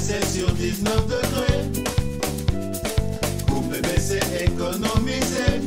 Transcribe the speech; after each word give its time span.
C'est 0.00 0.24
sur 0.24 0.50
19 0.50 1.06
degrés. 1.06 1.82
Coupé, 3.46 3.76
mais 3.82 4.00
c'est 4.00 4.44
économisé. 4.44 5.60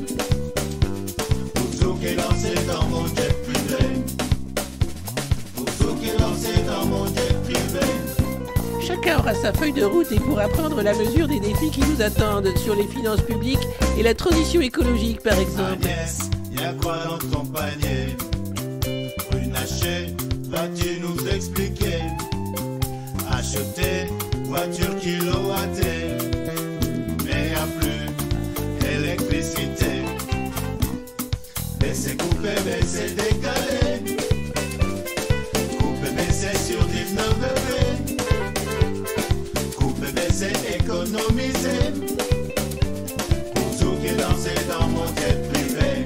Pour 1.79 1.99
qui 1.99 2.05
est 2.07 2.15
lancé 2.15 2.55
dans 2.67 2.87
mon 2.87 3.05
jet 3.05 3.35
privé. 3.43 4.01
Pour 5.55 5.99
qui 5.99 6.09
est 6.09 6.19
lancé 6.19 6.63
dans 6.67 6.85
mon 6.87 7.05
jet 7.05 7.35
privé. 7.43 7.85
Chacun 8.81 9.19
aura 9.19 9.35
sa 9.35 9.53
feuille 9.53 9.73
de 9.73 9.83
route 9.83 10.11
et 10.11 10.19
pourra 10.19 10.47
prendre 10.47 10.81
la 10.81 10.93
mesure 10.95 11.27
des 11.27 11.39
défis 11.39 11.69
qui 11.69 11.81
nous 11.81 12.01
attendent 12.01 12.49
sur 12.57 12.75
les 12.75 12.87
finances 12.87 13.21
publiques 13.21 13.67
et 13.99 14.03
la 14.03 14.15
transition 14.15 14.61
écologique 14.61 15.21
par 15.21 15.37
exemple. 15.37 15.77
Agnès, 15.83 16.31
y'a 16.51 16.73
quoi 16.81 16.97
dans 17.05 17.19
ton 17.29 17.45
panier? 17.45 18.17
Runacher, 19.31 20.15
vas-tu 20.49 20.99
nous 20.99 21.27
expliquer? 21.27 22.01
Acheter 23.53 24.07
voiture 24.45 24.95
kilowattée, 24.97 26.15
mais 27.25 27.49
y'a 27.49 27.67
plus 27.77 28.07
électricité. 28.95 30.05
Mais 31.81 31.93
c'est 31.93 32.15
coupé, 32.15 32.53
mais 32.65 32.79
c'est 32.85 33.13
décalé. 33.13 34.15
Coupé, 35.77 36.09
mais 36.15 36.31
c'est 36.31 36.57
sur 36.59 36.81
19 36.85 37.39
degrés. 37.39 37.97
Coupé, 39.77 40.07
mais 40.15 40.29
c'est 40.31 40.55
économisé. 40.79 41.77
Pour 43.53 43.77
tout 43.77 43.95
qui 44.01 44.11
lancé 44.15 44.53
dans 44.69 44.87
mon 44.87 45.07
jet 45.07 45.37
privé. 45.51 46.05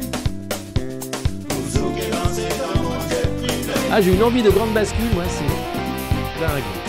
Pour 1.48 1.64
tout 1.74 1.92
qui 1.94 2.10
lancé 2.10 2.48
dans 2.58 2.82
mon 2.82 3.00
jet 3.02 3.30
privé. 3.38 3.74
Ah, 3.92 4.02
j'ai 4.02 4.14
une 4.16 4.24
envie 4.24 4.42
de 4.42 4.50
grande 4.50 4.74
bascule, 4.74 5.14
moi, 5.14 5.26
c'est 5.30 6.42
dingue. 6.42 6.85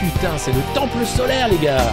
Putain, 0.00 0.38
c'est 0.38 0.52
le 0.52 0.60
temple 0.74 1.04
solaire, 1.04 1.48
les 1.48 1.58
gars. 1.58 1.92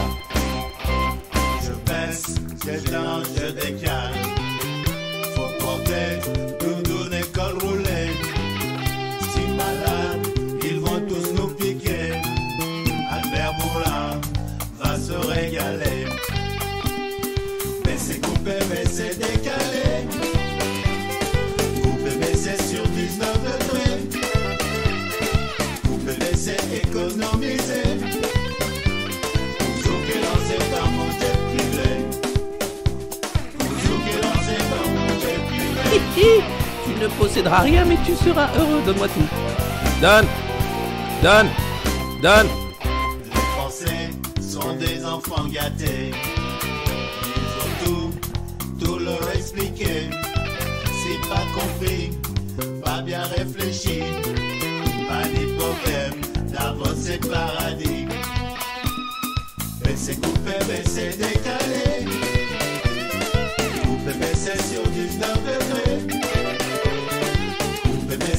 Ne 37.05 37.09
posséderas 37.19 37.61
rien 37.61 37.85
mais 37.85 37.97
tu 38.05 38.15
seras 38.15 38.49
heureux, 38.57 38.81
donne-moi 38.85 39.07
tout. 39.07 39.27
Donne 40.01 40.25
Donne 41.21 41.49
Donne 42.21 42.47
Les 43.33 43.41
Français 43.55 44.09
sont 44.41 44.75
des 44.75 45.05
enfants 45.05 45.45
gâtés. 45.45 46.11
Ils 47.35 47.51
ont 47.61 47.85
tout, 47.85 48.85
tout 48.85 48.99
leur 48.99 49.29
expliqué. 49.35 50.09
Si 50.99 51.29
pas 51.29 51.45
compris, 51.53 52.11
pas 52.83 53.01
bien 53.01 53.23
réfléchi. 53.23 54.01
Pas 55.07 55.27
d'hypothèse, 55.27 56.13
Davos 56.51 56.95
c'est 56.95 57.29
paradis. 57.29 58.07
Mais 59.83 59.95
c'est 59.95 60.19
coupé, 60.21 60.55
mais 60.67 60.83
c'est 60.85 61.17
décalé. 61.17 62.05
Coupé, 63.83 64.11
mais 64.19 64.33
c'est 64.33 64.61
sur 64.63 64.83
19 64.83 65.33
degrés. 65.43 65.84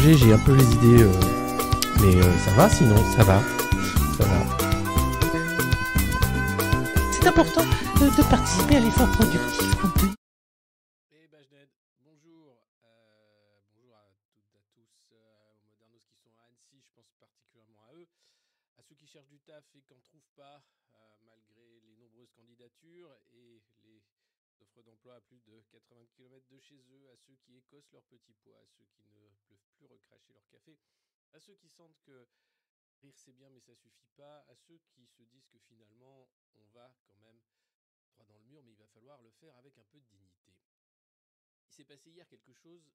J'ai 0.00 0.32
un 0.32 0.38
peu 0.38 0.54
les 0.54 0.64
idées. 0.74 1.02
euh, 1.02 1.12
Mais 2.00 2.16
euh, 2.16 2.38
ça 2.38 2.50
va 2.52 2.68
sinon, 2.68 2.96
ça 3.12 3.24
va. 3.24 3.40
Ça 4.16 4.24
va. 4.24 4.40
C'est 7.12 7.26
important 7.28 7.62
de, 8.00 8.22
participer 8.30 8.76
à 8.76 8.80
l'effort. 8.80 9.08
compte 9.16 9.30
tenu 9.30 10.10
Eh 11.12 11.28
Bajned, 11.28 11.68
bonjour. 12.00 12.56
Euh, 12.84 13.60
bonjour 13.70 13.94
à 13.94 14.10
toutes 14.34 14.48
et 14.54 14.58
à 14.58 14.64
tous, 14.74 14.90
euh, 15.12 15.52
aux 15.60 15.66
modernos 15.68 16.02
qui 16.08 16.16
sont 16.24 16.34
à 16.40 16.48
Annecy, 16.48 16.80
je 16.82 16.90
pense 16.96 17.12
particulièrement 17.20 17.84
à 17.90 17.94
eux, 17.94 18.08
à 18.78 18.82
ceux 18.82 18.94
qui 18.96 19.06
cherchent 19.06 19.28
du 19.30 19.38
taf 19.40 19.62
et 19.76 19.82
qui 19.82 19.92
n'en 19.94 20.00
trouvent 20.02 20.32
pas, 20.34 20.64
euh, 20.96 20.98
malgré 21.28 21.78
les 21.84 21.94
nombreuses 22.00 22.32
candidatures 22.34 23.12
et 23.32 23.62
les 23.84 24.02
offres 24.60 24.82
d'emploi 24.82 25.14
à 25.16 25.20
plus 25.20 25.38
de 25.46 25.62
80 25.70 26.06
km 26.16 26.42
de 26.50 26.58
chez 26.58 26.80
eux, 26.90 27.06
écossent 27.62 27.92
leur 27.92 28.04
petit 28.04 28.34
pois, 28.34 28.60
à 28.60 28.66
ceux 28.66 28.84
qui 28.86 29.04
ne 29.04 29.28
peuvent 29.48 29.66
plus 29.76 29.86
recracher 29.86 30.32
leur 30.32 30.46
café, 30.48 30.78
à 31.32 31.40
ceux 31.40 31.54
qui 31.56 31.68
sentent 31.68 31.98
que 32.02 32.28
rire 33.02 33.18
c'est 33.18 33.32
bien 33.32 33.50
mais 33.50 33.60
ça 33.60 33.74
suffit 33.74 34.08
pas, 34.16 34.44
à 34.48 34.54
ceux 34.54 34.78
qui 34.78 35.06
se 35.06 35.22
disent 35.24 35.48
que 35.48 35.58
finalement 35.58 36.28
on 36.54 36.64
va 36.66 36.94
quand 37.06 37.16
même 37.16 37.40
droit 38.10 38.24
dans 38.24 38.38
le 38.38 38.44
mur 38.44 38.62
mais 38.62 38.72
il 38.72 38.78
va 38.78 38.86
falloir 38.88 39.20
le 39.22 39.30
faire 39.30 39.56
avec 39.56 39.76
un 39.78 39.84
peu 39.84 40.00
de 40.00 40.06
dignité. 40.06 40.54
Il 41.66 41.72
s'est 41.72 41.84
passé 41.84 42.10
hier 42.10 42.28
quelque 42.28 42.52
chose 42.52 42.92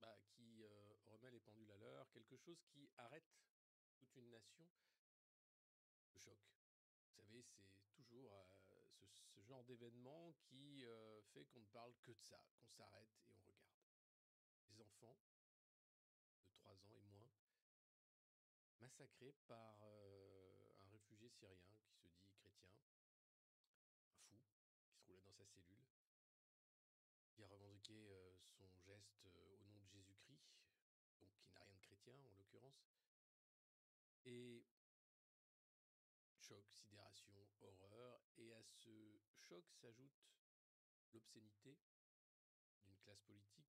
bah, 0.00 0.18
qui 0.32 0.62
euh, 0.64 0.92
remet 1.06 1.30
les 1.30 1.40
pendules 1.40 1.70
à 1.70 1.76
l'heure, 1.76 2.10
quelque 2.10 2.36
chose 2.36 2.60
qui 2.64 2.90
arrête 2.96 3.30
toute 3.96 4.16
une 4.16 4.30
nation. 4.30 4.66
Le 6.12 6.18
choc. 6.18 6.38
Vous 7.04 7.12
savez, 7.14 7.42
c'est 7.42 7.70
toujours 7.92 8.34
euh, 8.34 8.84
ce, 9.34 9.40
genre 9.42 9.64
d'événement 9.64 10.32
qui 10.48 10.84
euh, 10.84 11.22
fait 11.32 11.44
qu'on 11.46 11.60
ne 11.60 11.66
parle 11.66 11.94
que 12.02 12.12
de 12.12 12.22
ça, 12.22 12.42
qu'on 12.58 12.68
s'arrête 12.68 13.08
et 13.26 13.32
on 13.32 13.49
de 15.00 16.50
3 16.52 16.74
ans 16.86 16.94
et 16.96 17.02
moins 17.02 17.30
massacré 18.80 19.32
par 19.46 19.82
un 19.82 20.88
réfugié 20.90 21.28
syrien 21.28 21.74
qui 21.80 21.96
se 21.96 22.08
dit 22.08 22.32
chrétien, 22.34 22.72
un 24.04 24.10
fou, 24.28 24.40
qui 24.84 24.96
se 24.96 25.04
roulait 25.06 25.22
dans 25.22 25.32
sa 25.32 25.46
cellule, 25.46 25.86
qui 27.30 27.42
a 27.42 27.48
revendiqué 27.48 28.12
son 28.42 28.68
geste 28.80 29.26
au 29.26 29.58
nom 29.58 29.80
de 29.80 29.88
Jésus-Christ, 29.88 30.44
donc 31.20 31.32
qui 31.38 31.50
n'a 31.50 31.60
rien 31.60 31.74
de 31.74 31.80
chrétien 31.80 32.14
en 32.14 32.34
l'occurrence. 32.36 32.90
Et 34.24 34.64
choc, 36.38 36.64
sidération, 36.74 37.30
horreur, 37.60 38.20
et 38.36 38.52
à 38.54 38.62
ce 38.62 39.18
choc 39.48 39.64
s'ajoute 39.72 40.26
l'obscénité 41.12 41.78
d'une 42.84 42.96
classe 42.98 43.20
politique 43.22 43.70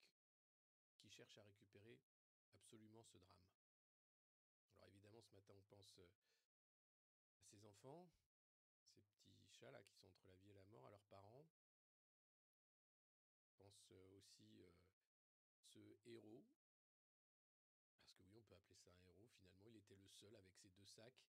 qui 1.06 1.12
cherche 1.12 1.38
à 1.38 1.44
récupérer 1.44 2.00
absolument 2.52 3.04
ce 3.04 3.18
drame. 3.20 3.46
Alors 4.80 4.90
évidemment, 4.90 5.22
ce 5.22 5.36
matin, 5.36 5.54
on 5.54 5.64
pense 5.76 6.00
à 6.00 6.10
ces 7.44 7.64
enfants, 7.64 8.10
ces 9.24 9.34
petits 9.36 9.54
chats 9.54 9.70
là 9.70 9.84
qui 9.84 9.94
sont 9.94 10.08
entre 10.08 10.26
la 10.26 10.36
vie 10.38 10.50
et 10.50 10.54
la 10.54 10.64
mort, 10.66 10.88
à 10.88 10.90
leurs 10.90 11.06
parents. 11.06 11.48
On 13.44 13.64
pense 13.64 13.92
aussi 14.18 14.66
ce 15.60 15.80
héros, 16.06 16.44
parce 18.02 18.14
que 18.16 18.24
oui, 18.24 18.40
on 18.40 18.44
peut 18.44 18.56
appeler 18.56 18.76
ça 18.76 18.92
un 18.92 19.06
héros. 19.06 19.30
Finalement, 19.38 19.68
il 19.68 19.78
était 19.78 19.96
le 19.96 20.10
seul 20.10 20.36
avec 20.36 20.56
ses 20.56 20.70
deux 20.70 20.86
sacs 20.86 21.22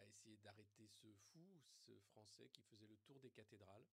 à 0.00 0.06
essayer 0.06 0.38
d'arrêter 0.38 0.88
ce 0.88 1.12
fou, 1.32 1.60
ce 1.86 1.96
Français 2.00 2.48
qui 2.48 2.62
faisait 2.62 2.86
le 2.88 2.98
tour 2.98 3.20
des 3.20 3.30
cathédrales. 3.30 3.86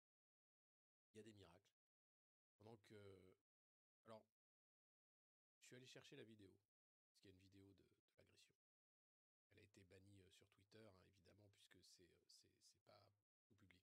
Il 1.13 1.17
y 1.17 1.19
a 1.19 1.23
des 1.23 1.33
miracles. 1.33 1.77
Pendant 2.57 2.77
que... 2.77 3.21
Alors, 4.07 4.23
je 5.65 5.69
suis 5.69 5.77
allé 5.77 5.87
chercher 5.87 6.15
la 6.15 6.23
vidéo, 6.23 6.53
parce 7.07 7.17
qu'il 7.17 7.25
y 7.25 7.33
a 7.33 7.35
une 7.35 7.41
vidéo 7.41 7.73
de, 7.73 8.13
l'agression. 8.15 8.61
Elle 9.49 9.57
a 9.57 9.63
été 9.63 9.81
bannie 9.89 10.21
sur 10.29 10.45
Twitter, 10.45 10.85
hein, 10.85 11.09
évidemment, 11.09 11.49
puisque 11.57 11.81
c'est 11.89 12.07
c'est 12.69 12.85
pas 12.85 13.01
tout 13.09 13.33
public. 13.49 13.75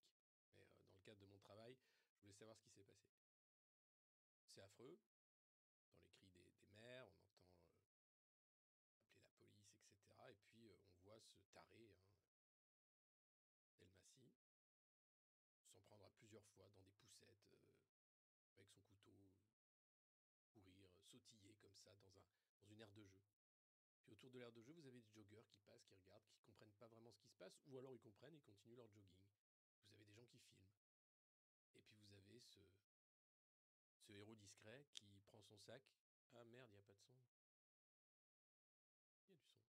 Mais 0.55 0.71
dans 0.87 0.95
le 0.95 1.03
cadre 1.03 1.19
de 1.19 1.27
mon 1.27 1.39
travail, 1.41 1.77
je 2.15 2.21
voulais 2.21 2.35
savoir 2.35 2.57
ce 2.57 2.63
qui 2.63 2.71
s'est 2.71 2.85
passé. 2.85 3.11
C'est 4.47 4.63
affreux. 4.63 4.97
Dans 5.91 5.99
les 5.99 6.13
cris 6.13 6.29
des, 6.31 6.53
des 6.61 6.71
mères, 6.71 7.09
on 7.11 7.19
entend 7.27 9.03
appeler 9.27 9.49
la 9.49 9.59
police, 9.59 9.91
etc. 9.91 10.31
Et 10.31 10.37
puis 10.53 10.79
on 10.87 11.03
voit 11.03 11.19
ce 11.19 11.35
taré, 11.53 11.91
hein, 11.91 12.07
s'en 15.67 15.81
prendre 15.83 16.05
à 16.07 16.11
plusieurs 16.11 16.47
fois 16.55 16.71
dans 16.71 16.83
des 16.83 16.93
poussettes, 16.93 17.43
avec 18.55 18.71
son 18.71 18.85
couteau, 18.85 19.19
sautiller 21.19 21.55
comme 21.61 21.75
ça 21.77 21.93
dans, 21.95 22.19
un, 22.19 22.25
dans 22.61 22.69
une 22.71 22.81
aire 22.81 22.93
de 22.93 23.05
jeu. 23.05 23.23
Puis 24.03 24.13
autour 24.13 24.31
de 24.31 24.39
l'aire 24.39 24.53
de 24.53 24.63
jeu, 24.63 24.73
vous 24.73 24.87
avez 24.87 25.01
des 25.01 25.11
joggeurs 25.13 25.47
qui 25.49 25.59
passent, 25.61 25.85
qui 25.85 25.95
regardent, 25.95 26.25
qui 26.33 26.41
comprennent 26.43 26.73
pas 26.79 26.87
vraiment 26.89 27.11
ce 27.13 27.19
qui 27.21 27.29
se 27.29 27.37
passe, 27.37 27.61
ou 27.67 27.79
alors 27.79 27.93
ils 27.93 28.01
comprennent 28.01 28.35
et 28.37 28.41
continuent 28.41 28.77
leur 28.77 28.89
jogging. 28.89 29.19
Vous 29.89 29.95
avez 29.95 30.05
des 30.05 30.13
gens 30.15 30.27
qui 30.27 30.39
filment. 30.39 30.69
Et 31.75 31.81
puis 31.81 31.97
vous 31.97 32.13
avez 32.15 32.41
ce, 32.41 32.61
ce 34.07 34.13
héros 34.13 34.37
discret 34.37 34.85
qui 34.95 35.21
prend 35.29 35.41
son 35.43 35.59
sac. 35.59 35.83
Ah 36.35 36.45
merde, 36.45 36.69
il 36.73 36.77
n'y 36.77 36.81
a 36.81 36.83
pas 36.83 36.95
de 36.95 37.01
son. 37.01 37.13
Il 39.27 39.31
y 39.31 39.35
a 39.35 39.37
du 39.37 39.45
son. 39.47 39.63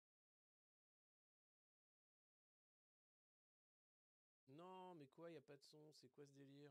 Non, 4.50 4.94
mais 4.94 5.06
quoi, 5.08 5.28
il 5.28 5.32
n'y 5.32 5.38
a 5.38 5.42
pas 5.42 5.56
de 5.56 5.62
son 5.64 5.92
C'est 6.00 6.08
quoi 6.12 6.24
ce 6.26 6.32
délire? 6.34 6.70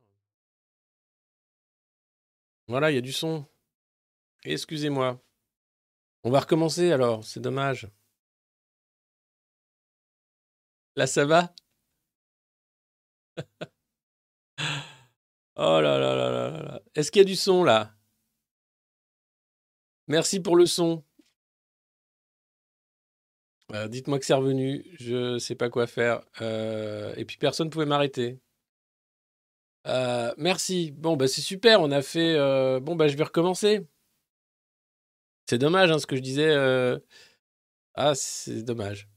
Voilà, 2.67 2.91
il 2.91 2.95
y 2.95 2.97
a 2.97 3.01
du 3.01 3.11
son. 3.11 3.45
Excusez-moi. 4.43 5.19
On 6.23 6.31
va 6.31 6.39
recommencer 6.41 6.91
alors, 6.91 7.23
c'est 7.23 7.39
dommage. 7.39 7.87
Là, 10.95 11.07
ça 11.07 11.25
va? 11.25 11.53
Oh 15.55 15.79
là 15.81 15.99
là 15.99 16.15
là 16.15 16.29
là 16.31 16.49
là. 16.63 16.81
Est-ce 16.95 17.11
qu'il 17.11 17.19
y 17.19 17.25
a 17.25 17.25
du 17.25 17.35
son 17.35 17.63
là? 17.63 17.93
Merci 20.07 20.39
pour 20.39 20.55
le 20.55 20.65
son. 20.65 21.03
Euh, 23.73 23.87
Dites-moi 23.87 24.19
que 24.19 24.25
c'est 24.25 24.33
revenu. 24.33 24.85
Je 24.99 25.37
sais 25.39 25.55
pas 25.55 25.69
quoi 25.69 25.87
faire. 25.87 26.21
Euh, 26.41 27.13
et 27.15 27.25
puis 27.25 27.37
personne 27.37 27.67
ne 27.67 27.71
pouvait 27.71 27.85
m'arrêter. 27.85 28.39
Euh, 29.87 30.33
merci. 30.37 30.91
Bon, 30.91 31.15
bah 31.17 31.27
c'est 31.27 31.41
super. 31.41 31.81
On 31.81 31.91
a 31.91 32.01
fait. 32.01 32.35
Bon, 32.81 32.95
bah 32.95 33.07
je 33.07 33.17
vais 33.17 33.23
recommencer. 33.23 33.85
C'est 35.51 35.57
dommage 35.57 35.91
hein, 35.91 35.99
ce 35.99 36.07
que 36.07 36.15
je 36.15 36.21
disais. 36.21 36.47
euh, 36.47 36.97
Ah, 37.93 38.15
c'est 38.15 38.63
dommage. 38.63 39.09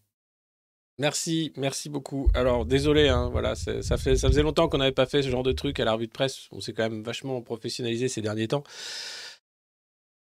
Merci, 0.99 1.53
merci 1.57 1.89
beaucoup. 1.89 2.29
Alors, 2.35 2.67
désolé, 2.67 3.07
hein, 3.07 3.29
voilà, 3.31 3.55
ça, 3.55 3.97
fait, 3.99 4.17
ça 4.17 4.27
faisait 4.27 4.43
longtemps 4.43 4.69
qu'on 4.69 4.79
n'avait 4.79 4.91
pas 4.91 5.07
fait 5.07 5.23
ce 5.23 5.29
genre 5.29 5.45
de 5.45 5.53
truc 5.53 5.79
à 5.79 5.85
la 5.85 5.93
revue 5.93 6.09
de 6.09 6.13
presse. 6.13 6.49
On 6.51 6.59
s'est 6.59 6.73
quand 6.73 6.83
même 6.83 7.05
vachement 7.05 7.41
professionnalisé 7.41 8.09
ces 8.09 8.21
derniers 8.21 8.49
temps. 8.49 8.65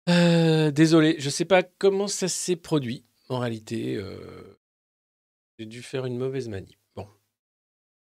Euh, 0.07 0.69
désolé, 0.69 1.15
je 1.17 1.31
sais 1.31 1.45
pas 1.45 1.63
comment 1.63 2.07
ça 2.07 2.27
s'est 2.27 2.57
produit. 2.57 3.03
En 3.29 3.39
réalité, 3.39 3.95
euh, 3.95 4.59
j'ai 5.57 5.65
dû 5.65 5.81
faire 5.81 6.05
une 6.05 6.19
mauvaise 6.19 6.47
manie. 6.47 6.77
Bon. 6.95 7.07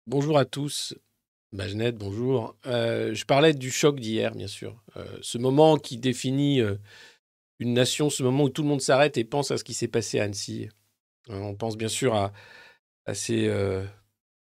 Bonjour 0.07 0.39
à 0.39 0.45
tous. 0.45 0.95
Majned, 1.51 1.97
bonjour. 1.97 2.55
Je 2.65 3.25
parlais 3.25 3.53
du 3.53 3.73
choc 3.73 3.99
d'hier, 3.99 4.33
bien 4.37 4.47
sûr. 4.47 4.81
Ce 5.23 5.39
moment 5.39 5.77
qui 5.77 5.97
définit 5.97 6.61
une 7.59 7.73
nation, 7.73 8.11
ce 8.11 8.23
moment 8.23 8.45
où 8.45 8.49
tout 8.49 8.63
le 8.63 8.69
monde 8.69 8.81
s'arrête 8.81 9.17
et 9.17 9.25
pense 9.25 9.51
à 9.51 9.59
ce 9.59 9.65
qui 9.65 9.75
s'est 9.75 9.89
passé 9.89 10.21
à 10.21 10.25
Annecy. 10.25 10.69
Euh, 11.31 11.39
On 11.41 11.55
pense 11.55 11.77
bien 11.77 11.89
sûr 11.89 12.15
à, 12.15 12.33
ces 13.15 13.47
euh, 13.49 13.85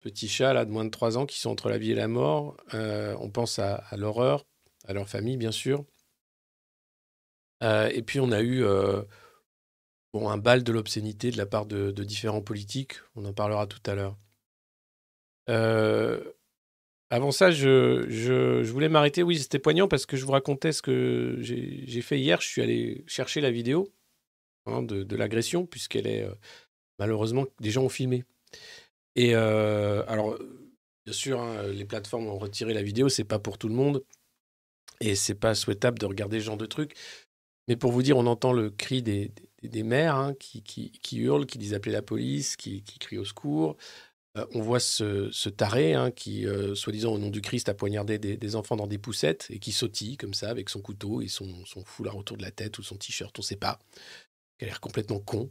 petits 0.01 0.27
chats 0.27 0.53
là, 0.53 0.65
de 0.65 0.71
moins 0.71 0.85
de 0.85 0.89
3 0.89 1.17
ans 1.17 1.25
qui 1.25 1.39
sont 1.39 1.49
entre 1.49 1.69
la 1.69 1.77
vie 1.77 1.91
et 1.91 1.95
la 1.95 2.07
mort. 2.07 2.57
Euh, 2.73 3.15
on 3.19 3.29
pense 3.29 3.59
à, 3.59 3.83
l'horreur, 3.97 4.45
à 4.85 4.93
leur 4.93 5.07
famille, 5.09 5.37
bien 5.37 5.51
sûr. 5.51 5.85
Et 7.61 8.03
puis 8.03 8.21
on 8.21 8.31
a 8.31 8.41
eu 8.41 8.63
un 10.13 10.37
bal 10.37 10.63
de 10.63 10.71
l'obscénité 10.71 11.29
de 11.31 11.37
la 11.37 11.45
part 11.45 11.65
de, 11.65 11.91
de 11.91 12.03
différents 12.03 12.41
politiques. 12.41 12.95
On 13.15 13.25
en 13.25 13.33
parlera 13.33 13.67
tout 13.67 13.81
à 13.85 13.95
l'heure. 13.95 14.17
Avant 17.11 17.31
ça, 17.31 17.49
je, 17.51 18.05
je- 18.07 18.69
voulais 18.71 18.89
m'arrêter. 18.89 19.23
Oui, 19.23 19.39
c'était 19.39 19.59
poignant 19.59 19.87
parce 19.87 20.05
que 20.05 20.15
je 20.15 20.25
vous 20.25 20.31
racontais 20.31 20.71
ce 20.71 20.81
que 20.81 21.37
j'ai 21.39 22.01
fait 22.01 22.19
hier. 22.19 22.39
Je 22.41 22.47
suis 22.47 22.61
allé 22.61 23.03
chercher 23.07 23.41
la 23.41 23.51
vidéo 23.51 23.91
hein, 24.67 24.83
de, 24.83 25.15
l'agression, 25.15 25.65
puisqu'elle 25.65 26.07
est 26.07 26.23
euh, 26.23 26.33
malheureusement 26.99 27.45
des 27.59 27.71
gens 27.71 27.83
ont 27.83 27.89
filmé. 27.89 28.25
Et 29.15 29.35
euh, 29.35 30.03
alors, 30.07 30.37
bien 31.05 31.13
sûr, 31.13 31.41
hein, 31.41 31.63
les 31.67 31.85
plateformes 31.85 32.27
ont 32.27 32.37
retiré 32.37 32.73
la 32.73 32.83
vidéo. 32.83 33.09
C'est 33.09 33.23
pas 33.23 33.39
pour 33.39 33.57
tout 33.57 33.69
le 33.69 33.75
monde 33.75 34.03
et 35.01 35.15
c'est 35.15 35.35
pas 35.35 35.55
souhaitable 35.55 35.97
de 35.99 36.05
regarder 36.05 36.39
ce 36.39 36.45
genre 36.45 36.57
de 36.57 36.65
trucs. 36.65 36.93
Mais 37.67 37.75
pour 37.75 37.91
vous 37.91 38.01
dire, 38.03 38.17
on 38.17 38.25
entend 38.25 38.51
le 38.51 38.69
cri 38.69 39.01
des, 39.01 39.31
des, 39.61 39.83
mères 39.83 40.15
hein, 40.15 40.33
qui, 40.39 40.63
qui, 40.63 40.91
qui 40.91 41.19
hurlent, 41.19 41.45
qui 41.45 41.57
disent 41.57 41.73
appeler 41.73 41.91
la 41.91 42.01
police, 42.01 42.55
qui, 42.55 42.81
qui 42.83 42.99
crient 42.99 43.19
au 43.19 43.25
secours. 43.25 43.77
Euh, 44.39 44.45
on 44.53 44.61
voit 44.61 44.79
ce, 44.79 45.49
taré 45.49 45.93
hein, 45.93 46.11
qui, 46.11 46.45
euh, 46.45 46.75
soi-disant 46.75 47.13
au 47.13 47.17
nom 47.17 47.29
du 47.29 47.41
Christ, 47.41 47.69
a 47.69 47.73
poignardé 47.73 48.17
des, 48.17 48.55
enfants 48.55 48.75
dans 48.75 48.87
des 48.87 48.97
poussettes 48.97 49.47
et 49.49 49.59
qui 49.59 49.71
sautille 49.71 50.17
comme 50.17 50.33
ça 50.33 50.49
avec 50.49 50.69
son 50.69 50.81
couteau 50.81 51.21
et 51.21 51.27
son, 51.27 51.63
foulard 51.85 52.17
autour 52.17 52.37
de 52.37 52.41
la 52.41 52.51
tête 52.51 52.77
ou 52.79 52.83
son 52.83 52.95
t-shirt, 52.95 53.37
on 53.37 53.41
ne 53.41 53.45
sait 53.45 53.55
pas. 53.55 53.79
Il 54.59 54.65
a 54.65 54.67
l'air 54.67 54.81
complètement 54.81 55.19
con. 55.19 55.49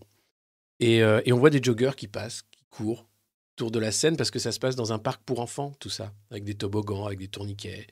Et, 0.80 1.02
euh, 1.02 1.21
et 1.25 1.33
on 1.33 1.38
voit 1.38 1.50
des 1.50 1.62
joggeurs 1.62 1.97
qui 1.97 2.09
passent, 2.09 2.42
qui 2.42 2.64
courent 2.71 3.07
autour 3.54 3.71
de 3.71 3.78
la 3.78 3.90
scène 3.90 4.16
parce 4.16 4.30
que 4.30 4.38
ça 4.38 4.52
se 4.52 4.59
passe 4.59 4.76
dans 4.76 4.92
un 4.92 4.99
parc 4.99 5.23
pour 5.25 5.40
enfants, 5.40 5.73
tout 5.80 5.90
ça, 5.90 6.12
avec 6.30 6.45
des 6.45 6.54
toboggans, 6.54 7.07
avec 7.07 7.18
des 7.18 7.28
tourniquets. 7.28 7.87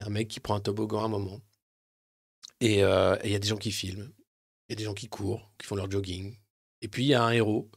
Un 0.00 0.10
mec 0.10 0.28
qui 0.28 0.40
prend 0.40 0.56
un 0.56 0.60
toboggan 0.60 1.02
à 1.02 1.04
un 1.04 1.08
moment. 1.08 1.40
Et 2.60 2.78
il 2.78 3.30
y 3.30 3.34
a 3.34 3.38
des 3.38 3.48
gens 3.48 3.56
qui 3.56 3.72
filment, 3.72 4.12
il 4.68 4.72
y 4.72 4.74
a 4.74 4.76
des 4.76 4.84
gens 4.84 4.94
qui 4.94 5.08
courent, 5.08 5.52
qui 5.58 5.66
font 5.66 5.76
leur 5.76 5.90
jogging. 5.90 6.36
Et 6.80 6.88
puis 6.88 7.04
il 7.04 7.08
y 7.08 7.14
a 7.14 7.22
un 7.22 7.30
héros, 7.30 7.70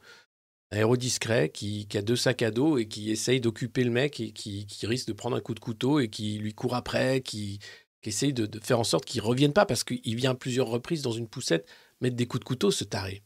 un 0.72 0.78
héros 0.78 0.98
discret 0.98 1.50
qui, 1.50 1.88
a 1.94 2.02
deux 2.02 2.16
sacs 2.16 2.42
à 2.42 2.52
dos 2.52 2.78
et 2.78 2.88
qui 2.88 3.12
essaye 3.12 3.40
d'occuper 3.40 3.84
le 3.84 3.92
mec 3.92 4.20
et 4.20 4.32
qui, 4.32 4.68
risque 4.84 5.08
de 5.08 5.14
prendre 5.14 5.36
un 5.36 5.42
coup 5.42 5.54
de 5.54 5.60
couteau 5.60 6.00
et 6.00 6.10
qui 6.10 6.38
lui 6.38 6.54
court 6.54 6.76
après, 6.76 7.22
qui, 7.22 7.60
essaye 8.04 8.34
de, 8.34 8.50
faire 8.60 8.80
en 8.80 8.84
sorte 8.84 9.06
qu'il 9.06 9.22
ne 9.22 9.28
revienne 9.28 9.54
pas 9.54 9.66
parce 9.66 9.84
qu'il 9.84 10.16
vient 10.16 10.32
à 10.32 10.36
plusieurs 10.36 10.68
reprises 10.68 11.02
dans 11.02 11.12
une 11.12 11.28
poussette 11.28 11.68
mettre 12.02 12.16
des 12.16 12.28
coups 12.28 12.42
de 12.42 12.46
couteau, 12.46 12.72
ce 12.72 12.84
taré. 12.84 13.24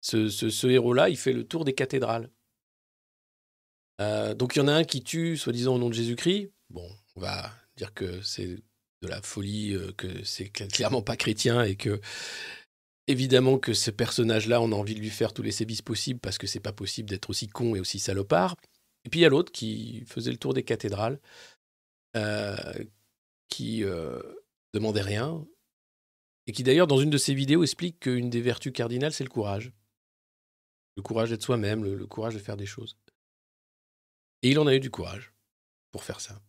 Ce, 0.00 0.66
héros-là, 0.66 1.08
il 1.08 1.16
fait 1.16 1.32
le 1.32 1.44
tour 1.44 1.64
des 1.64 1.74
cathédrales. 1.74 2.30
Euh, 4.00 4.34
donc 4.34 4.56
il 4.56 4.58
y 4.58 4.62
en 4.62 4.68
a 4.68 4.72
un 4.72 4.84
qui 4.84 5.02
tue, 5.02 5.36
soi-disant 5.36 5.76
au 5.76 5.78
nom 5.78 5.88
de 5.88 5.94
Jésus-Christ. 5.94 6.50
Bon, 6.70 6.88
on 7.14 7.20
va 7.20 7.52
dire 7.76 7.94
que 7.94 8.20
c'est 8.22 8.56
de 9.02 9.08
la 9.08 9.22
folie, 9.22 9.74
euh, 9.74 9.92
que 9.92 10.24
c'est 10.24 10.52
cl- 10.52 10.72
clairement 10.72 11.02
pas 11.02 11.16
chrétien 11.16 11.62
et 11.62 11.76
que 11.76 12.00
évidemment 13.06 13.58
que 13.58 13.74
ce 13.74 13.90
personnage-là, 13.90 14.60
on 14.60 14.72
a 14.72 14.76
envie 14.76 14.94
de 14.94 15.00
lui 15.00 15.10
faire 15.10 15.32
tous 15.32 15.42
les 15.42 15.50
sévices 15.52 15.82
possibles 15.82 16.20
parce 16.20 16.38
que 16.38 16.46
c'est 16.46 16.60
pas 16.60 16.72
possible 16.72 17.08
d'être 17.08 17.30
aussi 17.30 17.48
con 17.48 17.74
et 17.74 17.80
aussi 17.80 17.98
salopard. 17.98 18.56
Et 19.04 19.10
puis 19.10 19.20
il 19.20 19.22
y 19.22 19.26
a 19.26 19.28
l'autre 19.28 19.52
qui 19.52 20.04
faisait 20.06 20.30
le 20.30 20.36
tour 20.36 20.54
des 20.54 20.62
cathédrales, 20.62 21.20
euh, 22.16 22.56
qui 23.48 23.84
euh, 23.84 24.20
demandait 24.72 25.02
rien 25.02 25.44
et 26.46 26.52
qui 26.52 26.62
d'ailleurs 26.62 26.86
dans 26.86 26.98
une 26.98 27.10
de 27.10 27.18
ses 27.18 27.34
vidéos 27.34 27.62
explique 27.62 28.00
qu'une 28.00 28.30
des 28.30 28.40
vertus 28.40 28.72
cardinales 28.72 29.12
c'est 29.12 29.24
le 29.24 29.30
courage, 29.30 29.72
le 30.96 31.02
courage 31.02 31.30
d'être 31.30 31.42
soi-même, 31.42 31.84
le- 31.84 32.06
courage 32.06 32.34
de 32.34 32.38
faire 32.38 32.56
des 32.56 32.66
choses. 32.66 32.96
Et 34.42 34.50
il 34.50 34.58
en 34.58 34.66
a 34.66 34.74
eu 34.74 34.80
du 34.80 34.90
courage 34.90 35.32
pour 35.92 36.04
faire 36.04 36.20
ça. 36.20 36.40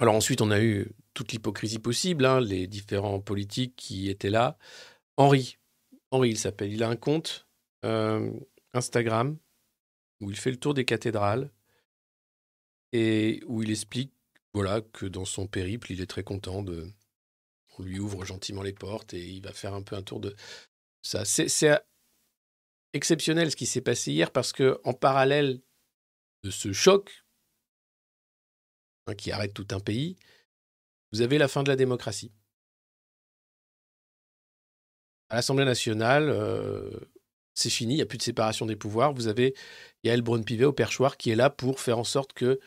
Alors 0.00 0.14
ensuite, 0.14 0.40
on 0.40 0.52
a 0.52 0.62
eu 0.62 0.92
toute 1.12 1.32
l'hypocrisie 1.32 1.80
possible, 1.80 2.24
hein, 2.24 2.40
les 2.40 2.68
différents 2.68 3.20
politiques 3.20 3.74
qui 3.74 4.08
étaient 4.08 4.30
là. 4.30 4.56
Henri, 5.18 5.58
Henri, 6.12 6.30
il 6.30 6.38
s'appelle, 6.38 6.72
il 6.72 6.82
a 6.84 6.88
un 6.88 6.96
compte 6.96 7.48
euh, 7.84 8.32
Instagram. 8.72 9.36
où 10.20 10.30
il 10.30 10.36
fait 10.36 10.52
le 10.52 10.58
tour 10.58 10.74
des 10.74 10.84
cathédrales 10.84 11.50
et 12.92 13.42
où 13.46 13.62
il 13.62 13.70
explique 13.70 14.12
voilà, 14.54 14.80
que 14.80 15.06
dans 15.06 15.24
son 15.24 15.46
périple, 15.46 15.92
il 15.92 16.00
est 16.00 16.06
très 16.06 16.22
content 16.22 16.62
de. 16.62 16.90
On 17.78 17.82
lui 17.82 17.98
ouvre 17.98 18.24
gentiment 18.24 18.62
les 18.62 18.72
portes 18.72 19.14
et 19.14 19.24
il 19.24 19.42
va 19.42 19.52
faire 19.52 19.74
un 19.74 19.82
peu 19.82 19.94
un 19.94 20.02
tour 20.02 20.20
de 20.20 20.34
ça. 21.02 21.24
C'est 21.24 21.80
exceptionnel 22.92 23.50
ce 23.50 23.56
qui 23.56 23.66
s'est 23.66 23.80
passé 23.80 24.12
hier 24.12 24.32
parce 24.32 24.52
que 24.52 24.80
en 24.84 24.94
parallèle 24.94 25.60
de 26.42 26.50
ce 26.50 26.72
choc 26.72 27.24
hein, 29.06 29.14
qui 29.14 29.30
arrête 29.30 29.54
tout 29.54 29.68
un 29.70 29.80
pays, 29.80 30.16
vous 31.12 31.20
avez 31.20 31.38
la 31.38 31.48
fin 31.48 31.62
de 31.62 31.68
la 31.68 31.76
démocratie. 31.76 32.32
À 35.30 35.36
l'Assemblée 35.36 35.64
nationale, 35.64 36.28
euh, 36.30 36.90
c'est 37.54 37.70
fini, 37.70 37.94
il 37.94 37.96
n'y 37.96 38.02
a 38.02 38.06
plus 38.06 38.18
de 38.18 38.22
séparation 38.22 38.66
des 38.66 38.76
pouvoirs. 38.76 39.12
Vous 39.12 39.26
avez 39.26 39.54
Yael 40.04 40.22
Braun-Pivet 40.22 40.64
au 40.64 40.72
perchoir 40.72 41.16
qui 41.16 41.30
est 41.30 41.36
là 41.36 41.50
pour 41.50 41.80
faire 41.80 41.98
en 41.98 42.04
sorte 42.04 42.32
que 42.32 42.60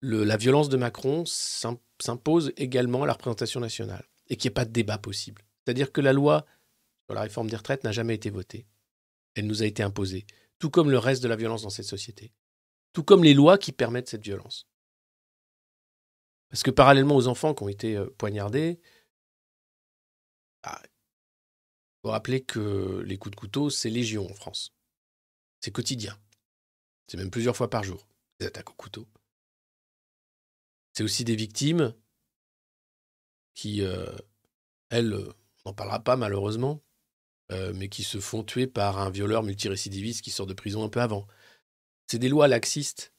la 0.00 0.36
violence 0.36 0.68
de 0.68 0.76
Macron 0.76 1.24
s'impose 1.26 2.52
également 2.56 3.04
à 3.04 3.06
la 3.06 3.12
représentation 3.12 3.60
nationale 3.60 4.04
et 4.28 4.36
qu'il 4.36 4.48
n'y 4.48 4.52
ait 4.52 4.54
pas 4.54 4.64
de 4.64 4.72
débat 4.72 4.98
possible. 4.98 5.42
C'est-à-dire 5.64 5.92
que 5.92 6.00
la 6.00 6.12
loi 6.12 6.44
sur 7.06 7.14
la 7.14 7.20
réforme 7.20 7.48
des 7.48 7.56
retraites 7.56 7.84
n'a 7.84 7.92
jamais 7.92 8.14
été 8.14 8.30
votée. 8.30 8.66
Elle 9.34 9.46
nous 9.46 9.62
a 9.62 9.66
été 9.66 9.82
imposée, 9.82 10.26
tout 10.58 10.70
comme 10.70 10.90
le 10.90 10.98
reste 10.98 11.22
de 11.22 11.28
la 11.28 11.36
violence 11.36 11.62
dans 11.62 11.70
cette 11.70 11.86
société, 11.86 12.32
tout 12.92 13.04
comme 13.04 13.22
les 13.22 13.34
lois 13.34 13.58
qui 13.58 13.70
permettent 13.70 14.08
cette 14.08 14.24
violence. 14.24 14.66
Parce 16.50 16.62
que 16.62 16.70
parallèlement 16.70 17.16
aux 17.16 17.28
enfants 17.28 17.54
qui 17.54 17.62
ont 17.62 17.68
été 17.68 17.96
euh, 17.96 18.06
poignardés, 18.18 18.80
faut 22.02 22.10
rappeler 22.10 22.42
que 22.42 23.02
les 23.06 23.16
coups 23.16 23.34
de 23.34 23.40
couteau, 23.40 23.70
c'est 23.70 23.90
légion 23.90 24.28
en 24.28 24.34
France. 24.34 24.74
C'est 25.60 25.70
quotidien. 25.70 26.18
C'est 27.06 27.16
même 27.16 27.30
plusieurs 27.30 27.56
fois 27.56 27.70
par 27.70 27.84
jour, 27.84 28.08
des 28.40 28.46
attaques 28.46 28.70
au 28.70 28.74
couteau. 28.74 29.06
C'est 30.92 31.04
aussi 31.04 31.24
des 31.24 31.36
victimes 31.36 31.94
qui, 33.54 33.82
euh, 33.82 34.16
elles, 34.90 35.14
on 35.64 35.70
n'en 35.70 35.74
parlera 35.74 36.00
pas 36.00 36.16
malheureusement, 36.16 36.82
euh, 37.52 37.72
mais 37.74 37.88
qui 37.88 38.02
se 38.02 38.18
font 38.18 38.42
tuer 38.42 38.66
par 38.66 38.98
un 38.98 39.10
violeur 39.10 39.42
multirécidiviste 39.42 40.22
qui 40.22 40.30
sort 40.30 40.46
de 40.46 40.54
prison 40.54 40.84
un 40.84 40.88
peu 40.88 41.00
avant. 41.00 41.26
C'est 42.06 42.18
des 42.18 42.28
lois 42.28 42.48
laxistes. 42.48 43.14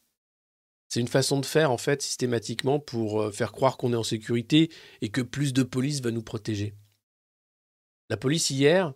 C'est 0.89 0.99
une 0.99 1.07
façon 1.07 1.39
de 1.39 1.45
faire, 1.45 1.71
en 1.71 1.77
fait, 1.77 2.01
systématiquement 2.01 2.79
pour 2.79 3.21
euh, 3.21 3.31
faire 3.31 3.51
croire 3.51 3.77
qu'on 3.77 3.93
est 3.93 3.97
en 3.97 4.03
sécurité 4.03 4.71
et 5.01 5.09
que 5.09 5.21
plus 5.21 5.53
de 5.53 5.63
police 5.63 6.01
va 6.01 6.11
nous 6.11 6.21
protéger. 6.21 6.75
La 8.09 8.17
police, 8.17 8.49
hier, 8.49 8.93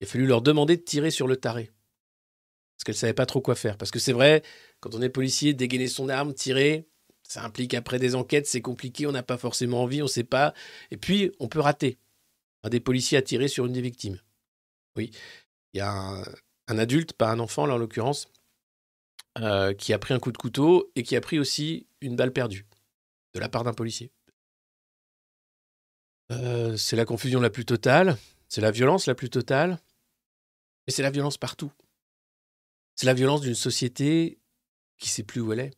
il 0.00 0.06
a 0.06 0.10
fallu 0.10 0.26
leur 0.26 0.42
demander 0.42 0.76
de 0.76 0.82
tirer 0.82 1.10
sur 1.10 1.26
le 1.26 1.36
taré. 1.36 1.70
Parce 2.76 2.84
qu'elle 2.84 2.94
ne 2.94 2.98
savait 2.98 3.14
pas 3.14 3.26
trop 3.26 3.40
quoi 3.40 3.54
faire. 3.54 3.76
Parce 3.76 3.90
que 3.90 3.98
c'est 3.98 4.12
vrai, 4.12 4.42
quand 4.80 4.94
on 4.94 5.02
est 5.02 5.10
policier, 5.10 5.52
dégainer 5.52 5.88
son 5.88 6.08
arme, 6.08 6.32
tirer, 6.32 6.88
ça 7.22 7.44
implique 7.44 7.74
après 7.74 7.98
des 7.98 8.14
enquêtes, 8.14 8.46
c'est 8.46 8.62
compliqué, 8.62 9.06
on 9.06 9.12
n'a 9.12 9.22
pas 9.22 9.36
forcément 9.36 9.82
envie, 9.82 10.00
on 10.00 10.06
ne 10.06 10.10
sait 10.10 10.24
pas. 10.24 10.54
Et 10.90 10.96
puis, 10.96 11.30
on 11.38 11.48
peut 11.48 11.60
rater. 11.60 11.98
Un 12.62 12.70
des 12.70 12.80
policiers 12.80 13.18
a 13.18 13.22
tiré 13.22 13.48
sur 13.48 13.66
une 13.66 13.72
des 13.72 13.82
victimes. 13.82 14.18
Oui. 14.96 15.10
Il 15.72 15.78
y 15.78 15.80
a 15.80 16.24
un, 16.66 16.78
adulte, 16.78 17.12
pas 17.12 17.30
un 17.30 17.38
enfant 17.38 17.66
là 17.66 17.74
en 17.74 17.78
l'occurrence, 17.78 18.28
euh, 19.38 19.74
qui 19.74 19.92
a 19.92 19.98
pris 19.98 20.14
un 20.14 20.18
coup 20.18 20.32
de 20.32 20.38
couteau 20.38 20.90
et 20.96 21.02
qui 21.02 21.16
a 21.16 21.20
pris 21.20 21.38
aussi 21.38 21.86
une 22.00 22.16
balle 22.16 22.32
perdue 22.32 22.66
de 23.34 23.40
la 23.40 23.48
part 23.48 23.62
d'un 23.62 23.74
policier. 23.74 24.10
Euh, 26.30 26.76
c'est 26.76 26.96
la 26.96 27.04
confusion 27.04 27.40
la 27.40 27.50
plus 27.50 27.64
totale, 27.64 28.16
c'est 28.48 28.60
la 28.60 28.70
violence 28.70 29.06
la 29.06 29.14
plus 29.14 29.30
totale, 29.30 29.78
mais 30.86 30.92
c'est 30.92 31.02
la 31.02 31.10
violence 31.10 31.38
partout. 31.38 31.72
C'est 32.94 33.06
la 33.06 33.14
violence 33.14 33.40
d'une 33.40 33.54
société 33.54 34.38
qui 34.98 35.08
ne 35.08 35.12
sait 35.12 35.22
plus 35.22 35.40
où 35.40 35.52
elle 35.52 35.60
est. 35.60 35.72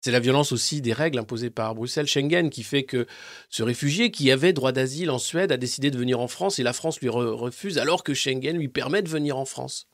C'est 0.00 0.12
la 0.12 0.20
violence 0.20 0.52
aussi 0.52 0.80
des 0.80 0.92
règles 0.92 1.18
imposées 1.18 1.50
par 1.50 1.74
Bruxelles, 1.74 2.06
Schengen, 2.06 2.50
qui 2.50 2.62
fait 2.62 2.84
que 2.84 3.06
ce 3.50 3.62
réfugié 3.62 4.10
qui 4.10 4.30
avait 4.30 4.52
droit 4.52 4.72
d'asile 4.72 5.10
en 5.10 5.18
Suède 5.18 5.50
a 5.50 5.56
décidé 5.56 5.90
de 5.90 5.98
venir 5.98 6.20
en 6.20 6.28
France 6.28 6.58
et 6.58 6.62
la 6.62 6.72
France 6.72 7.00
lui 7.00 7.08
refuse 7.08 7.78
alors 7.78 8.04
que 8.04 8.14
Schengen 8.14 8.56
lui 8.56 8.68
permet 8.68 9.02
de 9.02 9.08
venir 9.08 9.36
en 9.36 9.44
France. 9.44 9.88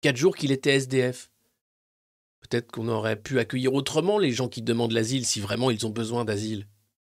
Quatre 0.00 0.16
jours 0.16 0.34
qu'il 0.34 0.50
était 0.50 0.74
SDF. 0.74 1.30
Peut-être 2.40 2.72
qu'on 2.72 2.88
aurait 2.88 3.20
pu 3.20 3.38
accueillir 3.38 3.74
autrement 3.74 4.18
les 4.18 4.30
gens 4.32 4.48
qui 4.48 4.62
demandent 4.62 4.92
l'asile 4.92 5.26
si 5.26 5.40
vraiment 5.40 5.70
ils 5.70 5.86
ont 5.86 5.90
besoin 5.90 6.24
d'asile, 6.24 6.66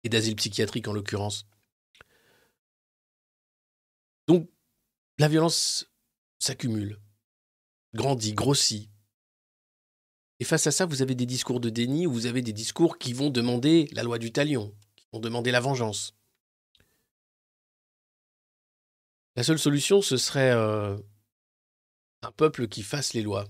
et 0.04 0.08
d'asile 0.08 0.36
psychiatrique 0.36 0.88
en 0.88 0.92
l'occurrence. 0.92 1.46
Donc, 4.26 4.50
la 5.18 5.28
violence 5.28 5.90
s'accumule, 6.38 7.00
grandit, 7.95 8.35
grossit. 8.35 8.90
Et 10.38 10.45
face 10.45 10.66
à 10.66 10.73
ça, 10.73 10.85
vous 10.85 11.00
avez 11.00 11.14
des 11.14 11.26
discours 11.26 11.61
de 11.61 11.71
déni 11.71 12.06
ou 12.06 12.12
vous 12.12 12.26
avez 12.26 12.42
des 12.42 12.52
discours 12.52 12.99
qui 12.99 13.12
vont 13.12 13.30
demander 13.30 13.88
la 13.92 14.02
loi 14.02 14.18
du 14.18 14.33
talion, 14.33 14.76
qui 14.97 15.06
vont 15.12 15.21
demander 15.21 15.50
la 15.50 15.61
vengeance. 15.61 16.14
La 19.35 19.42
seule 19.42 19.59
solution, 19.59 20.02
ce 20.02 20.16
serait 20.16 20.50
euh, 20.50 20.99
un 22.23 22.33
peuple 22.33 22.68
qui 22.68 22.83
fasse 22.83 23.14
les 23.14 23.23
lois 23.23 23.47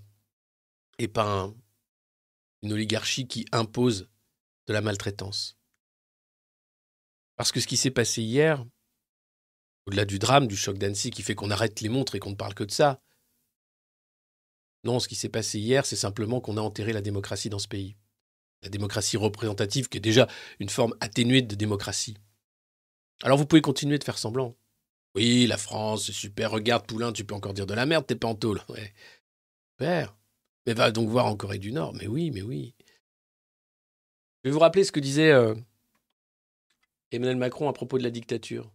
et 0.98 1.08
pas 1.08 1.52
une 2.62 2.72
oligarchie 2.72 3.26
qui 3.26 3.46
impose 3.52 4.08
de 4.66 4.72
la 4.72 4.80
maltraitance. 4.80 5.56
Parce 7.36 7.52
que 7.52 7.60
ce 7.60 7.66
qui 7.66 7.76
s'est 7.76 7.90
passé 7.90 8.22
hier, 8.22 8.64
au-delà 9.86 10.04
du 10.04 10.18
drame, 10.18 10.46
du 10.46 10.56
choc 10.56 10.78
d'Annecy 10.78 11.10
qui 11.10 11.22
fait 11.22 11.34
qu'on 11.34 11.50
arrête 11.50 11.80
les 11.80 11.88
montres 11.88 12.14
et 12.14 12.18
qu'on 12.18 12.30
ne 12.30 12.36
parle 12.36 12.54
que 12.54 12.64
de 12.64 12.70
ça. 12.70 13.00
Non, 14.84 15.00
ce 15.00 15.08
qui 15.08 15.14
s'est 15.14 15.28
passé 15.28 15.58
hier, 15.58 15.86
c'est 15.86 15.96
simplement 15.96 16.40
qu'on 16.40 16.56
a 16.56 16.60
enterré 16.60 16.92
la 16.92 17.02
démocratie 17.02 17.48
dans 17.48 17.58
ce 17.58 17.68
pays. 17.68 17.96
La 18.62 18.68
démocratie 18.68 19.16
représentative, 19.16 19.88
qui 19.88 19.98
est 19.98 20.00
déjà 20.00 20.28
une 20.60 20.68
forme 20.68 20.94
atténuée 21.00 21.42
de 21.42 21.54
démocratie. 21.54 22.16
Alors 23.22 23.38
vous 23.38 23.46
pouvez 23.46 23.62
continuer 23.62 23.98
de 23.98 24.04
faire 24.04 24.18
semblant. 24.18 24.56
Oui, 25.14 25.46
la 25.46 25.56
France, 25.56 26.06
c'est 26.06 26.12
super, 26.12 26.50
regarde 26.50 26.86
Poulain, 26.86 27.12
tu 27.12 27.24
peux 27.24 27.34
encore 27.34 27.54
dire 27.54 27.66
de 27.66 27.74
la 27.74 27.86
merde, 27.86 28.06
t'es 28.06 28.16
pas 28.16 28.28
en 28.28 28.34
tôle. 28.34 28.60
Super. 29.72 30.16
Mais 30.66 30.74
va 30.74 30.90
donc 30.90 31.08
voir 31.08 31.26
en 31.26 31.36
Corée 31.36 31.58
du 31.58 31.72
Nord. 31.72 31.94
Mais 31.94 32.06
oui, 32.06 32.30
mais 32.30 32.42
oui. 32.42 32.74
Je 34.42 34.50
vais 34.50 34.52
vous 34.52 34.58
rappeler 34.58 34.84
ce 34.84 34.92
que 34.92 35.00
disait 35.00 35.30
euh, 35.30 35.54
Emmanuel 37.12 37.36
Macron 37.36 37.68
à 37.68 37.72
propos 37.72 37.98
de 37.98 38.02
la 38.02 38.10
dictature. 38.10 38.70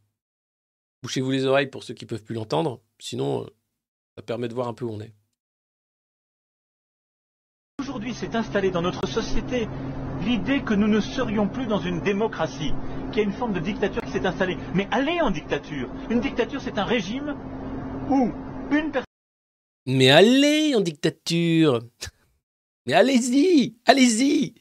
Bouchez-vous 1.04 1.32
les 1.32 1.46
oreilles 1.46 1.68
pour 1.68 1.84
ceux 1.84 1.94
qui 1.94 2.06
peuvent 2.06 2.24
plus 2.24 2.36
l'entendre, 2.36 2.80
sinon 3.00 3.44
euh, 3.44 3.48
ça 4.16 4.22
permet 4.22 4.48
de 4.48 4.54
voir 4.54 4.68
un 4.68 4.74
peu 4.74 4.86
où 4.86 4.92
on 4.92 5.02
est. 5.02 5.14
Aujourd'hui 7.80 8.14
s'est 8.14 8.36
installée 8.36 8.70
dans 8.70 8.84
notre 8.84 9.08
société 9.08 9.68
l'idée 10.24 10.62
que 10.62 10.76
nous 10.76 10.88
ne 10.88 11.00
serions 11.00 11.48
plus 11.48 11.66
dans 11.66 11.80
une 11.80 12.02
démocratie, 12.02 12.74
qu'il 13.12 13.18
y 13.18 13.26
a 13.26 13.28
une 13.28 13.34
forme 13.34 13.54
de 13.54 13.60
dictature 13.60 14.04
qui 14.04 14.12
s'est 14.12 14.26
installée. 14.28 14.58
Mais 14.76 14.88
allez 14.92 15.20
en 15.22 15.32
dictature. 15.32 15.90
Une 16.12 16.20
dictature, 16.20 16.62
c'est 16.62 16.78
un 16.78 16.86
régime 16.86 17.36
où 18.10 18.32
une 18.72 18.92
personne... 18.92 19.06
Mais 19.88 20.12
allez 20.12 20.76
en 20.76 20.82
dictature 20.82 21.80
Mais 22.86 22.94
allez-y 22.94 23.76
Allez-y 23.88 24.54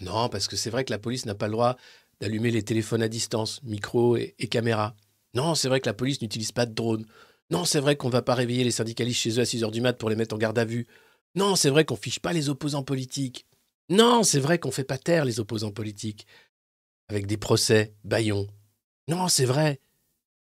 Non, 0.00 0.28
parce 0.28 0.46
que 0.48 0.56
c'est 0.56 0.70
vrai 0.70 0.84
que 0.84 0.92
la 0.92 0.98
police 0.98 1.26
n'a 1.26 1.34
pas 1.34 1.46
le 1.46 1.52
droit 1.52 1.76
d'allumer 2.20 2.50
les 2.50 2.62
téléphones 2.62 3.02
à 3.02 3.08
distance, 3.08 3.62
micro 3.62 4.16
et, 4.16 4.34
caméra. 4.50 4.94
Non, 5.34 5.54
c'est 5.54 5.68
vrai 5.68 5.80
que 5.80 5.88
la 5.88 5.94
police 5.94 6.20
n'utilise 6.22 6.52
pas 6.52 6.66
de 6.66 6.74
drone. 6.74 7.06
Non, 7.50 7.64
c'est 7.64 7.80
vrai 7.80 7.96
qu'on 7.96 8.08
ne 8.08 8.12
va 8.12 8.22
pas 8.22 8.34
réveiller 8.34 8.64
les 8.64 8.70
syndicalistes 8.70 9.20
chez 9.20 9.38
eux 9.38 9.42
à 9.42 9.46
6 9.46 9.64
heures 9.64 9.70
du 9.70 9.80
mat 9.80 9.94
pour 9.94 10.10
les 10.10 10.16
mettre 10.16 10.34
en 10.34 10.38
garde 10.38 10.58
à 10.58 10.64
vue. 10.64 10.86
Non, 11.34 11.56
c'est 11.56 11.70
vrai 11.70 11.84
qu'on 11.84 11.96
fiche 11.96 12.20
pas 12.20 12.32
les 12.32 12.48
opposants 12.48 12.82
politiques. 12.82 13.46
Non, 13.88 14.22
c'est 14.22 14.40
vrai 14.40 14.58
qu'on 14.58 14.70
fait 14.70 14.84
pas 14.84 14.98
taire 14.98 15.24
les 15.24 15.40
opposants 15.40 15.72
politiques. 15.72 16.26
Avec 17.08 17.26
des 17.26 17.36
procès, 17.36 17.94
baillons. 18.04 18.46
Non, 19.08 19.28
c'est 19.28 19.46
vrai. 19.46 19.80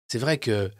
C'est 0.08 0.18
vrai 0.18 0.38
que 0.38 0.70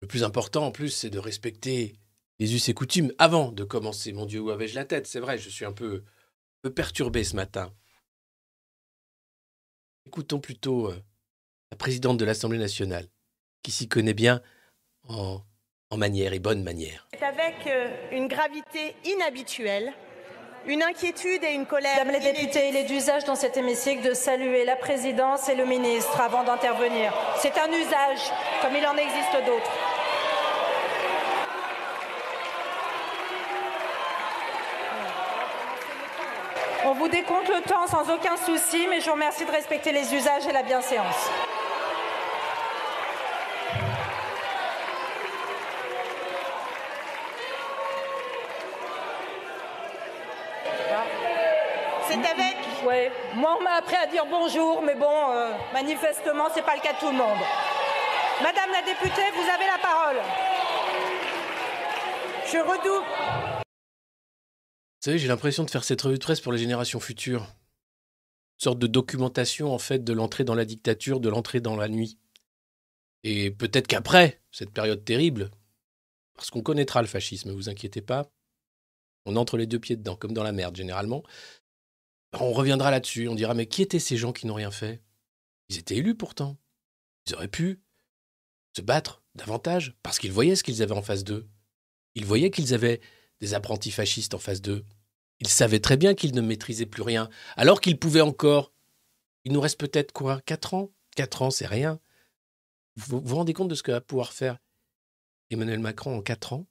le 0.00 0.06
plus 0.06 0.22
important 0.22 0.66
en 0.66 0.70
plus, 0.70 0.90
c'est 0.90 1.10
de 1.10 1.18
respecter 1.18 1.94
les 2.38 2.54
us 2.54 2.68
et 2.68 2.74
coutumes 2.74 3.12
avant 3.18 3.52
de 3.52 3.64
commencer. 3.64 4.12
Mon 4.12 4.26
Dieu, 4.26 4.40
où 4.40 4.50
avais-je 4.50 4.74
la 4.74 4.84
tête? 4.84 5.06
C'est 5.06 5.20
vrai, 5.20 5.38
je 5.38 5.50
suis 5.50 5.64
un 5.64 5.72
peu, 5.72 5.96
un 5.96 6.60
peu 6.62 6.72
perturbé 6.72 7.24
ce 7.24 7.36
matin. 7.36 7.72
Écoutons 10.06 10.40
plutôt 10.40 10.88
euh, 10.88 11.02
la 11.70 11.76
présidente 11.76 12.16
de 12.18 12.24
l'Assemblée 12.24 12.58
nationale, 12.58 13.06
qui 13.62 13.70
s'y 13.70 13.88
connaît 13.88 14.14
bien 14.14 14.40
en, 15.08 15.40
en 15.90 15.96
manière 15.96 16.32
et 16.32 16.38
bonne 16.38 16.62
manière. 16.62 17.08
C'est 17.12 17.22
avec 17.24 17.66
euh, 17.66 17.88
une 18.12 18.28
gravité 18.28 18.96
inhabituelle, 19.04 19.92
une 20.66 20.82
inquiétude 20.82 21.42
et 21.44 21.52
une 21.52 21.66
colère. 21.66 22.04
Mesdames 22.04 22.20
les 22.22 22.32
députés, 22.32 22.68
il 22.68 22.76
est 22.76 22.84
d'usage 22.84 23.24
dans 23.24 23.34
cet 23.34 23.56
hémicycle 23.56 24.06
de 24.06 24.14
saluer 24.14 24.64
la 24.64 24.76
présidence 24.76 25.48
et 25.48 25.54
le 25.54 25.64
ministre 25.64 26.20
avant 26.20 26.44
d'intervenir. 26.44 27.12
C'est 27.38 27.56
un 27.58 27.68
usage, 27.68 28.20
comme 28.62 28.74
il 28.76 28.86
en 28.86 28.96
existe 28.96 29.32
d'autres. 29.46 29.70
On 36.90 36.94
vous 36.94 37.06
décompte 37.06 37.48
le 37.48 37.60
temps 37.60 37.86
sans 37.86 38.12
aucun 38.12 38.36
souci, 38.36 38.88
mais 38.88 39.00
je 39.00 39.06
vous 39.06 39.12
remercie 39.12 39.44
de 39.44 39.50
respecter 39.52 39.92
les 39.92 40.12
usages 40.12 40.44
et 40.48 40.52
la 40.52 40.64
bienséance. 40.64 41.30
C'est 52.08 52.14
avec 52.16 52.56
Moi, 53.36 53.56
on 53.56 53.62
m'a 53.62 53.74
appris 53.74 53.94
à 53.94 54.06
dire 54.06 54.26
bonjour, 54.28 54.82
mais 54.82 54.96
bon, 54.96 55.30
euh, 55.30 55.52
manifestement, 55.72 56.46
c'est 56.52 56.66
pas 56.66 56.74
le 56.74 56.80
cas 56.80 56.94
de 56.94 56.98
tout 56.98 57.12
le 57.12 57.16
monde. 57.16 57.38
Madame 58.42 58.70
la 58.72 58.82
députée, 58.82 59.30
vous 59.36 59.48
avez 59.48 59.66
la 59.66 59.78
parole. 59.80 60.16
Je 62.52 62.58
redouble. 62.58 63.49
Vous 65.00 65.04
savez, 65.06 65.18
j'ai 65.18 65.28
l'impression 65.28 65.64
de 65.64 65.70
faire 65.70 65.82
cette 65.82 66.02
revue 66.02 66.18
de 66.18 66.22
presse 66.22 66.42
pour 66.42 66.52
les 66.52 66.58
générations 66.58 67.00
futures. 67.00 67.44
Une 67.44 68.64
sorte 68.64 68.78
de 68.78 68.86
documentation, 68.86 69.72
en 69.72 69.78
fait, 69.78 70.04
de 70.04 70.12
l'entrée 70.12 70.44
dans 70.44 70.54
la 70.54 70.66
dictature, 70.66 71.20
de 71.20 71.30
l'entrée 71.30 71.62
dans 71.62 71.74
la 71.74 71.88
nuit. 71.88 72.18
Et 73.22 73.50
peut-être 73.50 73.86
qu'après 73.86 74.42
cette 74.50 74.72
période 74.72 75.02
terrible, 75.02 75.50
parce 76.34 76.50
qu'on 76.50 76.60
connaîtra 76.60 77.00
le 77.00 77.08
fascisme, 77.08 77.50
vous 77.50 77.70
inquiétez 77.70 78.02
pas, 78.02 78.30
on 79.24 79.36
entre 79.36 79.56
les 79.56 79.66
deux 79.66 79.78
pieds 79.78 79.96
dedans, 79.96 80.16
comme 80.16 80.34
dans 80.34 80.42
la 80.42 80.52
merde 80.52 80.76
généralement, 80.76 81.22
on 82.38 82.52
reviendra 82.52 82.90
là-dessus, 82.90 83.26
on 83.28 83.34
dira 83.34 83.54
mais 83.54 83.66
qui 83.66 83.80
étaient 83.80 83.98
ces 83.98 84.18
gens 84.18 84.34
qui 84.34 84.46
n'ont 84.46 84.54
rien 84.54 84.70
fait? 84.70 85.02
Ils 85.70 85.78
étaient 85.78 85.96
élus 85.96 86.14
pourtant. 86.14 86.58
Ils 87.26 87.34
auraient 87.34 87.48
pu 87.48 87.80
se 88.76 88.82
battre 88.82 89.22
davantage, 89.34 89.96
parce 90.02 90.18
qu'ils 90.18 90.32
voyaient 90.32 90.56
ce 90.56 90.62
qu'ils 90.62 90.82
avaient 90.82 90.92
en 90.92 91.02
face 91.02 91.24
d'eux. 91.24 91.48
Ils 92.14 92.26
voyaient 92.26 92.50
qu'ils 92.50 92.74
avaient 92.74 93.00
des 93.40 93.54
apprentis 93.54 93.90
fascistes 93.90 94.34
en 94.34 94.38
face 94.38 94.60
d'eux. 94.60 94.84
Ils 95.40 95.48
savaient 95.48 95.80
très 95.80 95.96
bien 95.96 96.14
qu'ils 96.14 96.34
ne 96.34 96.40
maîtrisaient 96.40 96.86
plus 96.86 97.02
rien, 97.02 97.30
alors 97.56 97.80
qu'ils 97.80 97.98
pouvaient 97.98 98.20
encore. 98.20 98.72
Il 99.44 99.52
nous 99.52 99.60
reste 99.60 99.80
peut-être 99.80 100.12
quoi? 100.12 100.40
Quatre 100.42 100.74
ans? 100.74 100.90
Quatre 101.16 101.42
ans, 101.42 101.50
c'est 101.50 101.66
rien. 101.66 101.98
Vous 102.96 103.20
vous 103.20 103.36
rendez 103.36 103.54
compte 103.54 103.68
de 103.68 103.74
ce 103.74 103.82
que 103.82 103.92
va 103.92 104.00
pouvoir 104.00 104.32
faire 104.32 104.58
Emmanuel 105.50 105.80
Macron 105.80 106.16
en 106.16 106.22
quatre 106.22 106.52
ans? 106.52 106.66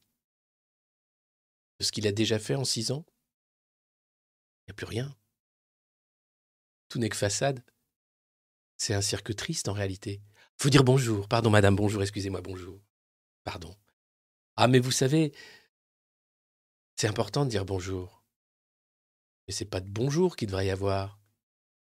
De 1.79 1.85
ce 1.85 1.91
qu'il 1.91 2.07
a 2.07 2.11
déjà 2.11 2.37
fait 2.37 2.55
en 2.55 2.65
six 2.65 2.91
ans? 2.91 3.05
Il 4.61 4.69
n'y 4.69 4.71
a 4.71 4.75
plus 4.75 4.85
rien. 4.85 5.15
Tout 6.89 6.99
n'est 6.99 7.09
que 7.09 7.15
façade. 7.15 7.63
C'est 8.77 8.93
un 8.93 9.01
cirque 9.01 9.35
triste 9.35 9.67
en 9.67 9.73
réalité. 9.73 10.21
Faut 10.57 10.69
dire 10.69 10.83
bonjour. 10.83 11.27
Pardon, 11.27 11.49
madame, 11.49 11.75
bonjour, 11.75 12.01
excusez-moi, 12.01 12.41
bonjour. 12.41 12.79
Pardon. 13.43 13.75
Ah, 14.55 14.67
mais 14.67 14.79
vous 14.79 14.91
savez, 14.91 15.33
c'est 16.99 17.07
important 17.07 17.45
de 17.45 17.49
dire 17.49 17.63
bonjour. 17.63 18.25
Mais 19.47 19.53
c'est 19.53 19.63
pas 19.63 19.79
de 19.79 19.87
bonjour 19.87 20.35
qu'il 20.35 20.49
devrait 20.49 20.67
y 20.67 20.69
avoir. 20.69 21.17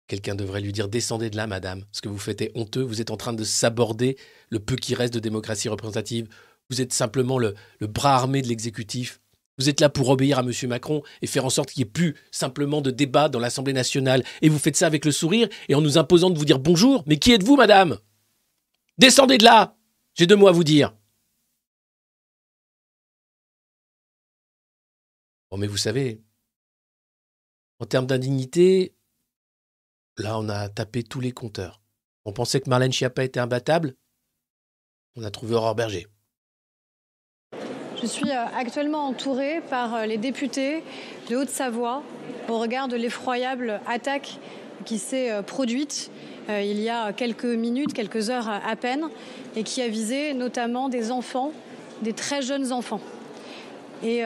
Quelqu'un 0.07 0.37
devrait 0.37 0.61
lui 0.61 0.73
dire 0.73 0.89
descendez 0.89 1.29
de 1.29 1.37
là, 1.37 1.49
madame. 1.49 1.85
Ce 1.91 2.01
que 2.01 2.09
vous 2.09 2.21
faites 2.21 2.41
est 2.41 2.53
honteux. 2.55 2.83
Vous 2.83 3.01
êtes 3.01 3.11
en 3.11 3.17
train 3.17 3.33
de 3.33 3.43
s'aborder 3.43 4.17
le 4.51 4.61
peu 4.61 4.77
qui 4.77 4.95
reste 4.95 5.13
de 5.13 5.19
démocratie 5.19 5.69
représentative. 5.69 6.29
Vous 6.71 6.81
êtes 6.81 6.93
simplement 6.93 7.41
le, 7.41 7.55
le 7.81 7.89
bras 7.89 8.15
armé 8.15 8.43
de 8.43 8.47
l'exécutif. 8.47 9.21
Vous 9.59 9.69
êtes 9.69 9.81
là 9.81 9.89
pour 9.89 10.09
obéir 10.09 10.39
à 10.39 10.43
M. 10.43 10.53
Macron 10.69 11.03
et 11.21 11.27
faire 11.27 11.45
en 11.45 11.51
sorte 11.51 11.73
qu'il 11.73 11.83
n'y 11.83 11.89
ait 11.89 11.93
plus 11.93 12.15
simplement 12.31 12.81
de 12.81 12.93
débat 12.93 13.29
dans 13.29 13.41
l'Assemblée 13.41 13.73
nationale. 13.73 14.23
Et 14.41 14.49
vous 14.49 14.61
faites 14.61 14.77
ça 14.77 14.87
avec 14.87 15.05
le 15.05 15.11
sourire 15.11 15.49
et 15.69 15.75
en 15.75 15.81
nous 15.81 15.99
imposant 15.99 16.31
de 16.31 16.39
vous 16.39 16.45
dire 16.45 16.61
bonjour. 16.61 17.03
Mais 17.09 17.17
qui 17.17 17.33
êtes-vous, 17.33 17.57
madame? 17.57 17.99
Descendez 18.99 19.39
de 19.39 19.45
là 19.45 19.77
J'ai 20.15 20.27
deux 20.27 20.37
mots 20.37 20.47
à 20.47 20.53
vous 20.53 20.63
dire. 20.63 20.95
Mais 25.59 25.67
vous 25.67 25.77
savez, 25.77 26.23
en 27.79 27.87
termes 27.87 28.07
d'indignité, 28.07 28.95
là, 30.17 30.39
on 30.39 30.49
a 30.49 30.69
tapé 30.69 31.03
tous 31.03 31.21
les 31.21 31.33
compteurs. 31.33 31.81
On 32.25 32.33
pensait 32.33 32.61
que 32.61 32.71
Marlène 32.71 32.93
Schiappa 32.93 33.25
était 33.25 33.41
imbattable. 33.41 33.95
On 35.17 35.25
a 35.25 35.31
trouvé 35.31 35.55
Aurore 35.55 35.75
Berger. 35.75 36.07
Je 38.01 38.07
suis 38.07 38.31
euh, 38.31 38.47
actuellement 38.57 39.07
entourée 39.07 39.61
par 39.69 39.95
euh, 39.95 40.07
les 40.07 40.17
députés 40.17 40.83
de 41.29 41.37
Haute-Savoie 41.37 42.03
au 42.49 42.59
regard 42.59 42.89
de 42.89 42.97
l'effroyable 42.97 43.81
attaque 43.87 44.39
qui 44.85 44.99
s'est 44.99 45.31
euh, 45.31 45.43
produite 45.43 46.11
il 46.49 46.81
y 46.81 46.89
a 46.89 47.13
quelques 47.13 47.45
minutes, 47.45 47.93
quelques 47.93 48.29
heures 48.29 48.49
à 48.49 48.75
peine, 48.75 49.09
et 49.55 49.63
qui 49.63 49.81
a 49.81 49.87
visé 49.87 50.35
notamment 50.35 50.89
des 50.89 51.13
enfants, 51.13 51.53
des 52.03 52.15
très 52.15 52.43
jeunes 52.43 52.73
enfants. 52.73 53.01
Et 54.03 54.25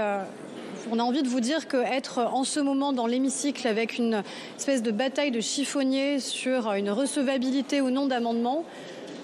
on 0.90 0.98
a 0.98 1.02
envie 1.02 1.22
de 1.22 1.28
vous 1.28 1.40
dire 1.40 1.68
qu'être 1.68 2.18
en 2.18 2.44
ce 2.44 2.60
moment 2.60 2.92
dans 2.92 3.06
l'hémicycle 3.06 3.66
avec 3.66 3.98
une 3.98 4.22
espèce 4.56 4.82
de 4.82 4.90
bataille 4.90 5.30
de 5.30 5.40
chiffonniers 5.40 6.20
sur 6.20 6.72
une 6.72 6.90
recevabilité 6.90 7.80
ou 7.80 7.90
non 7.90 8.06
d'amendement, 8.06 8.64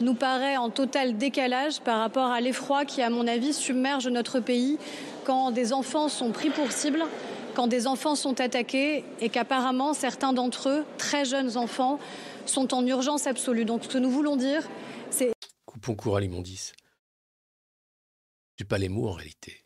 nous 0.01 0.15
paraît 0.15 0.57
en 0.57 0.71
total 0.71 1.17
décalage 1.17 1.81
par 1.81 2.01
rapport 2.01 2.27
à 2.27 2.41
l'effroi 2.41 2.85
qui, 2.85 3.03
à 3.03 3.11
mon 3.11 3.27
avis, 3.27 3.53
submerge 3.53 4.09
notre 4.09 4.41
pays 4.41 4.79
quand 5.25 5.53
des 5.53 5.73
enfants 5.73 6.09
sont 6.09 6.31
pris 6.31 6.51
pour 6.51 6.73
cible, 6.73 7.05
quand 7.55 7.69
des 7.69 7.87
enfants 7.87 8.17
sont 8.17 8.41
attaqués 8.41 9.05
et 9.21 9.29
qu'apparemment 9.29 9.95
certains 9.95 10.33
d'entre 10.33 10.69
eux, 10.69 10.85
très 10.99 11.25
jeunes 11.25 11.57
enfants, 11.57 12.01
sont 12.47 12.75
en 12.75 12.85
urgence 12.85 13.27
absolue. 13.27 13.65
Donc 13.65 13.85
ce 13.85 13.89
que 13.89 13.99
nous 13.99 14.11
voulons 14.11 14.37
dire, 14.37 14.69
c'est... 15.11 15.33
Coupons 15.65 15.95
court 15.95 16.17
à 16.17 16.21
l'immondice. 16.21 16.73
Je 18.59 18.65
pas 18.65 18.79
mots 18.89 19.09
en 19.09 19.13
réalité. 19.13 19.62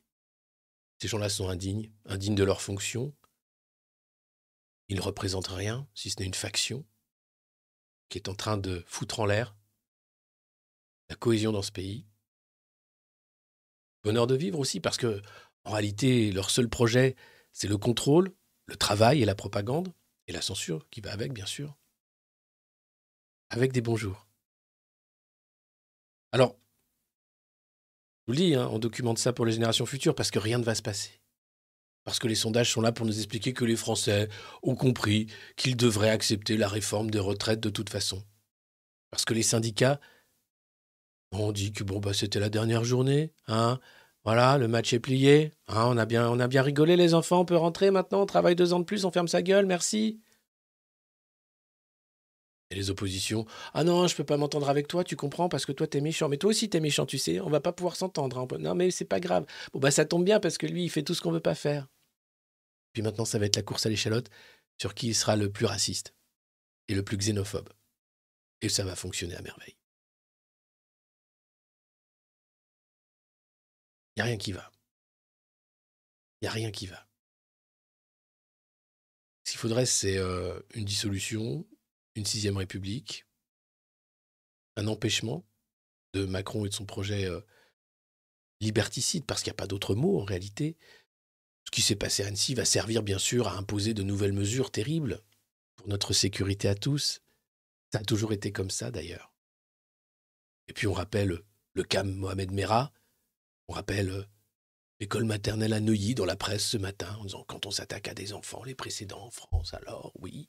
Ces 1.07 1.11
gens-là 1.11 1.29
sont 1.29 1.49
indignes, 1.49 1.92
indignes 2.07 2.35
de 2.35 2.42
leur 2.42 2.61
fonction. 2.61 3.14
Ils 4.88 4.97
ne 4.97 5.01
représentent 5.01 5.47
rien, 5.47 5.88
si 5.95 6.11
ce 6.11 6.19
n'est 6.19 6.27
une 6.27 6.35
faction 6.35 6.85
qui 8.09 8.19
est 8.19 8.29
en 8.29 8.35
train 8.35 8.59
de 8.59 8.83
foutre 8.88 9.21
en 9.21 9.27
l'air 9.27 9.55
la 11.09 11.14
cohésion 11.14 11.53
dans 11.53 11.62
ce 11.62 11.71
pays. 11.71 12.09
Bonheur 14.03 14.27
de 14.27 14.35
vivre 14.35 14.59
aussi, 14.59 14.81
parce 14.81 14.97
que, 14.97 15.23
en 15.62 15.71
réalité, 15.75 16.33
leur 16.33 16.51
seul 16.51 16.69
projet, 16.69 17.14
c'est 17.53 17.69
le 17.69 17.79
contrôle, 17.79 18.35
le 18.64 18.75
travail 18.75 19.23
et 19.23 19.27
la 19.27 19.37
propagande, 19.37 19.95
et 20.27 20.33
la 20.33 20.42
censure 20.42 20.90
qui 20.90 21.01
va 21.03 21.12
avec, 21.12 21.33
bien 21.33 21.47
sûr. 21.47 21.79
Avec 23.51 23.71
des 23.71 23.81
bons 23.81 23.95
jours. 23.95 24.27
Alors, 26.33 26.59
je 28.27 28.33
vous 28.33 28.39
le 28.39 28.45
dis, 28.45 28.55
hein, 28.55 28.69
on 28.73 28.79
documente 28.79 29.19
ça 29.19 29.33
pour 29.33 29.47
les 29.47 29.53
générations 29.53 29.87
futures, 29.87 30.15
parce 30.15 30.31
que 30.31 30.39
rien 30.39 30.59
ne 30.59 30.65
va 30.65 30.75
se 30.75 30.83
passer. 30.83 31.21
Parce 32.05 32.19
que 32.19 32.29
les 32.29 32.35
sondages 32.35 32.71
sont 32.71 32.81
là 32.81 32.93
pour 32.93 33.07
nous 33.07 33.17
expliquer 33.17 33.53
que 33.53 33.65
les 33.65 33.77
Français 33.77 34.29
ont 34.62 34.77
compris 34.77 35.27
qu'ils 35.57 35.77
devraient 35.77 36.11
accepter 36.11 36.57
la 36.57 36.69
réforme 36.69 37.11
des 37.11 37.19
retraites 37.19 37.61
de 37.61 37.71
toute 37.71 37.91
façon. 37.91 38.23
Parce 39.11 39.25
que 39.25 39.35
les 39.35 39.43
syndicats 39.43 40.01
on 41.33 41.53
dit 41.53 41.73
que 41.73 41.85
bon 41.85 41.99
bah 41.99 42.15
c'était 42.15 42.41
la 42.41 42.49
dernière 42.49 42.85
journée, 42.85 43.33
hein. 43.49 43.79
Voilà, 44.25 44.59
le 44.59 44.67
match 44.67 44.93
est 44.93 44.99
plié. 44.99 45.53
Hein, 45.69 45.85
on, 45.87 45.97
a 45.97 46.05
bien, 46.05 46.29
on 46.29 46.41
a 46.41 46.49
bien 46.49 46.62
rigolé 46.62 46.97
les 46.97 47.15
enfants, 47.15 47.41
on 47.41 47.45
peut 47.45 47.57
rentrer 47.57 47.93
maintenant, 47.93 48.23
on 48.23 48.27
travaille 48.27 48.57
deux 48.57 48.73
ans 48.73 48.81
de 48.81 48.85
plus, 48.85 49.05
on 49.05 49.12
ferme 49.12 49.29
sa 49.29 49.41
gueule, 49.41 49.67
merci. 49.67 50.21
Et 52.71 52.75
les 52.75 52.91
oppositions, 52.91 53.47
ah 53.75 53.85
non, 53.85 54.09
je 54.09 54.17
peux 54.17 54.25
pas 54.25 54.37
m'entendre 54.37 54.69
avec 54.69 54.89
toi, 54.89 55.05
tu 55.05 55.15
comprends, 55.15 55.49
parce 55.49 55.65
que 55.65 55.73
toi 55.73 55.87
t'es 55.87 56.01
méchant, 56.01 56.29
mais 56.29 56.37
toi 56.37 56.51
aussi 56.51 56.69
t'es 56.69 56.81
méchant, 56.81 57.07
tu 57.07 57.17
sais, 57.17 57.39
on 57.41 57.49
va 57.49 57.61
pas 57.61 57.73
pouvoir 57.73 57.95
s'entendre. 57.95 58.39
Hein. 58.39 58.59
Non 58.59 58.75
mais 58.75 58.91
c'est 58.91 59.05
pas 59.05 59.21
grave. 59.21 59.47
Bon 59.73 59.79
bah 59.79 59.93
ça 59.93 60.05
tombe 60.05 60.25
bien 60.25 60.41
parce 60.41 60.59
que 60.59 60.67
lui 60.67 60.85
il 60.85 60.91
fait 60.91 61.05
tout 61.05 61.15
ce 61.15 61.21
qu'on 61.21 61.31
veut 61.31 61.41
pas 61.41 61.55
faire. 61.55 61.87
Puis 62.93 63.03
maintenant 63.03 63.25
ça 63.25 63.39
va 63.39 63.47
être 63.47 63.57
la 63.57 63.63
course 63.63 63.87
à 63.87 63.89
l'échalote 63.89 64.31
sur 64.81 64.95
qui 64.95 65.15
sera 65.15 65.37
le 65.37 65.51
plus 65.51 65.67
raciste 65.67 66.15
et 66.89 66.95
le 66.95 67.05
plus 67.05 67.17
xénophobe. 67.17 67.69
Et 68.63 68.69
ça 68.69 68.85
va 68.85 68.97
fonctionner 68.97 69.37
à 69.37 69.43
merveille. 69.43 69.77
Il 74.17 74.21
n'y 74.21 74.23
a 74.23 74.25
rien 74.27 74.39
qui 74.39 74.53
va. 74.53 74.73
Il 76.41 76.45
n'y 76.45 76.49
a 76.49 76.53
rien 76.53 76.71
qui 76.71 76.87
va. 76.87 77.07
Ce 79.45 79.53
qu'il 79.53 79.61
faudrait, 79.61 79.87
c'est 79.87 80.17
euh, 80.17 80.59
une 80.75 80.85
dissolution, 80.85 81.65
une 82.17 82.25
sixième 82.25 82.57
république, 82.57 83.27
un 84.77 84.89
empêchement 84.89 85.47
de 86.15 86.25
Macron 86.25 86.65
et 86.65 86.71
de 86.71 86.75
son 86.75 86.87
projet 86.87 87.27
euh, 87.27 87.41
liberticide, 88.61 89.27
parce 89.27 89.43
qu'il 89.43 89.51
n'y 89.51 89.57
a 89.57 89.63
pas 89.63 89.67
d'autre 89.67 89.95
mot 89.95 90.19
en 90.21 90.25
réalité. 90.25 90.77
Ce 91.67 91.71
qui 91.71 91.83
s'est 91.83 91.97
passé 91.97 92.25
à 92.25 92.29
Annecy 92.29 92.55
va 92.55 92.65
servir 92.65 93.03
bien 93.03 93.19
sûr 93.19 93.49
à 93.49 93.57
imposer 93.57 93.93
de 93.93 94.03
nouvelles 94.03 94.33
mesures 94.33 94.71
terribles 94.71 95.23
pour 95.77 95.89
notre 95.89 96.13
sécurité 96.13 96.69
à 96.69 96.75
tous. 96.75 97.21
Ça 97.93 97.99
a 98.01 98.05
toujours 98.05 98.33
été 98.33 98.51
comme 98.51 98.71
ça 98.71 98.91
d'ailleurs. 98.91 99.33
Et 100.69 100.73
puis 100.73 100.87
on 100.87 100.93
rappelle 100.93 101.43
le 101.75 101.85
cas 101.85 102.03
Mohamed 102.03 102.51
Merah, 102.51 102.93
on 103.69 103.75
rappelle 103.75 104.11
euh, 104.11 104.25
l'école 105.01 105.25
maternelle 105.25 105.75
à 105.75 105.81
Neuilly 105.81 106.15
dans 106.15 106.25
la 106.25 106.37
presse 106.37 106.67
ce 106.67 106.79
matin 106.79 107.15
en 107.17 107.25
disant 107.25 107.45
quand 107.47 107.67
on 107.67 107.71
s'attaque 107.71 108.09
à 108.09 108.15
des 108.15 108.33
enfants, 108.33 108.65
les 108.65 108.75
précédents 108.75 109.25
en 109.25 109.31
France, 109.31 109.75
alors 109.75 110.13
oui. 110.19 110.49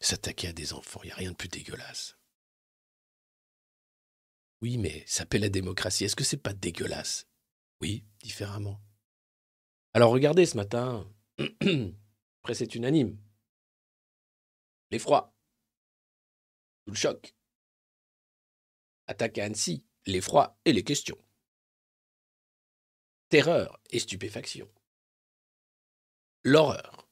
S'attaquer 0.00 0.48
à 0.48 0.52
des 0.52 0.72
enfants, 0.72 1.00
il 1.02 1.06
n'y 1.06 1.12
a 1.12 1.16
rien 1.16 1.30
de 1.30 1.36
plus 1.36 1.48
dégueulasse. 1.48 2.16
Oui, 4.62 4.78
mais 4.78 5.04
ça 5.06 5.26
paie 5.26 5.38
la 5.38 5.48
démocratie. 5.48 6.04
Est-ce 6.04 6.16
que 6.16 6.24
c'est 6.24 6.36
pas 6.36 6.52
dégueulasse? 6.52 7.26
Oui, 7.80 8.04
différemment. 8.20 8.80
Alors 9.92 10.12
regardez 10.12 10.46
ce 10.46 10.56
matin, 10.56 11.10
après 12.42 12.54
c'est 12.54 12.74
unanime. 12.74 13.18
L'effroi. 14.90 15.34
Tout 16.84 16.92
le 16.92 16.96
choc. 16.96 17.34
Attaque 19.06 19.38
à 19.38 19.44
Annecy, 19.44 19.84
l'effroi 20.06 20.58
et 20.64 20.72
les 20.72 20.84
questions 20.84 21.18
terreur 23.28 23.80
et 23.90 23.98
stupéfaction. 23.98 24.68
L'horreur. 26.44 27.05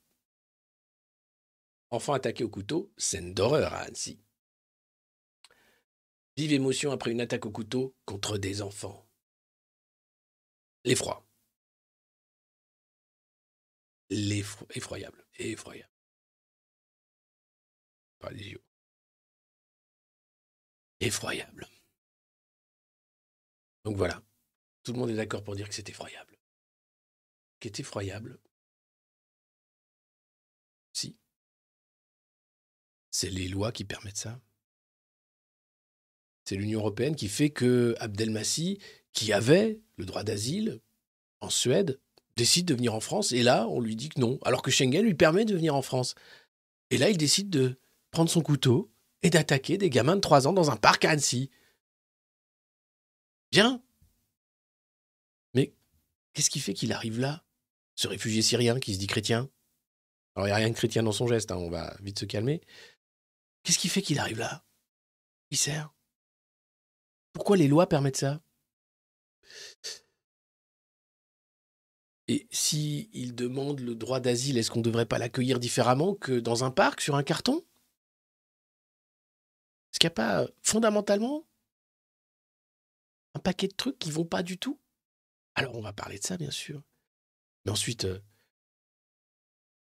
Enfant 1.94 2.14
attaqué 2.14 2.42
au 2.42 2.48
couteau, 2.50 2.92
scène 2.96 3.34
d'horreur 3.34 3.72
à 3.72 3.82
Annecy. 3.82 4.20
Vive 6.36 6.52
émotion 6.52 6.90
après 6.90 7.12
une 7.12 7.20
attaque 7.20 7.46
au 7.46 7.52
couteau 7.52 7.94
contre 8.04 8.36
des 8.36 8.62
enfants. 8.62 9.08
L'effroi. 10.84 11.24
L'effro- 14.10 14.66
Effroyable. 14.70 15.24
Effroyable. 15.38 15.92
Pas. 18.18 18.32
Effroyable. 20.98 21.68
Donc 23.84 23.96
voilà. 23.96 24.20
Tout 24.82 24.94
le 24.94 24.98
monde 24.98 25.10
est 25.10 25.14
d'accord 25.14 25.44
pour 25.44 25.54
dire 25.54 25.68
que 25.68 25.74
c'est 25.76 25.88
effroyable. 25.88 26.36
Ce 27.54 27.60
qui 27.60 27.68
est 27.68 27.78
effroyable, 27.78 28.40
c'est 33.14 33.30
les 33.30 33.46
lois 33.46 33.70
qui 33.70 33.84
permettent 33.84 34.16
ça. 34.16 34.40
C'est 36.44 36.56
l'Union 36.56 36.80
européenne 36.80 37.14
qui 37.14 37.28
fait 37.28 37.50
que 37.50 37.94
Abdelmassi, 38.00 38.80
qui 39.12 39.32
avait 39.32 39.80
le 39.96 40.04
droit 40.04 40.24
d'asile 40.24 40.80
en 41.40 41.48
Suède, 41.48 42.00
décide 42.34 42.66
de 42.66 42.74
venir 42.74 42.92
en 42.92 42.98
France. 42.98 43.30
Et 43.30 43.44
là, 43.44 43.68
on 43.68 43.80
lui 43.80 43.94
dit 43.94 44.08
que 44.08 44.18
non, 44.18 44.40
alors 44.44 44.62
que 44.62 44.72
Schengen 44.72 45.04
lui 45.04 45.14
permet 45.14 45.44
de 45.44 45.54
venir 45.54 45.76
en 45.76 45.80
France. 45.80 46.16
Et 46.90 46.98
là, 46.98 47.08
il 47.08 47.16
décide 47.16 47.50
de 47.50 47.78
prendre 48.10 48.28
son 48.28 48.42
couteau 48.42 48.90
et 49.22 49.30
d'attaquer 49.30 49.78
des 49.78 49.90
gamins 49.90 50.16
de 50.16 50.20
3 50.20 50.48
ans 50.48 50.52
dans 50.52 50.72
un 50.72 50.76
parc 50.76 51.04
à 51.04 51.10
Annecy. 51.10 51.50
Bien. 53.52 53.80
Mais 55.54 55.72
qu'est-ce 56.32 56.50
qui 56.50 56.58
fait 56.58 56.74
qu'il 56.74 56.92
arrive 56.92 57.20
là 57.20 57.44
Ce 57.94 58.08
réfugié 58.08 58.42
syrien 58.42 58.80
qui 58.80 58.92
se 58.92 58.98
dit 58.98 59.06
chrétien? 59.06 59.48
Alors, 60.34 60.48
il 60.48 60.50
n'y 60.50 60.54
a 60.54 60.56
rien 60.56 60.70
de 60.70 60.74
chrétien 60.74 61.04
dans 61.04 61.12
son 61.12 61.28
geste, 61.28 61.52
hein, 61.52 61.56
on 61.56 61.70
va 61.70 61.96
vite 62.02 62.18
se 62.18 62.24
calmer. 62.24 62.60
Qu'est-ce 63.64 63.78
qui 63.78 63.88
fait 63.88 64.02
qu'il 64.02 64.18
arrive 64.18 64.38
là? 64.38 64.64
Il 65.50 65.56
sert? 65.56 65.92
Pourquoi 67.32 67.56
les 67.56 67.66
lois 67.66 67.88
permettent 67.88 68.18
ça? 68.18 68.40
Et 72.28 72.46
si 72.50 73.10
il 73.12 73.34
demande 73.34 73.80
le 73.80 73.94
droit 73.94 74.20
d'asile, 74.20 74.56
est-ce 74.56 74.70
qu'on 74.70 74.78
ne 74.78 74.84
devrait 74.84 75.06
pas 75.06 75.18
l'accueillir 75.18 75.58
différemment 75.58 76.14
que 76.14 76.38
dans 76.38 76.64
un 76.64 76.70
parc, 76.70 77.00
sur 77.00 77.16
un 77.16 77.22
carton? 77.22 77.64
Est-ce 79.92 79.98
qu'il 79.98 80.08
n'y 80.08 80.12
a 80.12 80.14
pas 80.14 80.42
euh, 80.42 80.48
fondamentalement 80.62 81.46
un 83.34 83.40
paquet 83.40 83.68
de 83.68 83.74
trucs 83.74 83.98
qui 83.98 84.10
vont 84.10 84.24
pas 84.24 84.42
du 84.42 84.58
tout? 84.58 84.78
Alors 85.54 85.74
on 85.76 85.82
va 85.82 85.92
parler 85.92 86.18
de 86.18 86.24
ça, 86.24 86.36
bien 86.36 86.50
sûr. 86.50 86.82
Mais 87.64 87.72
ensuite, 87.72 88.04
euh, 88.04 88.20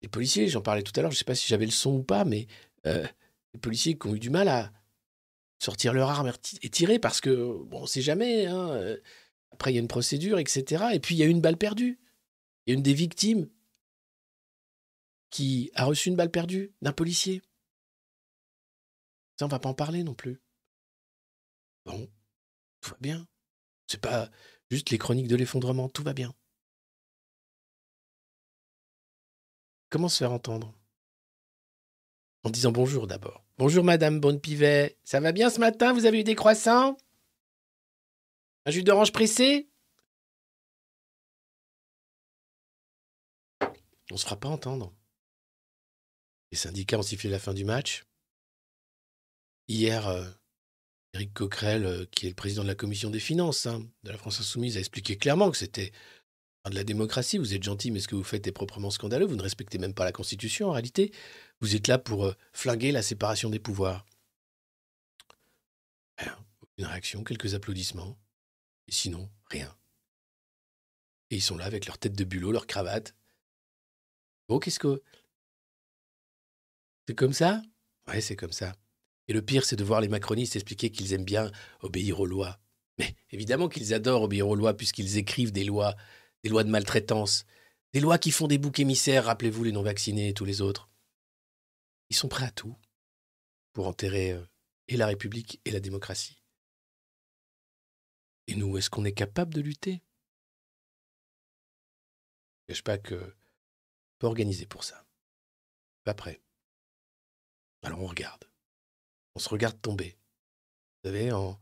les 0.02 0.10
policiers, 0.10 0.48
j'en 0.48 0.62
parlais 0.62 0.84
tout 0.84 0.92
à 0.96 1.02
l'heure, 1.02 1.12
je 1.12 1.16
ne 1.16 1.20
sais 1.20 1.26
pas 1.26 1.36
si 1.36 1.48
j'avais 1.48 1.66
le 1.66 1.72
son 1.72 1.92
ou 1.98 2.04
pas, 2.04 2.26
mais 2.26 2.48
euh, 2.86 3.08
les 3.54 3.60
policiers 3.60 3.98
qui 3.98 4.08
ont 4.08 4.16
eu 4.16 4.20
du 4.20 4.30
mal 4.30 4.48
à 4.48 4.72
sortir 5.60 5.94
leur 5.94 6.10
arme 6.10 6.28
et 6.30 6.34
ti- 6.34 6.60
et 6.62 6.70
tirer 6.70 7.00
parce 7.00 7.22
que, 7.22 7.34
bon, 7.66 7.80
on 7.80 7.82
ne 7.84 7.88
sait 7.88 8.02
jamais. 8.02 8.48
hein, 8.48 8.70
euh, 8.72 8.98
après, 9.52 9.72
il 9.72 9.76
y 9.76 9.78
a 9.78 9.82
une 9.82 9.88
procédure, 9.88 10.40
etc. 10.40 10.96
Et 10.96 11.00
puis, 11.00 11.16
il 11.16 11.20
y 11.20 11.24
a 11.24 11.28
une 11.28 11.42
balle 11.42 11.58
perdue. 11.58 12.00
Il 12.68 12.72
y 12.72 12.76
a 12.76 12.78
une 12.78 12.84
des 12.84 12.94
victimes 12.94 13.50
qui 15.30 15.70
a 15.76 15.84
reçu 15.86 16.08
une 16.10 16.16
balle 16.16 16.32
perdue 16.32 16.74
d'un 16.82 16.94
policier. 16.94 17.42
Ça, 19.38 19.46
on 19.46 19.50
va 19.50 19.60
pas 19.60 19.70
en 19.70 19.74
parler 19.76 20.04
non 20.04 20.16
plus. 20.16 20.42
Bon, 21.86 22.10
tout 22.82 22.92
va 22.92 22.98
bien. 23.02 23.28
C'est 23.88 24.02
pas 24.02 24.32
juste 24.72 24.90
les 24.92 24.98
chroniques 25.00 25.28
de 25.30 25.36
l'effondrement, 25.38 25.90
tout 25.90 26.04
va 26.04 26.14
bien. 26.14 26.34
Comment 29.90 30.10
se 30.10 30.18
faire 30.18 30.34
entendre? 30.34 30.74
En 32.46 32.50
disant 32.50 32.74
bonjour 32.74 33.08
d'abord. 33.08 33.46
Bonjour 33.58 33.86
Madame 33.86 34.20
Bonne-Pivet. 34.20 34.98
Ça 35.06 35.22
va 35.22 35.32
bien 35.32 35.50
ce 35.50 35.62
matin? 35.62 35.94
Vous 35.94 36.06
avez 36.06 36.20
eu 36.20 36.24
des 36.26 36.36
croissants? 36.36 36.98
Un 38.66 38.72
jus 38.72 38.84
d'orange 38.84 39.14
pressé? 39.14 39.70
On 44.12 44.18
se 44.18 44.26
fera 44.26 44.36
pas 44.38 44.50
entendre. 44.50 44.94
Les 46.52 46.58
syndicats 46.58 47.00
ont 47.00 47.04
sifflé 47.04 47.30
la 47.30 47.40
fin 47.40 47.54
du 47.54 47.64
match. 47.64 48.04
Hier, 49.70 50.08
euh, 50.10 50.30
Éric 51.14 51.34
Coquerel, 51.34 51.86
euh, 51.86 52.06
qui 52.12 52.26
est 52.26 52.30
le 52.30 52.36
président 52.36 52.64
de 52.64 52.68
la 52.68 52.76
commission 52.76 53.10
des 53.10 53.22
finances 53.22 53.66
hein, 53.68 53.88
de 54.04 54.12
la 54.12 54.18
France 54.18 54.42
Insoumise, 54.42 54.76
a 54.76 54.82
expliqué 54.82 55.18
clairement 55.18 55.50
que 55.50 55.58
c'était 55.58 55.94
de 56.70 56.76
la 56.76 56.84
démocratie. 56.84 57.38
Vous 57.38 57.54
êtes 57.54 57.64
gentil, 57.64 57.92
mais 57.92 58.00
ce 58.00 58.08
que 58.08 58.16
vous 58.16 58.24
faites 58.24 58.46
est 58.48 58.52
proprement 58.52 58.90
scandaleux. 58.90 59.26
Vous 59.26 59.36
ne 59.36 59.42
respectez 59.42 59.78
même 59.78 59.94
pas 59.94 60.06
la 60.06 60.12
Constitution. 60.12 60.70
En 60.70 60.72
réalité, 60.74 61.12
vous 61.64 61.78
êtes 61.78 61.88
là 61.88 61.98
pour 61.98 62.26
euh, 62.26 62.34
flinguer 62.52 62.92
la 62.92 63.02
séparation 63.02 63.50
des 63.50 63.58
pouvoirs. 63.58 64.06
Aucune 66.62 66.86
réaction, 66.86 67.24
quelques 67.24 67.54
applaudissements. 67.54 68.20
Et 68.90 68.92
sinon, 68.92 69.30
rien. 69.46 69.74
Et 71.30 71.38
ils 71.38 71.42
sont 71.42 71.56
là 71.56 71.64
avec 71.64 71.86
leur 71.86 71.98
tête 71.98 72.16
de 72.16 72.24
bulot, 72.26 72.52
leur 72.52 72.68
cravate. 72.68 73.16
Bon, 74.50 74.60
qu'est-ce 74.60 74.78
que. 74.78 75.02
C'est 77.08 77.16
comme 77.16 77.32
ça? 77.32 77.62
Ouais, 78.08 78.20
c'est 78.20 78.36
comme 78.36 78.52
ça. 78.52 78.76
Et 79.30 79.34
le 79.34 79.42
pire, 79.42 79.64
c'est 79.64 79.78
de 79.78 79.86
voir 79.86 80.02
les 80.02 80.10
macronistes 80.10 80.58
expliquer 80.58 80.92
qu'ils 80.92 81.14
aiment 81.14 81.24
bien 81.24 81.50
obéir 81.80 82.20
aux 82.20 82.26
lois. 82.26 82.60
Mais 82.98 83.16
évidemment 83.32 83.70
qu'ils 83.70 83.94
adorent 83.94 84.24
obéir 84.24 84.50
aux 84.50 84.56
lois 84.56 84.76
puisqu'ils 84.76 85.18
écrivent 85.18 85.54
des 85.54 85.64
lois, 85.64 85.96
des 86.44 86.50
lois 86.50 86.66
de 86.66 86.70
maltraitance, 86.70 87.46
des 87.94 88.02
lois 88.02 88.18
qui 88.18 88.32
font 88.32 88.48
des 88.48 88.58
boucs 88.58 88.80
émissaires, 88.80 89.26
rappelez-vous 89.26 89.64
les 89.64 89.72
non-vaccinés 89.72 90.28
et 90.28 90.34
tous 90.34 90.46
les 90.46 90.60
autres. 90.60 90.90
Ils 92.10 92.16
sont 92.16 92.30
prêts 92.30 92.46
à 92.46 92.52
tout 92.52 92.78
pour 93.74 93.88
enterrer 93.88 94.32
euh, 94.32 94.46
et 94.88 94.98
la 94.98 95.08
République 95.08 95.62
et 95.66 95.72
la 95.72 95.80
démocratie. 95.80 96.42
Et 98.48 98.56
nous, 98.56 98.78
est-ce 98.78 98.90
qu'on 98.90 99.06
est 99.06 99.14
capable 99.14 99.54
de 99.54 99.62
lutter? 99.62 100.04
Je 102.70 102.78
ne 102.78 102.82
pas 102.82 102.98
que 102.98 103.36
pas 104.20 104.28
organisé 104.28 104.66
pour 104.66 104.84
ça. 104.84 105.06
Pas 106.04 106.14
prêt. 106.14 106.42
Alors 107.82 108.02
on 108.02 108.08
regarde. 108.08 108.50
On 109.36 109.40
se 109.40 109.50
regarde 109.50 109.82
tomber. 109.82 110.18
Vous 111.04 111.10
savez, 111.10 111.32
en 111.32 111.60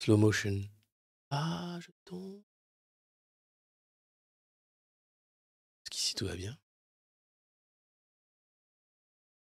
slow 0.00 0.16
motion. 0.16 0.62
Ah, 1.30 1.78
je 1.80 1.90
tombe. 2.04 2.42
Est-ce 5.84 5.90
qu'ici 5.90 6.14
tout 6.14 6.26
va 6.26 6.36
bien? 6.36 6.58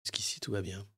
Est-ce 0.09 0.17
qu'ici 0.17 0.39
tout 0.39 0.51
va 0.51 0.63
bien. 0.63 0.89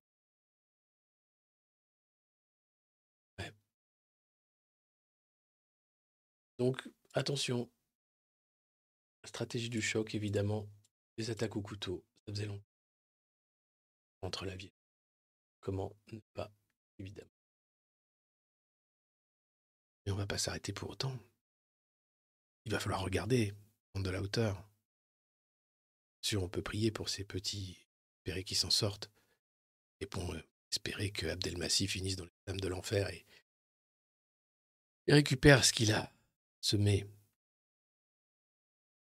Donc, 6.58 6.88
attention. 7.13 7.69
Stratégie 9.26 9.69
du 9.69 9.82
choc, 9.82 10.15
évidemment. 10.15 10.69
Les 11.17 11.30
attaques 11.30 11.58
au 11.58 11.62
couteau, 11.62 12.06
ça 12.26 12.32
faisait 12.32 12.45
longtemps. 12.45 12.63
Entre 14.21 14.45
la 14.45 14.56
vie. 14.56 14.71
Comment 15.60 15.93
ne 16.13 16.19
pas, 16.34 16.54
évidemment. 16.97 17.36
Mais 20.06 20.13
on 20.13 20.15
va 20.15 20.26
pas 20.26 20.38
s'arrêter 20.38 20.71
pour 20.71 20.89
autant. 20.89 21.19
Il 22.63 22.71
va 22.71 22.80
falloir 22.80 23.02
regarder, 23.02 23.54
prendre 23.91 24.06
de 24.06 24.12
la 24.12 24.21
hauteur. 24.21 24.69
Sûr, 26.21 26.41
on 26.43 26.47
peut 26.47 26.63
prier 26.63 26.91
pour 26.91 27.10
ces 27.10 27.26
petits, 27.26 27.91
espérer 28.22 28.44
qu'ils 28.44 28.58
s'en 28.58 28.70
sortent. 28.70 29.10
Et 30.00 30.06
pour 30.06 30.34
euh, 30.34 30.42
espérer 30.72 31.12
que 31.12 31.28
Abdelmassi 31.28 31.88
finisse 31.88 32.16
dans 32.16 32.26
les 32.26 32.32
flammes 32.46 32.60
de 32.60 32.68
l'enfer 32.68 33.10
et, 33.10 33.26
et 35.08 35.14
récupère 35.14 35.66
ce 35.66 35.74
qu'il 35.74 35.92
a 35.92 36.12
semé. 36.60 37.08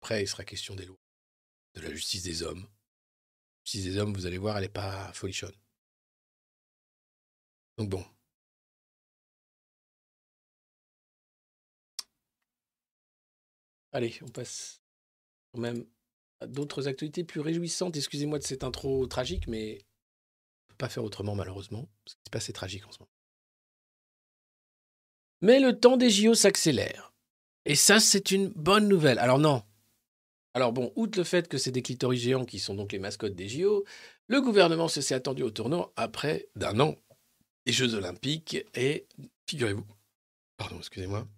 Après, 0.00 0.22
il 0.22 0.28
sera 0.28 0.44
question 0.44 0.74
des 0.74 0.84
lois 0.84 0.98
de 1.74 1.80
la 1.80 1.90
justice 1.90 2.22
des 2.22 2.42
hommes. 2.42 2.62
La 2.62 3.64
justice 3.64 3.84
des 3.84 3.98
hommes, 3.98 4.14
vous 4.14 4.26
allez 4.26 4.38
voir, 4.38 4.56
elle 4.56 4.64
n'est 4.64 4.68
pas 4.68 5.12
folichonne. 5.12 5.56
Donc 7.78 7.88
bon. 7.90 8.04
Allez, 13.92 14.18
on 14.22 14.28
passe 14.28 14.82
quand 15.52 15.60
même 15.60 15.86
d'autres 16.44 16.88
actualités 16.88 17.24
plus 17.24 17.40
réjouissantes. 17.40 17.96
Excusez-moi 17.96 18.38
de 18.38 18.44
cette 18.44 18.64
intro 18.64 19.06
tragique, 19.06 19.46
mais 19.48 19.72
on 19.72 19.74
ne 19.74 20.68
peut 20.68 20.76
pas 20.78 20.88
faire 20.88 21.04
autrement 21.04 21.34
malheureusement. 21.34 21.88
Ce 22.06 22.14
qui 22.14 22.20
se 22.26 22.30
passe 22.30 22.48
est 22.48 22.54
tragique 22.54 22.86
en 22.86 22.92
ce 22.92 22.98
moment. 23.00 23.10
Mais 25.42 25.60
le 25.60 25.78
temps 25.78 25.96
des 25.96 26.10
JO 26.10 26.34
s'accélère. 26.34 27.12
Et 27.64 27.74
ça, 27.74 28.00
c'est 28.00 28.30
une 28.30 28.48
bonne 28.48 28.88
nouvelle. 28.88 29.18
Alors 29.18 29.38
non, 29.38 29.62
alors 30.56 30.72
bon, 30.72 30.90
outre 30.96 31.18
le 31.18 31.24
fait 31.24 31.48
que 31.48 31.58
c'est 31.58 31.70
des 31.70 31.82
clitoris 31.82 32.18
géants 32.18 32.46
qui 32.46 32.58
sont 32.58 32.74
donc 32.74 32.92
les 32.92 32.98
mascottes 32.98 33.34
des 33.34 33.46
JO, 33.46 33.84
le 34.28 34.40
gouvernement 34.40 34.88
se 34.88 35.02
s'est 35.02 35.14
attendu 35.14 35.42
au 35.42 35.50
tournant 35.50 35.92
après 35.96 36.48
d'un 36.56 36.80
an 36.80 36.96
des 37.66 37.72
Jeux 37.72 37.92
Olympiques 37.92 38.56
et 38.72 39.06
figurez-vous, 39.46 39.84
pardon, 40.56 40.78
excusez-moi, 40.78 41.28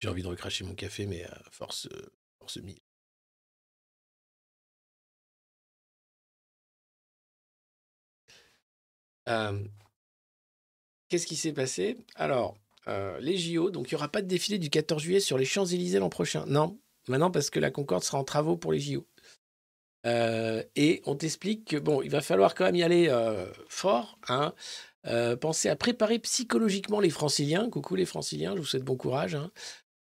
j'ai 0.00 0.08
envie 0.08 0.22
de 0.22 0.28
recracher 0.28 0.64
mon 0.64 0.74
café, 0.74 1.06
mais 1.06 1.26
force, 1.50 1.86
euh, 1.86 2.12
force 2.40 2.58
mille. 2.58 2.80
Euh, 9.30 9.62
Qu'est-ce 11.08 11.26
qui 11.26 11.36
s'est 11.36 11.52
passé? 11.52 11.96
Alors, 12.14 12.56
euh, 12.86 13.18
les 13.20 13.36
JO, 13.36 13.70
donc 13.70 13.90
il 13.90 13.94
n'y 13.94 13.96
aura 13.96 14.08
pas 14.08 14.22
de 14.22 14.28
défilé 14.28 14.58
du 14.58 14.70
14 14.70 15.02
juillet 15.02 15.20
sur 15.20 15.38
les 15.38 15.44
Champs-Élysées 15.44 15.98
l'an 15.98 16.08
prochain. 16.08 16.44
Non, 16.46 16.78
maintenant 17.08 17.30
parce 17.32 17.50
que 17.50 17.58
la 17.58 17.70
Concorde 17.72 18.04
sera 18.04 18.18
en 18.18 18.24
travaux 18.24 18.56
pour 18.56 18.72
les 18.72 18.78
JO. 18.80 19.06
Euh, 20.06 20.62
et 20.76 21.02
on 21.04 21.16
t'explique 21.16 21.64
que 21.66 21.76
bon, 21.76 22.00
il 22.00 22.10
va 22.10 22.20
falloir 22.20 22.54
quand 22.54 22.64
même 22.64 22.76
y 22.76 22.82
aller 22.84 23.12
fort. 23.68 24.18
Hein. 24.28 24.54
Pensez 25.40 25.68
à 25.68 25.74
préparer 25.76 26.20
psychologiquement 26.20 27.00
les 27.00 27.10
franciliens. 27.10 27.68
Coucou 27.70 27.96
les 27.96 28.06
franciliens, 28.06 28.54
je 28.54 28.60
vous 28.60 28.66
souhaite 28.66 28.84
bon 28.84 28.96
courage. 28.96 29.34
hein. 29.34 29.50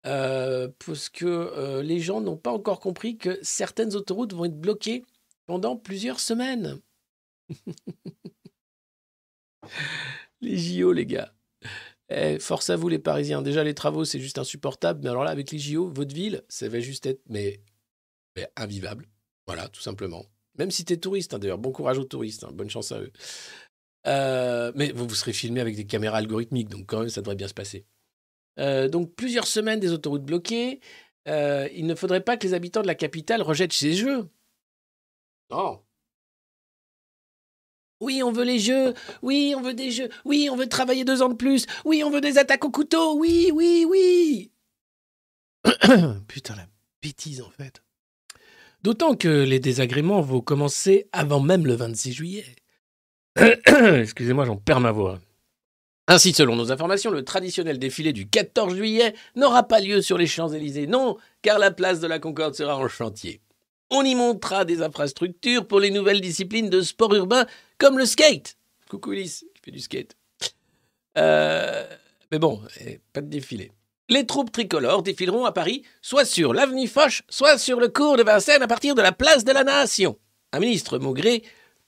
Parce 0.04 1.10
que 1.10 1.80
les 1.80 2.00
gens 2.00 2.22
n'ont 2.22 2.38
pas 2.38 2.52
encore 2.52 2.80
compris 2.80 3.18
que 3.18 3.38
certaines 3.42 3.94
autoroutes 3.94 4.32
vont 4.32 4.46
être 4.46 4.58
bloquées 4.58 5.04
pendant 5.46 5.76
plusieurs 5.76 6.18
semaines. 6.18 6.80
les 10.40 10.56
JO, 10.56 10.92
les 10.92 11.06
gars. 11.06 11.32
Eh, 12.10 12.38
force 12.38 12.70
à 12.70 12.76
vous 12.76 12.88
les 12.88 12.98
Parisiens. 12.98 13.42
Déjà 13.42 13.64
les 13.64 13.74
travaux, 13.74 14.04
c'est 14.04 14.20
juste 14.20 14.38
insupportable. 14.38 15.00
Mais 15.02 15.10
alors 15.10 15.24
là, 15.24 15.30
avec 15.30 15.50
les 15.50 15.58
JO, 15.58 15.88
votre 15.88 16.14
ville, 16.14 16.42
ça 16.48 16.68
va 16.68 16.80
juste 16.80 17.06
être 17.06 17.22
mais, 17.28 17.60
mais 18.36 18.48
invivable. 18.56 19.06
Voilà, 19.46 19.68
tout 19.68 19.80
simplement. 19.80 20.26
Même 20.58 20.70
si 20.70 20.84
t'es 20.84 20.96
touriste, 20.96 21.34
hein, 21.34 21.38
d'ailleurs, 21.38 21.58
bon 21.58 21.72
courage 21.72 21.98
aux 21.98 22.04
touristes, 22.04 22.44
hein, 22.44 22.50
bonne 22.52 22.70
chance 22.70 22.92
à 22.92 23.00
eux. 23.00 23.12
Euh, 24.06 24.72
mais 24.74 24.92
vous, 24.92 25.06
vous 25.06 25.14
serez 25.14 25.32
filmé 25.32 25.60
avec 25.60 25.76
des 25.76 25.86
caméras 25.86 26.18
algorithmiques, 26.18 26.68
donc 26.68 26.86
quand 26.86 27.00
même, 27.00 27.08
ça 27.08 27.22
devrait 27.22 27.36
bien 27.36 27.48
se 27.48 27.54
passer. 27.54 27.86
Euh, 28.60 28.88
donc 28.88 29.14
plusieurs 29.14 29.46
semaines 29.46 29.80
des 29.80 29.92
autoroutes 29.92 30.24
bloquées. 30.24 30.80
Euh, 31.26 31.68
il 31.74 31.86
ne 31.86 31.94
faudrait 31.94 32.20
pas 32.20 32.36
que 32.36 32.46
les 32.46 32.54
habitants 32.54 32.82
de 32.82 32.86
la 32.86 32.94
capitale 32.94 33.42
rejettent 33.42 33.72
ces 33.72 33.94
jeux. 33.94 34.28
Non. 35.50 35.82
Oui, 38.00 38.22
on 38.22 38.32
veut 38.32 38.44
les 38.44 38.58
jeux. 38.58 38.94
Oui, 39.22 39.54
on 39.56 39.62
veut 39.62 39.74
des 39.74 39.90
jeux. 39.90 40.08
Oui, 40.24 40.48
on 40.50 40.56
veut 40.56 40.68
travailler 40.68 41.04
deux 41.04 41.22
ans 41.22 41.28
de 41.28 41.34
plus. 41.34 41.66
Oui, 41.84 42.02
on 42.04 42.10
veut 42.10 42.20
des 42.20 42.38
attaques 42.38 42.64
au 42.64 42.70
couteau. 42.70 43.18
Oui, 43.18 43.50
oui, 43.54 43.86
oui. 43.88 44.50
Putain, 46.28 46.56
la 46.56 46.66
bêtise 47.02 47.40
en 47.40 47.50
fait. 47.50 47.82
D'autant 48.82 49.14
que 49.14 49.44
les 49.44 49.60
désagréments 49.60 50.20
vont 50.20 50.42
commencer 50.42 51.08
avant 51.12 51.40
même 51.40 51.66
le 51.66 51.74
26 51.74 52.12
juillet. 52.12 52.44
Excusez-moi, 53.66 54.44
j'en 54.44 54.56
perds 54.56 54.80
ma 54.80 54.92
voix. 54.92 55.18
Ainsi, 56.06 56.34
selon 56.34 56.54
nos 56.54 56.70
informations, 56.70 57.10
le 57.10 57.24
traditionnel 57.24 57.78
défilé 57.78 58.12
du 58.12 58.28
14 58.28 58.76
juillet 58.76 59.14
n'aura 59.36 59.62
pas 59.62 59.80
lieu 59.80 60.02
sur 60.02 60.18
les 60.18 60.26
Champs-Élysées, 60.26 60.86
non, 60.86 61.16
car 61.40 61.58
la 61.58 61.70
place 61.70 62.00
de 62.00 62.06
la 62.06 62.18
Concorde 62.18 62.54
sera 62.54 62.76
en 62.76 62.88
chantier. 62.88 63.40
On 63.90 64.02
y 64.02 64.14
montera 64.14 64.64
des 64.64 64.82
infrastructures 64.82 65.66
pour 65.66 65.80
les 65.80 65.90
nouvelles 65.90 66.20
disciplines 66.20 66.70
de 66.70 66.80
sport 66.80 67.14
urbain 67.14 67.46
comme 67.78 67.98
le 67.98 68.06
skate. 68.06 68.56
Coucou 68.88 69.12
Lys, 69.12 69.44
qui 69.54 69.62
fait 69.62 69.70
du 69.70 69.80
skate. 69.80 70.16
Euh, 71.16 71.86
mais 72.30 72.38
bon, 72.38 72.62
eh, 72.80 73.00
pas 73.12 73.20
de 73.20 73.28
défilé. 73.28 73.72
Les 74.08 74.26
troupes 74.26 74.52
tricolores 74.52 75.02
défileront 75.02 75.46
à 75.46 75.52
Paris, 75.52 75.82
soit 76.02 76.24
sur 76.24 76.52
l'avenue 76.52 76.88
Foch, 76.88 77.22
soit 77.28 77.56
sur 77.58 77.80
le 77.80 77.88
cours 77.88 78.16
de 78.16 78.22
Vincennes 78.22 78.62
à 78.62 78.66
partir 78.66 78.94
de 78.94 79.02
la 79.02 79.12
place 79.12 79.44
de 79.44 79.52
la 79.52 79.64
Nation. 79.64 80.18
Un 80.52 80.60
ministre 80.60 80.98
Maugré, 80.98 81.42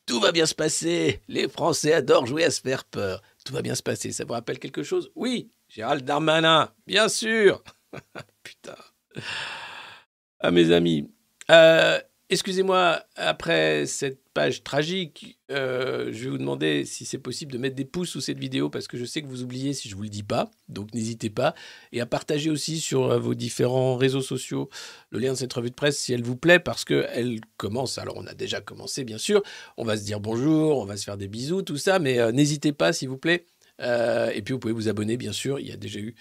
tout 0.06 0.20
va 0.20 0.32
bien 0.32 0.46
se 0.46 0.54
passer. 0.54 1.20
Les 1.28 1.48
Français 1.48 1.92
adorent 1.92 2.26
jouer 2.26 2.44
à 2.44 2.50
se 2.50 2.61
faire 2.61 2.85
peur. 2.85 3.22
Tout 3.44 3.52
va 3.52 3.61
bien 3.61 3.74
se 3.74 3.82
passer. 3.82 4.12
Ça 4.12 4.24
vous 4.24 4.32
rappelle 4.32 4.59
quelque 4.59 4.82
chose? 4.82 5.11
Oui, 5.14 5.50
Gérald 5.68 6.04
Darmanin, 6.04 6.72
bien 6.87 7.09
sûr. 7.09 7.62
Putain. 8.42 8.76
Ah, 10.40 10.50
mes 10.50 10.72
amis. 10.72 11.11
Euh, 11.50 12.00
Excusez-moi, 12.28 13.04
après 13.14 13.87
cette 13.87 14.18
page 14.35 14.64
tragique, 14.64 15.38
euh, 15.52 16.11
je 16.12 16.24
vais 16.24 16.30
vous 16.30 16.38
demander 16.38 16.85
si 16.85 17.04
c'est 17.04 17.18
possible 17.18 17.52
de 17.52 17.59
mettre 17.59 17.76
des 17.76 17.85
pouces 17.85 18.11
sous 18.11 18.20
cette 18.20 18.40
vidéo 18.40 18.68
parce 18.68 18.88
que 18.88 18.96
je 18.96 19.04
sais 19.04 19.22
que 19.22 19.28
vous 19.28 19.44
oubliez 19.44 19.74
si 19.74 19.88
je 19.88 19.94
vous 19.94 20.02
le 20.02 20.09
dis 20.09 20.24
pas. 20.24 20.50
Donc 20.68 20.92
n'hésitez 20.92 21.30
pas. 21.30 21.54
Et 21.92 22.00
à 22.00 22.06
partager 22.06 22.50
aussi 22.50 22.80
sur 22.80 23.12
euh, 23.12 23.20
vos 23.20 23.37
différents 23.37 23.96
réseaux 23.96 24.22
sociaux 24.22 24.68
le 25.11 25.20
lien 25.20 25.35
de 25.35 25.38
cette 25.38 25.52
revue 25.52 25.70
de 25.70 25.76
presse 25.76 26.00
si 26.00 26.12
elle 26.12 26.24
vous 26.24 26.35
plaît 26.35 26.59
parce 26.59 26.85
qu'elle 26.85 27.38
commence. 27.59 27.96
Alors 27.98 28.16
on 28.16 28.26
a 28.26 28.35
déjà 28.35 28.61
commencé 28.61 29.04
bien 29.04 29.18
sûr. 29.18 29.40
On 29.76 29.85
va 29.85 29.96
se 29.96 30.02
dire 30.02 30.18
bonjour, 30.18 30.78
on 30.78 30.85
va 30.85 30.96
se 30.96 31.04
faire 31.04 31.16
des 31.16 31.28
bisous, 31.28 31.62
tout 31.62 31.78
ça. 31.78 32.00
Mais 32.00 32.32
n'hésitez 32.32 32.72
pas 32.72 32.92
s'il 32.92 33.09
vous 33.09 33.18
plaît. 33.18 33.46
Et 33.78 34.42
puis 34.42 34.52
vous 34.52 34.59
pouvez 34.59 34.74
vous 34.74 34.88
abonner 34.88 35.16
bien 35.16 35.32
sûr. 35.32 35.61
Il 35.61 35.68
y 35.68 35.72
a 35.72 35.76
déjà 35.76 36.00
eu 36.00 36.16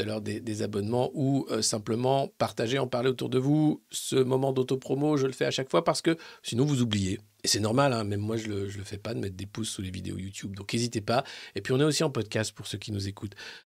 tout 0.00 0.08
à 0.08 0.12
l'heure 0.12 0.20
des, 0.20 0.62
abonnements 0.62 1.10
ou 1.14 1.46
euh, 1.50 1.62
simplement 1.62 2.28
partager, 2.38 2.78
en 2.78 2.86
parler 2.86 3.08
autour 3.10 3.28
de 3.28 3.38
vous. 3.38 3.82
Ce 3.90 4.16
moment 4.16 4.52
d'autopromo, 4.52 5.16
je 5.16 5.26
le 5.26 5.32
fais 5.32 5.44
à 5.44 5.50
chaque 5.50 5.70
fois 5.70 5.84
parce 5.84 6.02
que 6.02 6.16
sinon 6.42 6.64
vous 6.64 6.82
oubliez. 6.82 7.18
Et 7.44 7.48
c'est 7.48 7.60
normal, 7.60 7.92
hein, 7.92 8.04
même 8.04 8.20
moi 8.20 8.36
je 8.36 8.68
je 8.68 8.78
le 8.78 8.84
fais 8.84 8.98
pas 8.98 9.14
de 9.14 9.20
mettre 9.20 9.36
des 9.36 9.46
pouces 9.46 9.70
sous 9.70 9.82
les 9.82 9.90
vidéos 9.90 10.18
YouTube. 10.18 10.56
Donc 10.56 10.72
n'hésitez 10.72 11.00
pas. 11.00 11.24
Et 11.54 11.60
puis 11.60 11.72
on 11.72 11.80
est 11.80 11.84
aussi 11.84 12.04
en 12.04 12.10
podcast 12.10 12.52
pour 12.52 12.66
ceux 12.66 12.78
qui 12.78 12.92
nous 12.92 13.08
écoutent. 13.08 13.34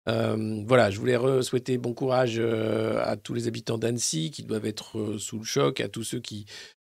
Euh, 0.09 0.63
voilà, 0.67 0.91
je 0.91 0.99
voulais 0.99 1.19
souhaiter 1.43 1.79
bon 1.79 1.95
courage 1.95 2.37
euh, 2.39 3.03
à 3.05 3.17
tous 3.17 3.35
les 3.35 3.49
habitants 3.49 3.79
d'Annecy 3.79 4.31
qui 4.31 4.43
doivent 4.43 4.67
être 4.67 5.17
sous 5.19 5.39
le 5.39 5.45
choc, 5.45 5.81
à 5.81 5.89
tous 5.89 6.05
ceux 6.05 6.21
qui 6.21 6.47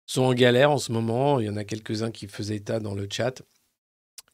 sont 0.06 0.24
en 0.24 0.34
galère 0.34 0.72
en 0.72 0.78
ce 0.78 0.92
moment. 0.92 1.40
Il 1.40 1.48
y 1.48 1.50
en 1.50 1.58
a 1.58 1.63
quelques-uns 1.63 2.12
qui 2.12 2.28
faisaient 2.28 2.58
état 2.58 2.80
dans 2.80 2.96
le 2.96 3.08
chat. 3.12 3.42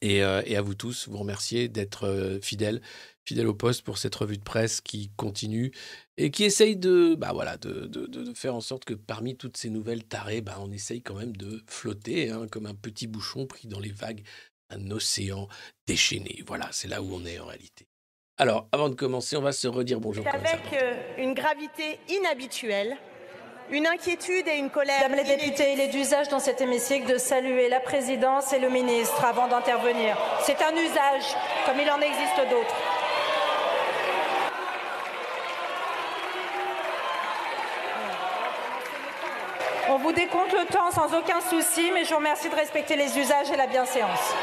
Et, 0.02 0.16
et 0.18 0.56
à 0.56 0.60
vous 0.60 0.74
tous, 0.74 1.08
vous 1.08 1.16
remercier 1.16 1.68
d'être 1.68 2.38
fidèles, 2.42 2.82
fidèles 3.26 3.46
au 3.46 3.54
poste 3.54 3.82
pour 3.82 3.98
cette 3.98 4.14
revue 4.14 4.36
de 4.36 4.42
presse 4.42 4.80
qui 4.80 5.10
continue 5.16 5.72
et 6.16 6.30
qui 6.30 6.44
essaye 6.44 6.76
de, 6.76 7.14
bah 7.14 7.30
voilà, 7.32 7.56
de, 7.56 7.86
de- 7.86 8.06
de- 8.06 8.22
de 8.24 8.34
faire 8.34 8.54
en 8.54 8.60
sorte 8.60 8.84
que 8.84 8.94
parmi 8.94 9.36
toutes 9.36 9.56
ces 9.56 9.70
nouvelles 9.70 10.04
tarées, 10.04 10.40
bah, 10.42 10.56
on 10.60 10.70
essaye 10.70 11.02
quand 11.02 11.14
même 11.14 11.36
de 11.36 11.62
flotter 11.66 12.30
hein, 12.30 12.46
comme 12.50 12.66
un 12.66 12.74
petit 12.74 13.06
bouchon 13.06 13.46
pris 13.46 13.66
dans 13.66 13.80
les 13.80 13.92
vagues 13.92 14.22
d'un 14.70 14.90
océan 14.90 15.48
déchaîné. 15.86 16.42
Voilà, 16.46 16.68
c'est 16.72 16.88
là 16.88 17.02
où 17.02 17.14
on 17.14 17.24
est 17.24 17.38
en 17.38 17.46
réalité. 17.46 17.86
Alors, 18.36 18.68
avant 18.72 18.88
de 18.88 18.94
commencer, 18.94 19.36
on 19.36 19.42
va 19.42 19.52
se 19.52 19.68
redire 19.68 20.00
bonjour. 20.00 20.26
Avec 20.26 20.72
euh, 20.72 20.94
une 21.18 21.34
gravité 21.34 22.00
inhabituelle, 22.08 22.96
une 23.70 23.86
inquiétude 23.86 24.46
et 24.48 24.58
une 24.58 24.70
colère. 24.70 25.08
Mesdames 25.08 25.24
les 25.24 25.36
députés, 25.36 25.72
il 25.72 25.80
est 25.80 25.88
d'usage 25.88 26.28
dans 26.28 26.40
cet 26.40 26.60
hémicycle 26.60 27.10
de 27.10 27.16
saluer 27.16 27.68
la 27.68 27.80
présidence 27.80 28.52
et 28.52 28.58
le 28.58 28.68
ministre 28.68 29.24
avant 29.24 29.48
d'intervenir. 29.48 30.16
C'est 30.44 30.60
un 30.62 30.72
usage, 30.72 31.24
comme 31.64 31.78
il 31.80 31.88
en 31.90 32.00
existe 32.00 32.50
d'autres. 32.50 32.74
On 39.94 39.98
vous 39.98 40.10
décompte 40.10 40.52
le 40.52 40.64
temps 40.64 40.90
sans 40.90 41.14
aucun 41.16 41.40
souci, 41.40 41.92
mais 41.94 42.04
je 42.04 42.10
vous 42.10 42.16
remercie 42.16 42.48
de 42.48 42.54
respecter 42.56 42.96
les 42.96 43.16
usages 43.16 43.48
et 43.52 43.56
la 43.56 43.68
bienséance. 43.68 44.34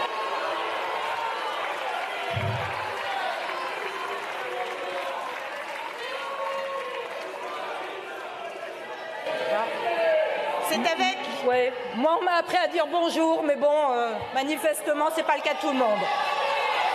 C'est 10.69 10.75
avec 10.77 11.17
Ouais, 11.45 11.73
moi 11.97 12.17
on 12.21 12.23
m'a 12.23 12.35
appris 12.35 12.55
à 12.55 12.67
dire 12.67 12.87
bonjour, 12.89 13.43
mais 13.43 13.57
bon, 13.57 13.91
euh, 13.91 14.13
manifestement, 14.33 15.09
c'est 15.13 15.25
pas 15.25 15.35
le 15.35 15.41
cas 15.41 15.55
de 15.55 15.59
tout 15.59 15.71
le 15.71 15.77
monde. 15.77 15.99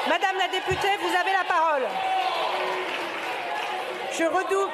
Madame 0.08 0.36
la 0.38 0.48
députée, 0.48 0.96
vous 1.02 1.14
avez 1.14 1.32
la 1.32 1.44
parole. 1.46 1.82
Je 4.12 4.24
redoute. 4.24 4.70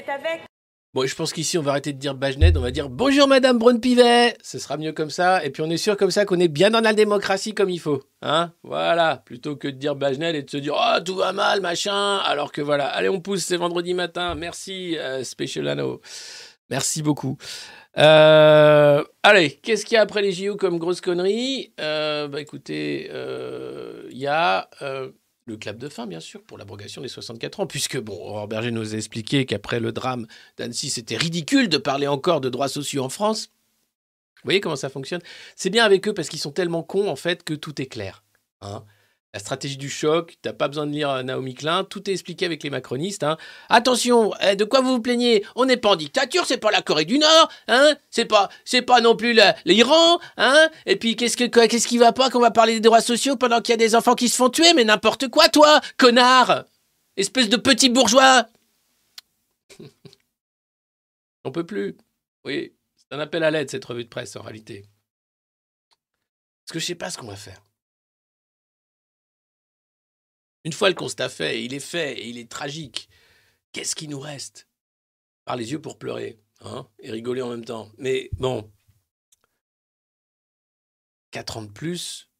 C'est 0.00 0.10
avec 0.10 0.51
Bon, 0.94 1.06
je 1.06 1.14
pense 1.14 1.32
qu'ici, 1.32 1.56
on 1.56 1.62
va 1.62 1.70
arrêter 1.70 1.94
de 1.94 1.98
dire 1.98 2.14
Bajned, 2.14 2.54
on 2.54 2.60
va 2.60 2.70
dire 2.70 2.90
bonjour 2.90 3.26
Madame 3.26 3.58
Braun-Pivet. 3.58 4.36
Ce 4.42 4.58
sera 4.58 4.76
mieux 4.76 4.92
comme 4.92 5.08
ça. 5.08 5.42
Et 5.42 5.48
puis, 5.48 5.62
on 5.62 5.70
est 5.70 5.78
sûr 5.78 5.96
comme 5.96 6.10
ça 6.10 6.26
qu'on 6.26 6.38
est 6.38 6.48
bien 6.48 6.68
dans 6.68 6.80
la 6.80 6.92
démocratie 6.92 7.54
comme 7.54 7.70
il 7.70 7.78
faut. 7.80 8.02
Hein 8.20 8.52
Voilà. 8.62 9.22
Plutôt 9.24 9.56
que 9.56 9.68
de 9.68 9.76
dire 9.78 9.96
Bajned 9.96 10.34
et 10.34 10.42
de 10.42 10.50
se 10.50 10.58
dire 10.58 10.74
oh, 10.76 11.00
tout 11.02 11.14
va 11.14 11.32
mal, 11.32 11.62
machin. 11.62 12.18
Alors 12.18 12.52
que 12.52 12.60
voilà. 12.60 12.88
Allez, 12.88 13.08
on 13.08 13.22
pousse, 13.22 13.42
c'est 13.42 13.56
vendredi 13.56 13.94
matin. 13.94 14.34
Merci, 14.34 14.98
euh, 14.98 15.24
Special 15.24 15.66
Anno. 15.68 16.02
Merci 16.68 17.00
beaucoup. 17.02 17.38
Euh, 17.96 19.02
allez, 19.22 19.52
qu'est-ce 19.62 19.86
qu'il 19.86 19.94
y 19.94 19.98
a 19.98 20.02
après 20.02 20.20
les 20.20 20.32
JO 20.32 20.56
comme 20.56 20.78
grosse 20.78 21.00
connerie? 21.00 21.72
Euh, 21.80 22.28
Bah 22.28 22.42
écoutez, 22.42 23.08
euh, 23.10 24.08
il 24.10 24.18
y 24.18 24.26
a 24.26 24.68
le 25.44 25.56
clap 25.56 25.76
de 25.76 25.88
fin, 25.88 26.06
bien 26.06 26.20
sûr, 26.20 26.42
pour 26.42 26.58
l'abrogation 26.58 27.02
des 27.02 27.08
64 27.08 27.60
ans, 27.60 27.66
puisque, 27.66 27.98
bon, 27.98 28.46
Berger 28.46 28.70
nous 28.70 28.94
a 28.94 28.96
expliqué 28.96 29.44
qu'après 29.44 29.80
le 29.80 29.92
drame 29.92 30.26
d'Annecy, 30.56 30.90
c'était 30.90 31.16
ridicule 31.16 31.68
de 31.68 31.78
parler 31.78 32.06
encore 32.06 32.40
de 32.40 32.48
droits 32.48 32.68
sociaux 32.68 33.02
en 33.02 33.08
France. 33.08 33.50
Vous 34.36 34.48
voyez 34.48 34.60
comment 34.60 34.76
ça 34.76 34.88
fonctionne? 34.88 35.22
C'est 35.56 35.70
bien 35.70 35.84
avec 35.84 36.06
eux 36.08 36.14
parce 36.14 36.28
qu'ils 36.28 36.38
sont 36.38 36.52
tellement 36.52 36.82
cons, 36.82 37.08
en 37.08 37.16
fait, 37.16 37.42
que 37.42 37.54
tout 37.54 37.80
est 37.80 37.86
clair. 37.86 38.24
Hein 38.60 38.84
la 39.34 39.40
stratégie 39.40 39.78
du 39.78 39.88
choc, 39.88 40.36
t'as 40.42 40.52
pas 40.52 40.68
besoin 40.68 40.86
de 40.86 40.92
lire 40.92 41.08
euh, 41.08 41.22
Naomi 41.22 41.54
Klein, 41.54 41.84
tout 41.84 42.08
est 42.10 42.12
expliqué 42.12 42.44
avec 42.44 42.62
les 42.62 42.68
macronistes. 42.68 43.22
Hein. 43.22 43.38
Attention, 43.70 44.32
eh, 44.42 44.56
de 44.56 44.64
quoi 44.64 44.82
vous 44.82 44.90
vous 44.92 45.00
plaignez? 45.00 45.42
On 45.56 45.64
n'est 45.64 45.78
pas 45.78 45.90
en 45.90 45.96
dictature, 45.96 46.44
c'est 46.44 46.58
pas 46.58 46.70
la 46.70 46.82
Corée 46.82 47.06
du 47.06 47.18
Nord, 47.18 47.48
hein? 47.68 47.96
C'est 48.10 48.26
pas, 48.26 48.50
c'est 48.66 48.82
pas 48.82 49.00
non 49.00 49.16
plus 49.16 49.38
l'Iran, 49.64 50.18
hein? 50.36 50.68
Et 50.84 50.96
puis 50.96 51.16
qu'est-ce 51.16 51.36
qu'est-ce 51.36 51.88
qui 51.88 51.96
va 51.96 52.12
pas 52.12 52.28
qu'on 52.28 52.40
va 52.40 52.50
parler 52.50 52.74
des 52.74 52.80
droits 52.80 53.00
sociaux 53.00 53.36
pendant 53.36 53.62
qu'il 53.62 53.72
y 53.72 53.74
a 53.74 53.78
des 53.78 53.94
enfants 53.94 54.14
qui 54.14 54.28
se 54.28 54.36
font 54.36 54.50
tuer? 54.50 54.74
Mais 54.74 54.84
n'importe 54.84 55.28
quoi, 55.28 55.48
toi, 55.48 55.80
connard 55.96 56.64
Espèce 57.16 57.48
de 57.48 57.56
petit 57.56 57.88
bourgeois 57.88 58.46
On 61.44 61.50
peut 61.50 61.66
plus. 61.66 61.96
Oui, 62.44 62.74
c'est 62.96 63.16
un 63.16 63.18
appel 63.20 63.42
à 63.44 63.50
l'aide 63.50 63.70
cette 63.70 63.84
revue 63.84 64.04
de 64.04 64.08
presse 64.08 64.36
en 64.36 64.42
réalité. 64.42 64.84
Parce 66.64 66.74
que 66.74 66.78
je 66.80 66.86
sais 66.86 66.94
pas 66.94 67.10
ce 67.10 67.16
qu'on 67.18 67.26
va 67.26 67.36
faire. 67.36 67.62
Une 70.64 70.72
fois 70.72 70.88
le 70.88 70.94
constat 70.94 71.28
fait, 71.28 71.64
il 71.64 71.74
est 71.74 71.80
fait 71.80 72.18
et 72.20 72.28
il 72.28 72.38
est 72.38 72.50
tragique, 72.50 73.08
qu'est-ce 73.72 73.94
qui 73.94 74.08
nous 74.08 74.20
reste? 74.20 74.68
Par 75.44 75.56
les 75.56 75.72
yeux 75.72 75.80
pour 75.80 75.98
pleurer 75.98 76.38
hein, 76.60 76.88
et 77.00 77.10
rigoler 77.10 77.42
en 77.42 77.50
même 77.50 77.64
temps. 77.64 77.90
Mais 77.98 78.30
bon, 78.34 78.70
4 81.32 81.56
ans 81.56 81.62
de 81.62 81.72
plus. 81.72 82.30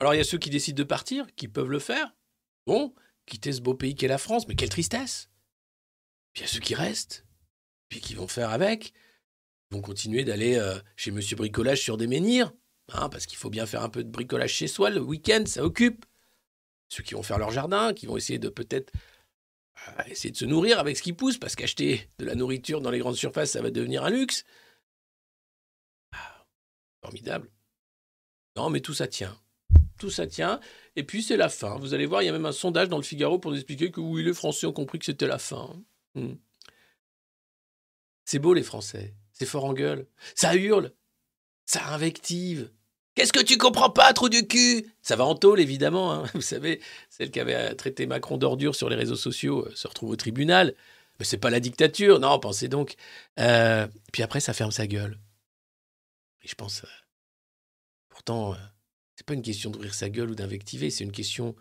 Alors 0.00 0.14
il 0.14 0.18
y 0.18 0.20
a 0.20 0.24
ceux 0.24 0.38
qui 0.38 0.50
décident 0.50 0.76
de 0.76 0.84
partir, 0.84 1.26
qui 1.34 1.48
peuvent 1.48 1.70
le 1.70 1.78
faire. 1.78 2.14
Bon, 2.66 2.94
quitter 3.26 3.52
ce 3.52 3.60
beau 3.60 3.74
pays 3.74 3.94
qu'est 3.94 4.08
la 4.08 4.18
France, 4.18 4.46
mais 4.46 4.54
quelle 4.54 4.68
tristesse. 4.68 5.30
Puis 6.32 6.42
il 6.42 6.46
y 6.46 6.48
a 6.48 6.52
ceux 6.52 6.60
qui 6.60 6.74
restent, 6.74 7.26
puis 7.88 8.00
qui 8.00 8.14
vont 8.14 8.28
faire 8.28 8.50
avec, 8.50 8.92
ils 9.70 9.76
vont 9.76 9.82
continuer 9.82 10.24
d'aller 10.24 10.56
euh, 10.56 10.78
chez 10.96 11.10
Monsieur 11.10 11.36
Bricolage 11.36 11.80
sur 11.80 11.96
des 11.96 12.06
menhirs, 12.06 12.52
hein, 12.92 13.08
parce 13.08 13.26
qu'il 13.26 13.38
faut 13.38 13.50
bien 13.50 13.66
faire 13.66 13.82
un 13.82 13.88
peu 13.88 14.04
de 14.04 14.10
bricolage 14.10 14.52
chez 14.52 14.68
soi 14.68 14.90
le 14.90 15.00
week-end, 15.00 15.44
ça 15.46 15.64
occupe. 15.64 16.04
Ceux 16.88 17.02
qui 17.02 17.14
vont 17.14 17.22
faire 17.22 17.38
leur 17.38 17.50
jardin, 17.50 17.92
qui 17.92 18.06
vont 18.06 18.16
essayer 18.16 18.38
de 18.38 18.48
peut-être 18.48 18.92
euh, 19.88 20.02
essayer 20.08 20.30
de 20.30 20.36
se 20.36 20.44
nourrir 20.44 20.78
avec 20.78 20.96
ce 20.96 21.02
qui 21.02 21.12
pousse, 21.12 21.38
parce 21.38 21.54
qu'acheter 21.54 22.08
de 22.18 22.24
la 22.24 22.34
nourriture 22.34 22.80
dans 22.80 22.90
les 22.90 22.98
grandes 22.98 23.16
surfaces, 23.16 23.52
ça 23.52 23.62
va 23.62 23.70
devenir 23.70 24.04
un 24.04 24.10
luxe. 24.10 24.44
Ah, 26.12 26.46
formidable. 27.02 27.50
Non, 28.56 28.70
mais 28.70 28.80
tout 28.80 28.94
ça 28.94 29.06
tient. 29.06 29.38
Tout 29.98 30.10
ça 30.10 30.26
tient. 30.26 30.60
Et 30.96 31.04
puis 31.04 31.22
c'est 31.22 31.36
la 31.36 31.48
fin. 31.48 31.76
Vous 31.78 31.94
allez 31.94 32.06
voir, 32.06 32.22
il 32.22 32.26
y 32.26 32.28
a 32.28 32.32
même 32.32 32.46
un 32.46 32.52
sondage 32.52 32.88
dans 32.88 32.96
le 32.96 33.02
Figaro 33.02 33.38
pour 33.38 33.50
nous 33.50 33.56
expliquer 33.56 33.90
que 33.90 34.00
oui, 34.00 34.22
les 34.22 34.34
Français 34.34 34.66
ont 34.66 34.72
compris 34.72 34.98
que 34.98 35.04
c'était 35.04 35.26
la 35.26 35.38
fin. 35.38 35.80
Hmm. 36.14 36.34
C'est 38.24 38.38
beau 38.38 38.54
les 38.54 38.62
Français. 38.62 39.14
C'est 39.32 39.46
fort 39.46 39.64
en 39.64 39.72
gueule. 39.72 40.06
Ça 40.34 40.54
hurle. 40.56 40.92
Ça 41.66 41.86
invective. 41.88 42.70
Qu'est-ce 43.18 43.32
que 43.32 43.42
tu 43.42 43.58
comprends 43.58 43.90
pas, 43.90 44.12
trou 44.12 44.28
du 44.28 44.46
cul? 44.46 44.86
Ça 45.02 45.16
va 45.16 45.24
en 45.24 45.34
tôle, 45.34 45.58
évidemment. 45.58 46.12
Hein. 46.12 46.26
Vous 46.34 46.40
savez, 46.40 46.80
celle 47.10 47.32
qui 47.32 47.40
avait 47.40 47.74
traité 47.74 48.06
Macron 48.06 48.38
d'ordure 48.38 48.76
sur 48.76 48.88
les 48.88 48.94
réseaux 48.94 49.16
sociaux 49.16 49.66
euh, 49.66 49.74
se 49.74 49.88
retrouve 49.88 50.10
au 50.10 50.14
tribunal. 50.14 50.72
Mais 51.18 51.24
c'est 51.24 51.36
pas 51.36 51.50
la 51.50 51.58
dictature, 51.58 52.20
non, 52.20 52.38
pensez 52.38 52.68
donc. 52.68 52.94
Euh, 53.40 53.88
puis 54.12 54.22
après, 54.22 54.38
ça 54.38 54.52
ferme 54.52 54.70
sa 54.70 54.86
gueule. 54.86 55.18
Et 56.44 56.48
je 56.48 56.54
pense. 56.54 56.84
Euh, 56.84 56.88
pourtant, 58.08 58.54
c'est 59.16 59.26
pas 59.26 59.34
une 59.34 59.42
question 59.42 59.70
d'ouvrir 59.70 59.94
sa 59.94 60.10
gueule 60.10 60.30
ou 60.30 60.36
d'invectiver, 60.36 60.88
c'est 60.88 61.02
une 61.02 61.10
question 61.10 61.56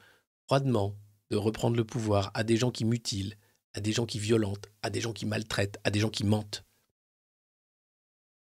froidement 0.46 0.94
de 1.32 1.38
reprendre 1.38 1.76
le 1.76 1.86
pouvoir 1.86 2.30
à 2.36 2.44
des 2.44 2.58
gens 2.58 2.70
qui 2.70 2.86
mutilent, 2.86 3.36
à 3.74 3.80
des 3.80 3.94
gens 3.94 4.06
qui 4.06 4.20
violentent, 4.20 4.70
à 4.84 4.92
des 4.92 5.02
gens 5.02 5.12
qui 5.12 5.26
maltraitent, 5.26 5.80
à 5.84 5.90
des 5.90 6.02
gens 6.02 6.12
qui 6.12 6.24
mentent. 6.24 6.67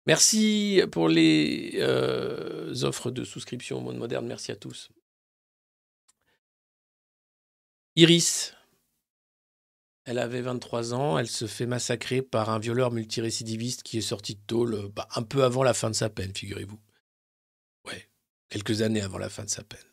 Merci 0.06 0.82
pour 0.90 1.08
les 1.08 1.74
euh, 1.76 2.74
offres 2.82 3.10
de 3.10 3.24
souscription 3.24 3.78
au 3.78 3.80
monde 3.80 3.98
moderne. 3.98 4.26
Merci 4.26 4.50
à 4.50 4.56
tous. 4.56 4.90
Iris, 7.94 8.54
elle 10.04 10.18
avait 10.18 10.40
23 10.40 10.94
ans, 10.94 11.18
elle 11.18 11.28
se 11.28 11.46
fait 11.46 11.66
massacrer 11.66 12.22
par 12.22 12.50
un 12.50 12.58
violeur 12.58 12.90
multirécidiviste 12.90 13.82
qui 13.82 13.98
est 13.98 14.00
sorti 14.00 14.34
de 14.34 14.40
tôle 14.46 14.88
bah, 14.88 15.06
un 15.14 15.22
peu 15.22 15.44
avant 15.44 15.62
la 15.62 15.74
fin 15.74 15.90
de 15.90 15.94
sa 15.94 16.08
peine, 16.08 16.34
figurez-vous. 16.34 16.80
Ouais, 17.86 18.08
quelques 18.48 18.82
années 18.82 19.02
avant 19.02 19.18
la 19.18 19.28
fin 19.28 19.44
de 19.44 19.50
sa 19.50 19.62
peine. 19.62 19.84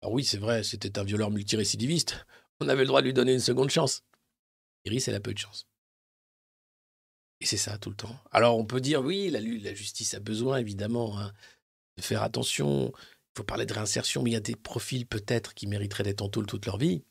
Alors 0.00 0.12
oui, 0.14 0.24
c'est 0.24 0.38
vrai, 0.38 0.62
c'était 0.62 0.98
un 0.98 1.04
violeur 1.04 1.30
multirécidiviste. 1.30 2.24
On 2.60 2.68
avait 2.68 2.82
le 2.82 2.88
droit 2.88 3.02
de 3.02 3.06
lui 3.06 3.12
donner 3.12 3.34
une 3.34 3.40
seconde 3.40 3.70
chance. 3.70 4.04
Iris, 4.84 5.08
elle 5.08 5.16
a 5.16 5.20
peu 5.20 5.34
de 5.34 5.38
chance. 5.38 5.66
Et 7.40 7.46
c'est 7.46 7.56
ça 7.56 7.78
tout 7.78 7.90
le 7.90 7.96
temps. 7.96 8.16
Alors 8.32 8.56
on 8.58 8.64
peut 8.64 8.80
dire, 8.80 9.02
oui, 9.02 9.30
la, 9.30 9.74
justice 9.74 10.14
a 10.14 10.20
besoin 10.20 10.58
évidemment 10.58 11.18
hein, 11.18 11.32
de 11.96 12.02
faire 12.02 12.22
attention, 12.22 12.92
il 12.96 13.38
faut 13.38 13.44
parler 13.44 13.66
de 13.66 13.74
réinsertion, 13.74 14.22
mais 14.22 14.30
il 14.30 14.34
y 14.34 14.36
a 14.36 14.40
des 14.40 14.56
profils 14.56 15.06
peut-être 15.06 15.54
qui 15.54 15.66
mériteraient 15.66 16.04
d'être 16.04 16.22
en 16.22 16.28
tôle 16.28 16.46
toute 16.46 16.66
leur 16.66 16.78
vie. 16.78 17.04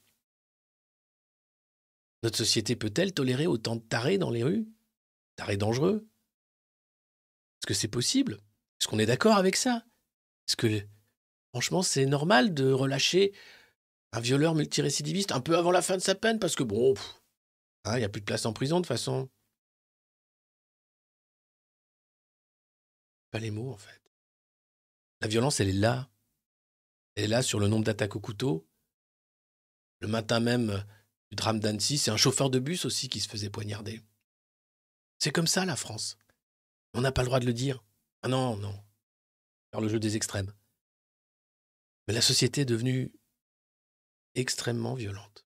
Notre 2.23 2.37
société 2.37 2.75
peut-elle 2.75 3.13
tolérer 3.13 3.45
autant 3.45 3.75
de 3.75 3.81
tarés 3.81 4.17
dans 4.17 4.31
les 4.31 4.43
rues? 4.43 4.67
Tarés 5.35 5.57
dangereux? 5.57 6.07
Est-ce 7.59 7.67
que 7.67 7.73
c'est 7.75 7.87
possible? 7.87 8.39
Est-ce 8.79 8.87
qu'on 8.87 8.99
est 8.99 9.05
d'accord 9.05 9.37
avec 9.37 9.55
ça? 9.55 9.85
Est-ce 10.47 10.55
que, 10.55 10.81
franchement, 11.53 11.83
c'est 11.83 12.07
normal 12.07 12.53
de 12.55 12.71
relâcher 12.71 13.33
un 14.11 14.19
violeur 14.19 14.55
multirécidiviste 14.55 15.31
un 15.31 15.39
peu 15.39 15.55
avant 15.55 15.71
la 15.71 15.83
fin 15.83 15.97
de 15.97 16.01
sa 16.01 16.15
peine? 16.15 16.39
Parce 16.39 16.55
que, 16.55 16.63
bon, 16.63 16.95
hein, 17.83 17.95
il 17.95 17.99
n'y 17.99 18.05
a 18.05 18.09
plus 18.09 18.21
de 18.21 18.25
place 18.25 18.47
en 18.47 18.53
prison 18.53 18.77
de 18.77 18.81
toute 18.81 18.87
façon. 18.87 19.29
Les 23.39 23.51
mots, 23.51 23.71
en 23.71 23.77
fait. 23.77 24.01
La 25.21 25.27
violence, 25.27 25.59
elle 25.59 25.69
est 25.69 25.73
là. 25.73 26.09
Elle 27.15 27.25
est 27.25 27.27
là 27.27 27.41
sur 27.41 27.59
le 27.59 27.67
nombre 27.67 27.85
d'attaques 27.85 28.15
au 28.15 28.19
couteau. 28.19 28.67
Le 30.01 30.07
matin 30.07 30.39
même 30.39 30.69
euh, 30.69 30.81
du 31.31 31.35
drame 31.35 31.59
d'Annecy, 31.59 31.97
c'est 31.97 32.11
un 32.11 32.17
chauffeur 32.17 32.49
de 32.49 32.59
bus 32.59 32.85
aussi 32.85 33.09
qui 33.09 33.19
se 33.19 33.29
faisait 33.29 33.49
poignarder. 33.49 34.01
C'est 35.19 35.31
comme 35.31 35.47
ça, 35.47 35.65
la 35.65 35.75
France. 35.75 36.17
On 36.93 37.01
n'a 37.01 37.11
pas 37.11 37.21
le 37.21 37.27
droit 37.27 37.39
de 37.39 37.45
le 37.45 37.53
dire. 37.53 37.83
Ah 38.21 38.27
non, 38.27 38.57
non. 38.57 38.77
Faire 39.71 39.81
le 39.81 39.87
jeu 39.87 39.99
des 39.99 40.15
extrêmes. 40.15 40.53
Mais 42.07 42.13
la 42.13 42.21
société 42.21 42.61
est 42.61 42.65
devenue 42.65 43.11
extrêmement 44.35 44.93
violente. 44.93 45.45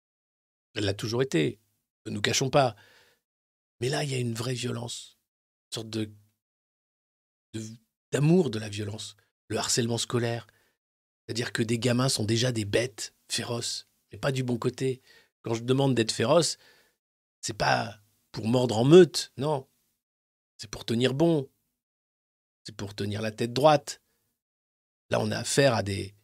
Elle 0.74 0.86
l'a 0.86 0.94
toujours 0.94 1.22
été. 1.22 1.60
Ne 2.06 2.12
nous 2.12 2.22
cachons 2.22 2.50
pas. 2.50 2.76
Mais 3.80 3.89
là, 3.89 4.04
il 4.04 4.12
y 4.12 4.15
a 4.15 4.20
une 4.20 4.34
vraie 4.34 4.54
violence. 4.54 5.17
Une 5.70 5.76
sorte 5.76 5.89
de 5.89 6.12
d'amour 8.12 8.50
de, 8.50 8.60
la 8.60 8.70
violence, 8.70 9.16
le 9.48 9.58
harcèlement 9.58 9.98
scolaire. 9.98 10.48
C'est-à-dire 11.26 11.54
que 11.54 11.64
des 11.64 11.80
gamins 11.80 12.10
sont 12.10 12.26
déjà 12.26 12.52
des 12.52 12.66
bêtes 12.66 13.14
féroces, 13.30 13.88
mais 14.12 14.18
pas 14.18 14.32
du 14.32 14.44
bon 14.44 14.58
côté. 14.58 15.02
Quand 15.44 15.54
je 15.54 15.64
demande 15.64 15.96
d'être 15.96 16.12
féroce, 16.12 16.58
c'est 17.42 17.58
pas 17.58 18.00
pour 18.32 18.48
mordre 18.48 18.78
en 18.78 18.86
meute, 18.86 19.32
non. 19.38 19.68
C'est 20.58 20.70
pour 20.70 20.86
tenir 20.86 21.14
bon. 21.14 21.50
C'est 22.64 22.76
pour 22.76 22.94
tenir 22.94 23.22
la 23.22 23.32
tête 23.32 23.54
droite. 23.54 24.02
Là, 25.10 25.20
on 25.20 25.32
a 25.32 25.38
affaire 25.40 25.74
à 25.74 25.84
des, 25.84 26.16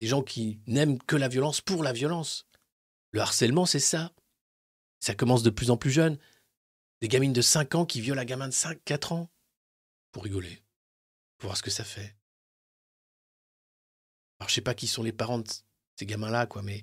des 0.00 0.06
gens 0.06 0.22
qui 0.22 0.60
n'aiment 0.66 0.98
que 1.02 1.16
la 1.16 1.28
violence 1.28 1.60
pour 1.60 1.82
la 1.82 1.92
violence. 1.92 2.46
Le 3.10 3.20
harcèlement, 3.20 3.66
c'est 3.66 3.78
ça. 3.78 4.12
Ça 5.00 5.14
commence 5.14 5.42
de 5.42 5.50
plus 5.50 5.70
en 5.70 5.76
plus 5.76 5.90
jeune. 5.90 6.18
Des 7.00 7.08
gamines 7.08 7.32
de 7.32 7.42
5 7.42 7.74
ans 7.74 7.84
qui 7.84 8.00
violent 8.00 8.22
un 8.22 8.24
gamin 8.24 8.48
de 8.48 8.54
5, 8.54 8.78
4 8.84 9.12
ans. 9.12 9.30
Pour 10.12 10.24
rigoler 10.24 10.62
voir 11.42 11.56
ce 11.56 11.62
que 11.62 11.70
ça 11.70 11.84
fait. 11.84 12.16
Alors, 14.38 14.48
je 14.48 14.54
sais 14.54 14.60
pas 14.60 14.74
qui 14.74 14.86
sont 14.86 15.02
les 15.02 15.12
parents 15.12 15.38
de 15.38 15.48
ces 15.96 16.06
gamins-là, 16.06 16.46
quoi, 16.46 16.62
mais. 16.62 16.82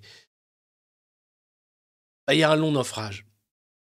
Bah, 2.27 2.33
il 2.35 2.39
y 2.39 2.43
a 2.43 2.51
un 2.51 2.55
long 2.55 2.71
naufrage. 2.71 3.25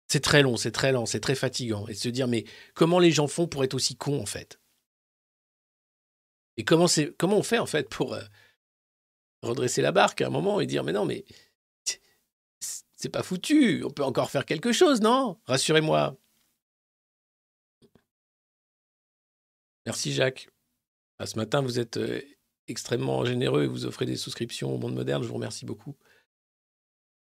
C'est 0.07 0.21
très 0.21 0.41
long, 0.41 0.57
c'est 0.57 0.71
très 0.71 0.91
lent, 0.91 1.05
c'est 1.05 1.19
très 1.19 1.35
fatigant. 1.35 1.87
Et 1.87 1.93
de 1.93 1.97
se 1.97 2.09
dire, 2.09 2.27
mais 2.27 2.43
comment 2.73 2.99
les 2.99 3.11
gens 3.11 3.27
font 3.27 3.47
pour 3.47 3.63
être 3.63 3.75
aussi 3.75 3.95
cons, 3.95 4.21
en 4.21 4.25
fait? 4.25 4.59
Et 6.57 6.65
comment, 6.65 6.87
comment 7.17 7.37
on 7.37 7.43
fait, 7.43 7.59
en 7.59 7.67
fait, 7.67 7.87
pour 7.89 8.15
euh, 8.15 8.23
redresser 9.43 9.81
la 9.81 9.91
barque 9.91 10.21
à 10.21 10.27
un 10.27 10.29
moment 10.29 10.59
et 10.59 10.65
dire, 10.65 10.83
mais 10.83 10.93
non, 10.93 11.05
mais. 11.05 11.25
C'est 12.95 13.09
pas 13.09 13.23
foutu, 13.23 13.81
on 13.85 13.91
peut 13.91 14.03
encore 14.03 14.29
faire 14.29 14.45
quelque 14.45 14.73
chose, 14.73 14.99
non? 14.99 15.39
Rassurez-moi. 15.45 16.17
Merci 19.85 20.11
Jacques. 20.11 20.49
Ah, 21.19 21.25
ce 21.25 21.35
matin, 21.35 21.61
vous 21.61 21.79
êtes 21.79 21.97
euh, 21.97 22.21
extrêmement 22.67 23.25
généreux 23.25 23.63
et 23.63 23.67
vous 23.67 23.85
offrez 23.85 24.05
des 24.05 24.15
souscriptions 24.15 24.73
au 24.73 24.77
monde 24.77 24.95
moderne. 24.95 25.21
Je 25.21 25.27
vous 25.27 25.35
remercie 25.35 25.65
beaucoup. 25.65 25.95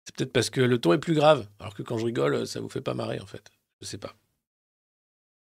C'est 0.06 0.16
peut-être 0.16 0.34
parce 0.34 0.50
que 0.50 0.62
le 0.62 0.80
ton 0.80 0.94
est 0.94 1.00
plus 1.00 1.14
grave, 1.14 1.48
alors 1.60 1.74
que 1.76 1.84
quand 1.84 1.98
je 1.98 2.06
rigole, 2.06 2.46
ça 2.48 2.60
vous 2.60 2.70
fait 2.70 2.82
pas 2.82 2.94
marrer 2.94 3.20
en 3.20 3.26
fait. 3.26 3.52
Je 3.80 3.86
sais 3.86 3.98
pas. 3.98 4.16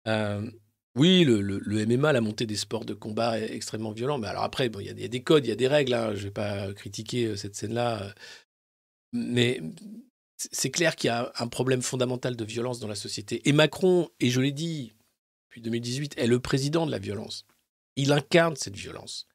Euh, 0.08 0.50
oui, 0.94 1.24
le, 1.24 1.86
MMA, 1.86 2.12
la 2.12 2.20
montée 2.20 2.46
des 2.46 2.56
sports 2.56 2.84
de 2.84 2.94
combat 2.94 3.40
est 3.40 3.54
extrêmement 3.54 3.92
violent. 3.92 4.18
Mais 4.18 4.28
alors 4.28 4.42
après, 4.44 4.66
il 4.66 4.86
y, 4.86 5.04
a 5.04 5.08
des 5.08 5.22
codes, 5.22 5.46
il 5.46 5.48
y 5.48 5.52
a 5.52 5.56
des 5.56 5.68
règles. 5.68 5.94
Hein. 5.94 6.14
Je 6.14 6.20
ne 6.20 6.24
vais 6.24 6.30
pas 6.30 6.72
critiquer 6.74 7.26
euh, 7.26 7.36
cette 7.36 7.56
scène-là. 7.56 8.14
Mais 9.12 9.60
c'est 10.36 10.70
clair 10.70 10.96
qu'il 10.96 11.08
y 11.08 11.10
a 11.10 11.32
un 11.38 11.48
problème 11.48 11.82
fondamental 11.82 12.36
de 12.36 12.44
violence 12.44 12.78
dans 12.78 12.88
la 12.88 12.94
société. 12.94 13.46
Et 13.48 13.52
Macron, 13.52 14.08
et 14.20 14.30
je 14.30 14.40
l'ai 14.40 14.52
dit 14.52 14.92
depuis 15.48 15.60
2018, 15.62 16.18
est 16.18 16.26
le 16.26 16.40
président 16.40 16.86
de 16.86 16.90
la 16.90 16.98
violence. 16.98 17.46
Il 17.96 18.12
incarne 18.12 18.56
cette 18.56 18.76
violence 18.76 19.26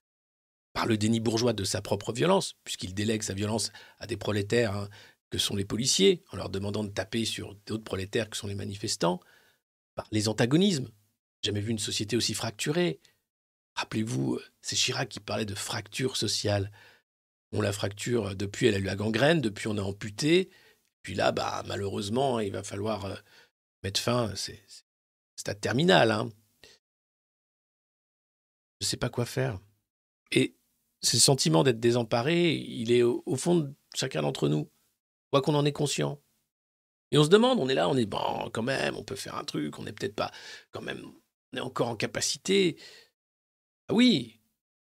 par 0.73 0.85
le 0.85 0.97
déni 0.97 1.19
bourgeois 1.19 1.53
de 1.53 1.63
sa 1.63 1.81
propre 1.81 2.13
violence, 2.13 2.55
puisqu'il 2.63 2.93
délègue 2.93 3.23
sa 3.23 3.33
violence 3.33 3.71
à 3.99 4.05
des 4.05 4.17
prolétaires 4.17 4.75
hein, 4.75 4.89
que 5.29 5.37
sont 5.37 5.55
les 5.55 5.65
policiers, 5.65 6.23
en 6.31 6.37
leur 6.37 6.49
demandant 6.49 6.83
de 6.83 6.89
taper 6.89 7.25
sur 7.25 7.55
d'autres 7.65 7.83
prolétaires 7.83 8.29
que 8.29 8.37
sont 8.37 8.47
les 8.47 8.55
manifestants, 8.55 9.19
par 9.95 10.07
les 10.11 10.27
antagonismes. 10.27 10.89
Jamais 11.41 11.61
vu 11.61 11.71
une 11.71 11.79
société 11.79 12.15
aussi 12.15 12.33
fracturée. 12.33 12.99
Rappelez-vous, 13.73 14.39
c'est 14.61 14.75
Chirac 14.75 15.09
qui 15.09 15.19
parlait 15.19 15.45
de 15.45 15.55
fracture 15.55 16.15
sociale. 16.15 16.71
On 17.51 17.61
la 17.61 17.73
fracture, 17.73 18.35
depuis 18.35 18.67
elle 18.67 18.75
a 18.75 18.79
eu 18.79 18.83
la 18.83 18.95
gangrène, 18.95 19.41
depuis 19.41 19.67
on 19.67 19.77
a 19.77 19.81
amputé, 19.81 20.51
puis 21.01 21.15
là, 21.15 21.31
bah, 21.31 21.63
malheureusement, 21.67 22.39
il 22.39 22.51
va 22.51 22.63
falloir 22.63 23.05
euh, 23.05 23.15
mettre 23.81 24.01
fin, 24.01 24.33
c'est 24.35 24.61
stade 25.37 25.61
terminal. 25.61 26.11
Hein 26.11 26.29
je 28.79 28.85
ne 28.85 28.89
sais 28.89 28.97
pas 28.97 29.09
quoi 29.09 29.25
faire. 29.25 29.59
Et 30.31 30.55
ce 31.01 31.17
sentiment 31.17 31.63
d'être 31.63 31.79
désemparé, 31.79 32.53
il 32.53 32.91
est 32.91 33.03
au, 33.03 33.35
fond 33.35 33.55
de 33.55 33.73
chacun 33.95 34.21
d'entre 34.21 34.49
nous, 34.49 34.69
quoi 35.31 35.41
qu'on 35.41 35.55
en 35.55 35.65
ait 35.65 35.71
conscient. 35.71 36.21
Et 37.11 37.17
on 37.17 37.23
se 37.23 37.29
demande, 37.29 37.59
on 37.59 37.69
est 37.69 37.73
là, 37.73 37.89
on 37.89 37.95
est 37.95 38.05
bon, 38.05 38.49
quand 38.51 38.63
même, 38.63 38.95
on 38.95 39.03
peut 39.03 39.15
faire 39.15 39.35
un 39.35 39.43
truc, 39.43 39.79
on 39.79 39.83
n'est 39.83 39.93
peut-être 39.93 40.15
pas, 40.15 40.31
quand 40.71 40.81
même, 40.81 41.01
on 41.53 41.57
est 41.57 41.61
encore 41.61 41.87
en 41.87 41.95
capacité. 41.95 42.77
Ah 43.87 43.93
oui, 43.93 44.41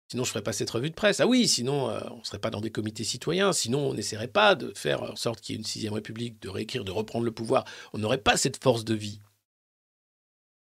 sinon 0.10 0.24
je 0.24 0.30
ferais 0.30 0.44
pas 0.44 0.54
cette 0.54 0.70
revue 0.70 0.92
de 0.92 0.96
presse. 0.96 1.20
Ah 1.20 1.28
oui, 1.28 1.48
sinon 1.48 1.90
euh, 1.90 2.00
on 2.12 2.24
serait 2.24 2.40
pas 2.40 2.52
dans 2.52 2.62
des 2.62 2.72
comités 2.72 3.04
citoyens. 3.04 3.54
Sinon 3.54 3.80
on 3.90 3.94
n'essaierait 3.96 4.28
pas 4.28 4.54
de 4.56 4.72
faire 4.76 5.02
en 5.02 5.16
sorte 5.16 5.42
qu'il 5.42 5.56
y 5.56 5.58
ait 5.58 5.60
une 5.62 5.66
sixième 5.66 5.94
république, 5.94 6.40
de 6.42 6.50
réécrire, 6.50 6.84
de 6.84 6.92
reprendre 6.92 7.26
le 7.26 7.32
pouvoir. 7.32 7.66
On 7.94 7.98
n'aurait 7.98 8.20
pas 8.20 8.38
cette 8.38 8.62
force 8.62 8.86
de 8.86 8.94
vie. 8.94 9.20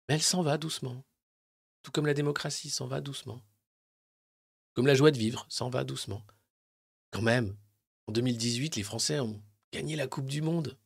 Mais 0.08 0.16
elle 0.16 0.22
s'en 0.22 0.42
va 0.44 0.58
doucement. 0.58 1.04
Tout 1.84 1.92
comme 1.92 2.06
la 2.06 2.14
démocratie 2.14 2.70
s'en 2.70 2.88
va 2.88 3.02
doucement. 3.02 3.42
Comme 4.74 4.88
la 4.88 4.96
joie 4.96 5.12
de 5.12 5.18
vivre 5.18 5.46
s'en 5.50 5.70
va 5.70 5.84
doucement. 5.84 6.26
Quand 7.12 7.22
même, 7.22 7.58
en 8.08 8.14
2018, 8.14 8.76
les 8.76 8.84
Français 8.84 9.20
ont 9.20 9.42
gagné 9.74 9.96
la 9.96 10.08
Coupe 10.08 10.28
du 10.28 10.42
Monde. 10.42 10.78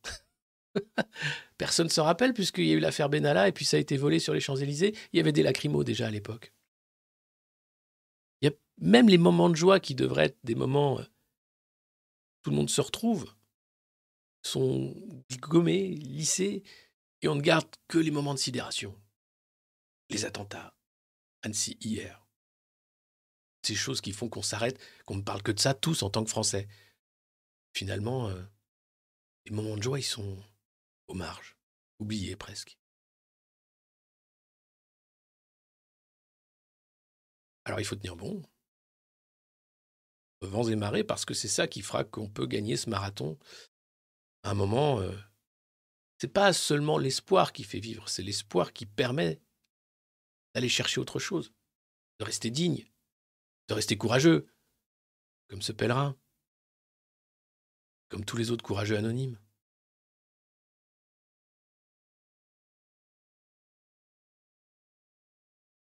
Personne 1.58 1.88
ne 1.88 1.92
se 1.92 2.02
rappelle 2.02 2.34
puisqu'il 2.34 2.66
y 2.66 2.72
a 2.72 2.76
eu 2.76 2.80
l'affaire 2.80 3.10
Benalla 3.10 3.48
et 3.48 3.52
puis 3.52 3.66
ça 3.66 3.78
a 3.78 3.80
été 3.80 3.98
volé 3.98 4.20
sur 4.20 4.34
les 4.34 4.40
Champs-Élysées. 4.40 4.96
Il 5.14 5.18
y 5.18 5.20
avait 5.20 5.32
des 5.32 5.44
lacrymos 5.44 5.84
déjà 5.84 6.08
à 6.08 6.12
l'époque. 6.12 6.54
Il 8.42 8.50
y 8.50 8.52
a 8.52 8.56
même 8.78 9.08
les 9.08 9.18
moments 9.18 9.50
de 9.50 9.56
joie 9.56 9.80
qui 9.80 9.96
devraient 9.96 10.26
être 10.26 10.40
des 10.44 10.56
moments 10.56 11.00
où 11.00 11.04
tout 12.44 12.50
le 12.50 12.56
monde 12.56 12.70
se 12.70 12.82
retrouve 12.82 13.34
sont 14.44 14.96
gommés, 15.40 15.96
lissés 15.96 16.64
et 17.22 17.28
on 17.28 17.36
ne 17.36 17.42
garde 17.42 17.68
que 17.88 17.98
les 17.98 18.12
moments 18.12 18.34
de 18.34 18.40
sidération. 18.40 18.96
Les 20.12 20.26
attentats, 20.26 20.75
Annecy 21.46 21.78
hier. 21.80 22.26
Ces 23.62 23.76
choses 23.76 24.02
qui 24.02 24.12
font 24.12 24.30
qu'on 24.30 24.42
s'arrête, 24.42 24.80
qu'on 25.06 25.16
ne 25.16 25.22
parle 25.22 25.44
que 25.44 25.52
de 25.52 25.60
ça 25.60 25.74
tous 25.74 26.04
en 26.04 26.10
tant 26.10 26.24
que 26.24 26.30
Français. 26.30 26.68
Finalement, 27.74 28.30
euh, 28.30 28.44
les 29.46 29.52
moments 29.52 29.78
de 29.78 29.84
joie, 29.84 30.00
ils 30.00 30.04
sont 30.04 30.44
aux 31.08 31.14
marges, 31.14 31.58
oubliés 32.00 32.36
presque. 32.36 32.78
Alors 37.66 37.80
il 37.80 37.86
faut 37.86 37.96
tenir 37.96 38.16
bon. 38.16 38.44
Vents 40.42 40.68
et 40.68 40.76
marées, 40.76 41.04
parce 41.04 41.26
que 41.26 41.34
c'est 41.34 41.48
ça 41.48 41.68
qui 41.68 41.82
fera 41.82 42.04
qu'on 42.04 42.30
peut 42.30 42.46
gagner 42.46 42.78
ce 42.78 42.90
marathon. 42.90 43.40
À 44.44 44.52
un 44.52 44.54
moment, 44.54 45.00
euh, 45.00 45.16
c'est 46.20 46.28
pas 46.28 46.54
seulement 46.54 47.00
l'espoir 47.00 47.52
qui 47.52 47.64
fait 47.64 47.80
vivre, 47.80 48.08
c'est 48.10 48.22
l'espoir 48.22 48.74
qui 48.74 48.86
permet 48.86 49.42
d'aller 50.56 50.70
chercher 50.70 51.02
autre 51.02 51.20
chose, 51.20 51.54
de 52.20 52.26
rester 52.26 52.50
digne, 52.50 52.86
de 53.68 53.74
rester 53.74 53.98
courageux, 53.98 54.48
comme 55.50 55.62
ce 55.62 55.74
pèlerin, 55.74 56.18
comme 58.08 58.24
tous 58.24 58.38
les 58.38 58.52
autres 58.52 58.64
courageux 58.64 58.96
anonymes. 58.96 59.38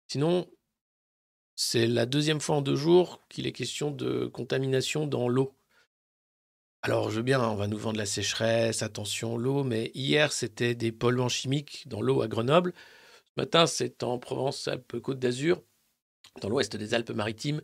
Sinon, 0.08 0.50
c'est 1.54 1.86
la 1.86 2.06
deuxième 2.06 2.40
fois 2.40 2.56
en 2.56 2.62
deux 2.62 2.76
jours 2.76 3.26
qu'il 3.28 3.46
est 3.46 3.52
question 3.52 3.90
de 3.90 4.26
contamination 4.26 5.06
dans 5.06 5.28
l'eau. 5.28 5.54
Alors, 6.80 7.10
je 7.10 7.16
veux 7.16 7.22
bien, 7.22 7.42
on 7.42 7.56
va 7.56 7.66
nous 7.66 7.76
vendre 7.76 7.98
la 7.98 8.06
sécheresse, 8.06 8.82
attention, 8.82 9.36
l'eau, 9.36 9.64
mais 9.64 9.90
hier, 9.94 10.32
c'était 10.32 10.74
des 10.74 10.92
polluants 10.92 11.28
chimiques 11.28 11.86
dans 11.88 12.00
l'eau 12.00 12.22
à 12.22 12.28
Grenoble. 12.28 12.72
Matin, 13.36 13.66
c'est 13.66 14.02
en 14.02 14.18
Provence-Alpes-Côte 14.18 15.18
d'Azur, 15.18 15.62
dans 16.40 16.48
l'ouest 16.48 16.74
des 16.76 16.94
Alpes-Maritimes, 16.94 17.60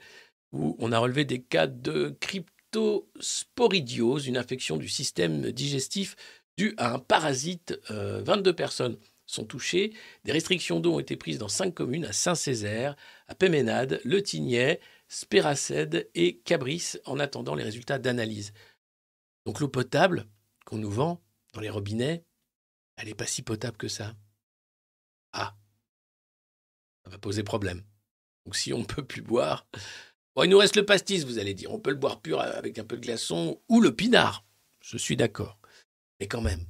où 0.52 0.76
on 0.78 0.92
a 0.92 0.98
relevé 0.98 1.24
des 1.24 1.42
cas 1.42 1.66
de 1.66 2.16
cryptosporidiose, 2.20 4.26
une 4.26 4.36
infection 4.36 4.76
du 4.76 4.88
système 4.88 5.50
digestif 5.50 6.14
due 6.58 6.74
à 6.76 6.94
un 6.94 6.98
parasite. 6.98 7.80
22 7.88 8.50
euh, 8.50 8.52
personnes 8.52 8.98
sont 9.26 9.44
touchées. 9.44 9.92
Des 10.24 10.32
restrictions 10.32 10.80
d'eau 10.80 10.94
ont 10.94 11.00
été 11.00 11.16
prises 11.16 11.38
dans 11.38 11.48
cinq 11.48 11.74
communes, 11.74 12.04
à 12.04 12.12
Saint-Césaire, 12.12 12.96
à 13.26 13.34
Péménade, 13.34 14.00
Le 14.04 14.22
Tignet, 14.22 14.80
Spéracède 15.08 16.10
et 16.14 16.38
Cabris, 16.38 16.94
en 17.06 17.18
attendant 17.18 17.54
les 17.54 17.64
résultats 17.64 17.98
d'analyse. 17.98 18.52
Donc 19.46 19.60
l'eau 19.60 19.68
potable 19.68 20.26
qu'on 20.66 20.78
nous 20.78 20.90
vend 20.90 21.20
dans 21.54 21.60
les 21.60 21.70
robinets, 21.70 22.24
elle 22.96 23.08
n'est 23.08 23.14
pas 23.14 23.26
si 23.26 23.42
potable 23.42 23.76
que 23.76 23.88
ça. 23.88 24.14
Ah, 25.32 25.56
ça 27.04 27.10
va 27.10 27.18
poser 27.18 27.42
problème. 27.42 27.82
Donc 28.44 28.56
si 28.56 28.72
on 28.72 28.78
ne 28.78 28.84
peut 28.84 29.04
plus 29.04 29.22
boire, 29.22 29.66
bon, 30.34 30.44
il 30.44 30.50
nous 30.50 30.58
reste 30.58 30.76
le 30.76 30.86
pastis, 30.86 31.24
vous 31.24 31.38
allez 31.38 31.54
dire. 31.54 31.72
On 31.72 31.80
peut 31.80 31.90
le 31.90 31.96
boire 31.96 32.20
pur 32.20 32.40
avec 32.40 32.78
un 32.78 32.84
peu 32.84 32.96
de 32.96 33.02
glaçon 33.02 33.60
ou 33.68 33.80
le 33.80 33.94
pinard. 33.94 34.44
Je 34.80 34.96
suis 34.96 35.16
d'accord. 35.16 35.58
Mais 36.20 36.28
quand 36.28 36.40
même, 36.40 36.66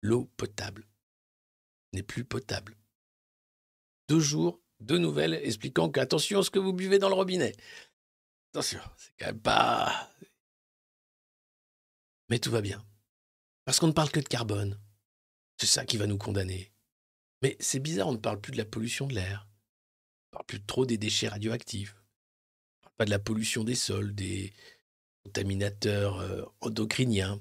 l'eau 0.00 0.30
potable 0.36 0.86
n'est 1.92 2.02
plus 2.02 2.24
potable. 2.24 2.76
Deux 4.08 4.20
jours, 4.20 4.60
deux 4.80 4.98
nouvelles 4.98 5.34
expliquant 5.34 5.90
qu'attention 5.90 6.40
à 6.40 6.42
ce 6.42 6.50
que 6.50 6.58
vous 6.58 6.72
buvez 6.72 6.98
dans 6.98 7.08
le 7.08 7.14
robinet. 7.14 7.54
Attention, 8.52 8.80
c'est 8.96 9.12
quand 9.18 9.26
même 9.26 9.40
pas. 9.40 10.10
Mais 12.28 12.38
tout 12.38 12.50
va 12.50 12.60
bien. 12.60 12.84
Parce 13.64 13.78
qu'on 13.78 13.86
ne 13.86 13.92
parle 13.92 14.10
que 14.10 14.20
de 14.20 14.28
carbone. 14.28 14.78
C'est 15.58 15.66
ça 15.66 15.84
qui 15.84 15.96
va 15.96 16.06
nous 16.06 16.18
condamner. 16.18 16.71
Mais 17.42 17.56
c'est 17.60 17.80
bizarre, 17.80 18.08
on 18.08 18.12
ne 18.12 18.18
parle 18.18 18.40
plus 18.40 18.52
de 18.52 18.58
la 18.58 18.64
pollution 18.64 19.06
de 19.06 19.14
l'air. 19.14 19.48
On 19.48 20.26
ne 20.26 20.32
parle 20.32 20.46
plus 20.46 20.62
trop 20.62 20.86
des 20.86 20.98
déchets 20.98 21.28
radioactifs. 21.28 21.94
On 21.94 22.78
ne 22.78 22.82
parle 22.84 22.96
pas 22.96 23.04
de 23.04 23.10
la 23.10 23.18
pollution 23.18 23.64
des 23.64 23.74
sols, 23.74 24.14
des 24.14 24.52
contaminateurs 25.24 26.20
euh, 26.20 26.42
endocriniens, 26.60 27.40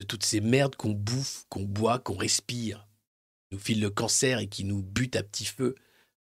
de 0.00 0.06
toutes 0.06 0.24
ces 0.24 0.40
merdes 0.40 0.76
qu'on 0.76 0.92
bouffe, 0.92 1.44
qu'on 1.48 1.64
boit, 1.64 1.98
qu'on 1.98 2.16
respire 2.16 2.88
nous 3.50 3.58
file 3.58 3.80
le 3.80 3.90
cancer 3.90 4.38
et 4.38 4.48
qui 4.48 4.64
nous 4.64 4.82
bute 4.82 5.16
à 5.16 5.22
petit 5.22 5.44
feu. 5.44 5.74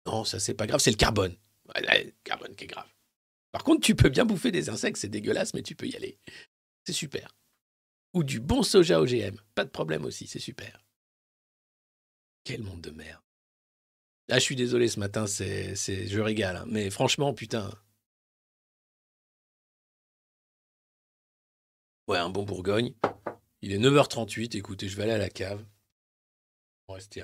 Non, 0.06 0.24
ça 0.24 0.40
c'est 0.40 0.54
pas 0.54 0.68
grave, 0.68 0.80
c'est 0.80 0.92
le 0.92 0.98
carbone. 0.98 1.36
le 1.76 2.12
carbone 2.24 2.56
qui 2.56 2.66
est 2.66 2.68
grave. 2.68 2.88
Par 3.52 3.64
contre, 3.64 3.82
tu 3.82 3.96
peux 3.96 4.10
bien 4.10 4.26
bouffer 4.26 4.52
des 4.52 4.70
insectes, 4.70 4.98
c'est 4.98 5.10
dégueulasse, 5.10 5.54
mais 5.54 5.64
tu 5.64 5.76
peux 5.76 5.88
y 5.88 5.96
aller. 5.96 6.18
C'est 6.86 6.94
super. 6.94 7.36
Ou 8.14 8.24
du 8.24 8.40
bon 8.40 8.64
soja 8.64 9.02
OGM, 9.02 9.38
pas 9.56 9.66
de 9.66 9.70
problème 9.70 10.06
aussi, 10.06 10.28
c'est 10.28 10.40
super. 10.40 10.84
Quel 12.44 12.64
monde 12.64 12.82
de 12.82 12.92
merde. 12.92 13.22
Là, 14.28 14.38
je 14.38 14.44
suis 14.44 14.56
désolé 14.56 14.88
ce 14.88 15.00
matin, 15.00 15.28
c'est, 15.28 15.76
c'est, 15.76 16.08
je 16.08 16.20
régale, 16.20 16.58
hein. 16.58 16.66
mais 16.68 16.90
franchement, 16.90 17.34
putain. 17.34 17.72
Ouais, 22.08 22.18
un 22.18 22.30
bon 22.30 22.44
Bourgogne. 22.44 22.94
Il 23.62 23.74
est 23.74 23.80
9h38, 23.80 24.58
écoutez, 24.58 24.88
je 24.88 24.96
vais 24.96 25.04
aller 25.04 25.14
à 25.14 25.18
la 25.18 25.30
cave. 25.30 25.66
On 26.88 26.94
rester. 26.94 27.24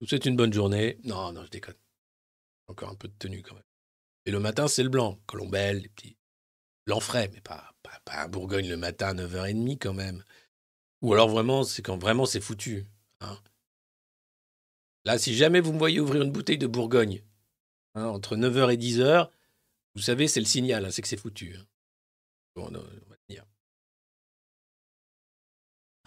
Vous 0.00 0.06
souhaite 0.06 0.26
une 0.26 0.36
bonne 0.36 0.52
journée. 0.52 0.98
Non, 1.04 1.32
non, 1.32 1.44
je 1.44 1.50
déconne. 1.50 1.76
Encore 2.66 2.90
un 2.90 2.94
peu 2.94 3.08
de 3.08 3.14
tenue 3.18 3.42
quand 3.42 3.54
même. 3.54 3.64
Et 4.26 4.30
le 4.30 4.40
matin, 4.40 4.68
c'est 4.68 4.82
le 4.82 4.88
blanc. 4.88 5.20
Colombelle, 5.26 5.80
les 5.80 5.88
petits. 5.88 6.16
Blanc 6.86 7.00
mais 7.14 7.40
pas, 7.40 7.74
pas, 7.82 8.22
un 8.22 8.28
Bourgogne 8.28 8.68
le 8.68 8.76
matin 8.76 9.08
à 9.08 9.14
9h30 9.14 9.78
quand 9.78 9.94
même. 9.94 10.24
Ou 11.00 11.12
alors 11.12 11.28
vraiment, 11.28 11.62
c'est 11.62 11.82
quand 11.82 11.96
vraiment 11.96 12.26
c'est 12.26 12.40
foutu. 12.40 12.86
Hein. 13.20 13.38
Là, 15.04 15.18
si 15.18 15.34
jamais 15.34 15.60
vous 15.60 15.72
me 15.72 15.78
voyez 15.78 16.00
ouvrir 16.00 16.22
une 16.22 16.30
bouteille 16.30 16.58
de 16.58 16.66
Bourgogne 16.66 17.22
hein, 17.94 18.06
entre 18.06 18.36
9h 18.36 18.72
et 18.72 18.76
10h, 18.76 19.30
vous 19.94 20.02
savez, 20.02 20.28
c'est 20.28 20.40
le 20.40 20.46
signal, 20.46 20.84
hein, 20.84 20.90
c'est 20.90 21.02
que 21.02 21.08
c'est 21.08 21.16
foutu. 21.16 21.56
Hein. 21.56 21.66
Bon, 22.54 22.68
on 22.68 23.08
va 23.08 23.16
tenir. 23.28 23.46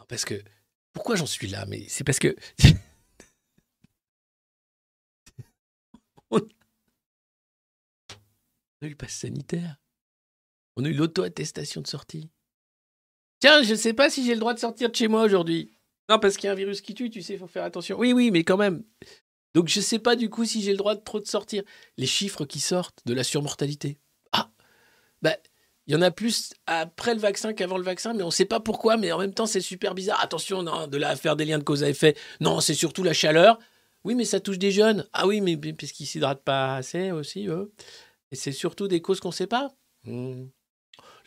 parce 0.07 0.25
que 0.25 0.43
pourquoi 0.93 1.15
j'en 1.15 1.25
suis 1.25 1.47
là 1.47 1.65
Mais 1.65 1.87
c'est 1.89 2.03
parce 2.03 2.19
que. 2.19 2.35
on 6.29 6.39
a 6.39 6.43
eu 8.85 8.89
le 8.89 8.95
pass 8.95 9.13
sanitaire. 9.13 9.77
On 10.77 10.85
a 10.85 10.89
eu 10.89 10.93
l'auto-attestation 10.93 11.81
de 11.81 11.87
sortie. 11.87 12.29
Tiens, 13.39 13.63
je 13.63 13.71
ne 13.71 13.77
sais 13.77 13.93
pas 13.93 14.09
si 14.09 14.25
j'ai 14.25 14.33
le 14.33 14.39
droit 14.39 14.53
de 14.53 14.59
sortir 14.59 14.89
de 14.89 14.95
chez 14.95 15.07
moi 15.07 15.23
aujourd'hui. 15.23 15.74
Non, 16.09 16.19
parce 16.19 16.37
qu'il 16.37 16.47
y 16.47 16.49
a 16.49 16.51
un 16.51 16.55
virus 16.55 16.81
qui 16.81 16.93
tue, 16.93 17.09
tu 17.09 17.21
sais, 17.21 17.33
il 17.33 17.39
faut 17.39 17.47
faire 17.47 17.63
attention. 17.63 17.97
Oui, 17.97 18.13
oui, 18.13 18.31
mais 18.31 18.43
quand 18.43 18.57
même. 18.57 18.83
Donc 19.55 19.69
je 19.69 19.79
ne 19.79 19.83
sais 19.83 19.99
pas 19.99 20.15
du 20.15 20.29
coup 20.29 20.45
si 20.45 20.61
j'ai 20.61 20.71
le 20.71 20.77
droit 20.77 20.95
de 20.95 21.01
trop 21.01 21.19
de 21.19 21.25
sortir. 21.27 21.63
Les 21.97 22.05
chiffres 22.05 22.45
qui 22.45 22.59
sortent 22.59 22.99
de 23.05 23.13
la 23.13 23.23
surmortalité. 23.23 23.97
Ah 24.33 24.51
Bah, 25.21 25.37
il 25.87 25.93
y 25.93 25.97
en 25.97 26.01
a 26.01 26.11
plus 26.11 26.51
après 26.67 27.13
le 27.13 27.19
vaccin 27.19 27.53
qu'avant 27.53 27.77
le 27.77 27.83
vaccin, 27.83 28.13
mais 28.13 28.23
on 28.23 28.27
ne 28.27 28.31
sait 28.31 28.45
pas 28.45 28.59
pourquoi, 28.59 28.97
mais 28.97 29.11
en 29.11 29.19
même 29.19 29.33
temps, 29.33 29.45
c'est 29.45 29.61
super 29.61 29.93
bizarre. 29.95 30.19
Attention, 30.21 30.61
non, 30.61 30.87
de 30.87 30.97
là 30.97 31.15
faire 31.15 31.35
des 31.35 31.45
liens 31.45 31.59
de 31.59 31.63
cause 31.63 31.83
à 31.83 31.89
effet. 31.89 32.15
Non, 32.41 32.59
c'est 32.59 32.73
surtout 32.73 33.03
la 33.03 33.13
chaleur. 33.13 33.59
Oui, 34.03 34.13
mais 34.13 34.25
ça 34.25 34.39
touche 34.39 34.59
des 34.59 34.71
jeunes. 34.71 35.07
Ah 35.13 35.25
oui, 35.25 35.41
mais 35.41 35.57
parce 35.57 35.91
qu'ils 35.91 36.07
s'hydratent 36.07 36.43
pas 36.43 36.75
assez 36.75 37.11
aussi, 37.11 37.47
eux. 37.47 37.71
Et 38.31 38.35
c'est 38.35 38.51
surtout 38.51 38.87
des 38.87 39.01
causes 39.01 39.19
qu'on 39.19 39.29
ne 39.29 39.33
sait 39.33 39.47
pas. 39.47 39.73
Hmm. 40.03 40.47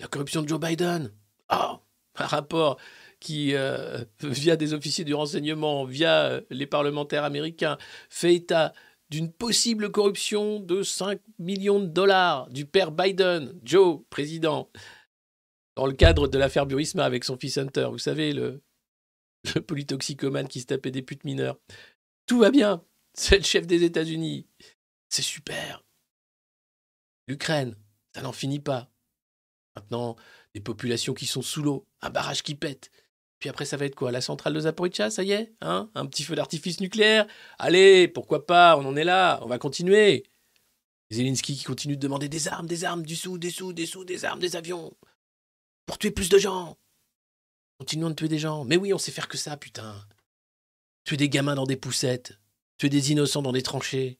La 0.01 0.07
corruption 0.07 0.43
de 0.43 0.49
Joe 0.49 0.61
Biden. 0.61 1.12
Ah, 1.49 1.81
un 2.16 2.26
rapport 2.26 2.79
qui, 3.20 3.54
euh, 3.54 4.04
via 4.20 4.56
des 4.56 4.74
officiers 4.74 5.04
du 5.04 5.14
renseignement, 5.14 5.84
via 5.84 6.26
euh, 6.26 6.40
les 6.50 6.66
parlementaires 6.66 7.24
américains, 7.24 7.78
fait 8.10 8.34
état 8.34 8.72
d'une 9.10 9.32
possible 9.32 9.90
corruption 9.90 10.60
de 10.60 10.82
5 10.82 11.20
millions 11.38 11.80
de 11.80 11.86
dollars 11.86 12.48
du 12.50 12.66
père 12.66 12.92
Biden, 12.92 13.58
Joe, 13.64 14.00
président, 14.10 14.70
dans 15.76 15.86
le 15.86 15.94
cadre 15.94 16.28
de 16.28 16.38
l'affaire 16.38 16.66
Burisma 16.66 17.04
avec 17.04 17.24
son 17.24 17.38
fils 17.38 17.56
Hunter. 17.56 17.88
Vous 17.90 17.98
savez, 17.98 18.32
le, 18.32 18.62
le 19.54 19.60
polytoxicomane 19.60 20.48
qui 20.48 20.60
se 20.60 20.66
tapait 20.66 20.90
des 20.90 21.02
putes 21.02 21.24
mineures. 21.24 21.58
Tout 22.26 22.40
va 22.40 22.50
bien. 22.50 22.84
C'est 23.14 23.38
le 23.38 23.44
chef 23.44 23.66
des 23.66 23.84
États-Unis. 23.84 24.46
C'est 25.08 25.22
super. 25.22 25.84
L'Ukraine, 27.26 27.76
ça 28.14 28.22
n'en 28.22 28.32
finit 28.32 28.60
pas. 28.60 28.90
Maintenant, 29.76 30.16
des 30.54 30.60
populations 30.60 31.14
qui 31.14 31.26
sont 31.26 31.42
sous 31.42 31.62
l'eau, 31.62 31.86
un 32.02 32.10
barrage 32.10 32.42
qui 32.42 32.54
pète. 32.54 32.90
Puis 33.39 33.49
après, 33.49 33.64
ça 33.64 33.76
va 33.76 33.84
être 33.86 33.95
quoi 33.95 34.11
La 34.11 34.20
centrale 34.20 34.55
de 34.55 34.61
Zaporizhzhia, 34.61 35.11
ça 35.11 35.22
y 35.22 35.32
est 35.32 35.53
hein 35.61 35.91
Un 35.95 36.07
petit 36.07 36.24
feu 36.24 36.34
d'artifice 36.34 36.80
nucléaire 36.80 37.26
Allez, 37.59 38.09
pourquoi 38.09 38.47
pas 38.47 38.76
On 38.76 38.84
en 38.84 38.97
est 38.97 39.05
là, 39.05 39.39
on 39.43 39.47
va 39.47 39.59
continuer. 39.59 40.24
Zelensky 41.11 41.57
qui 41.57 41.64
continue 41.64 41.97
de 41.97 42.03
demander 42.03 42.28
des 42.28 42.49
armes, 42.49 42.66
des 42.66 42.84
armes, 42.84 43.03
du 43.03 43.16
sous, 43.16 43.39
des 43.39 43.51
sous, 43.51 43.72
des 43.72 43.86
sous, 43.86 44.05
des 44.05 44.24
armes, 44.24 44.41
des 44.41 44.57
avions. 44.57 44.93
Pour 45.86 45.99
tuer 45.99 46.11
plus 46.11 46.28
de 46.28 46.39
gens. 46.39 46.76
Continuons 47.78 48.11
de 48.11 48.14
tuer 48.14 48.28
des 48.28 48.39
gens. 48.39 48.64
Mais 48.64 48.76
oui, 48.76 48.93
on 48.93 48.99
sait 48.99 49.12
faire 49.12 49.28
que 49.28 49.39
ça, 49.39 49.57
putain. 49.57 50.05
Tuer 51.05 51.16
des 51.16 51.28
gamins 51.28 51.55
dans 51.55 51.64
des 51.64 51.76
poussettes. 51.76 52.39
Tuer 52.76 52.91
des 52.91 53.12
innocents 53.12 53.43
dans 53.43 53.53
des 53.53 53.62
tranchées. 53.62 54.18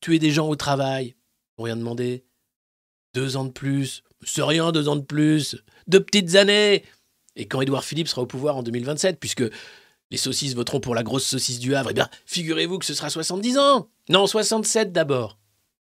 Tuer 0.00 0.18
des 0.18 0.30
gens 0.30 0.48
au 0.48 0.56
travail. 0.56 1.16
On 1.58 1.64
rien 1.64 1.76
demandé. 1.76 2.24
Deux 3.12 3.36
ans 3.36 3.44
de 3.44 3.52
plus. 3.52 4.02
C'est 4.22 4.42
rien, 4.42 4.72
deux 4.72 4.88
ans 4.88 4.96
de 4.96 5.04
plus. 5.04 5.56
Deux 5.86 6.02
petites 6.02 6.36
années. 6.36 6.84
Et 7.36 7.46
quand 7.46 7.60
Édouard 7.60 7.84
Philippe 7.84 8.08
sera 8.08 8.22
au 8.22 8.26
pouvoir 8.26 8.56
en 8.56 8.62
2027, 8.62 9.18
puisque 9.18 9.44
les 10.10 10.16
saucisses 10.16 10.54
voteront 10.54 10.80
pour 10.80 10.94
la 10.94 11.02
grosse 11.02 11.26
saucisse 11.26 11.58
du 11.58 11.74
Havre, 11.74 11.90
eh 11.90 11.94
bien, 11.94 12.08
figurez-vous 12.26 12.78
que 12.78 12.84
ce 12.84 12.94
sera 12.94 13.10
70 13.10 13.58
ans. 13.58 13.88
Non, 14.08 14.26
67 14.26 14.92
d'abord. 14.92 15.38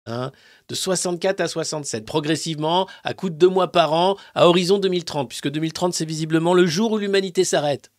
Hein 0.07 0.31
de 0.69 0.75
64 0.75 1.41
à 1.41 1.47
67, 1.47 2.05
progressivement, 2.05 2.89
à 3.03 3.13
coup 3.13 3.29
de 3.29 3.35
deux 3.35 3.49
mois 3.49 3.71
par 3.71 3.93
an, 3.93 4.17
à 4.35 4.47
horizon 4.47 4.79
2030, 4.79 5.29
puisque 5.29 5.49
2030, 5.49 5.93
c'est 5.93 6.05
visiblement 6.05 6.53
le 6.53 6.65
jour 6.65 6.93
où 6.93 6.97
l'humanité 6.97 7.43
s'arrête. 7.43 7.91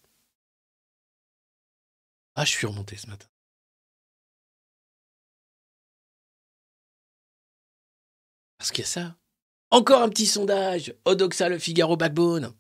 Ah, 2.35 2.45
je 2.45 2.51
suis 2.51 2.67
remonté 2.67 2.97
ce 2.97 3.07
matin. 3.09 3.27
Parce 8.59 8.71
qu'il 8.71 8.83
y 8.83 8.87
a 8.87 8.91
ça. 8.91 9.17
Encore 9.71 10.03
un 10.03 10.09
petit 10.09 10.27
sondage. 10.27 10.95
Odoxa, 11.05 11.49
le 11.49 11.59
Figaro 11.59 11.97
Backbone. 11.97 12.53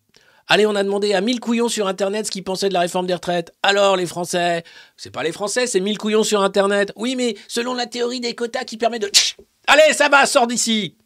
Allez, 0.50 0.64
on 0.64 0.74
a 0.74 0.82
demandé 0.82 1.12
à 1.12 1.20
1000 1.20 1.40
couillons 1.40 1.68
sur 1.68 1.86
Internet 1.88 2.26
ce 2.26 2.30
qu'ils 2.30 2.42
pensaient 2.42 2.70
de 2.70 2.74
la 2.74 2.80
réforme 2.80 3.06
des 3.06 3.12
retraites. 3.12 3.52
Alors, 3.62 3.96
les 3.96 4.06
Français 4.06 4.64
C'est 4.96 5.10
pas 5.10 5.22
les 5.22 5.32
Français, 5.32 5.66
c'est 5.66 5.80
1000 5.80 5.98
couillons 5.98 6.24
sur 6.24 6.40
Internet. 6.42 6.90
Oui, 6.96 7.16
mais 7.16 7.36
selon 7.48 7.74
la 7.74 7.86
théorie 7.86 8.20
des 8.20 8.34
quotas 8.34 8.64
qui 8.64 8.78
permet 8.78 8.98
de... 8.98 9.10
Allez, 9.66 9.92
ça 9.92 10.08
va, 10.08 10.24
sors 10.24 10.46
d'ici 10.46 10.96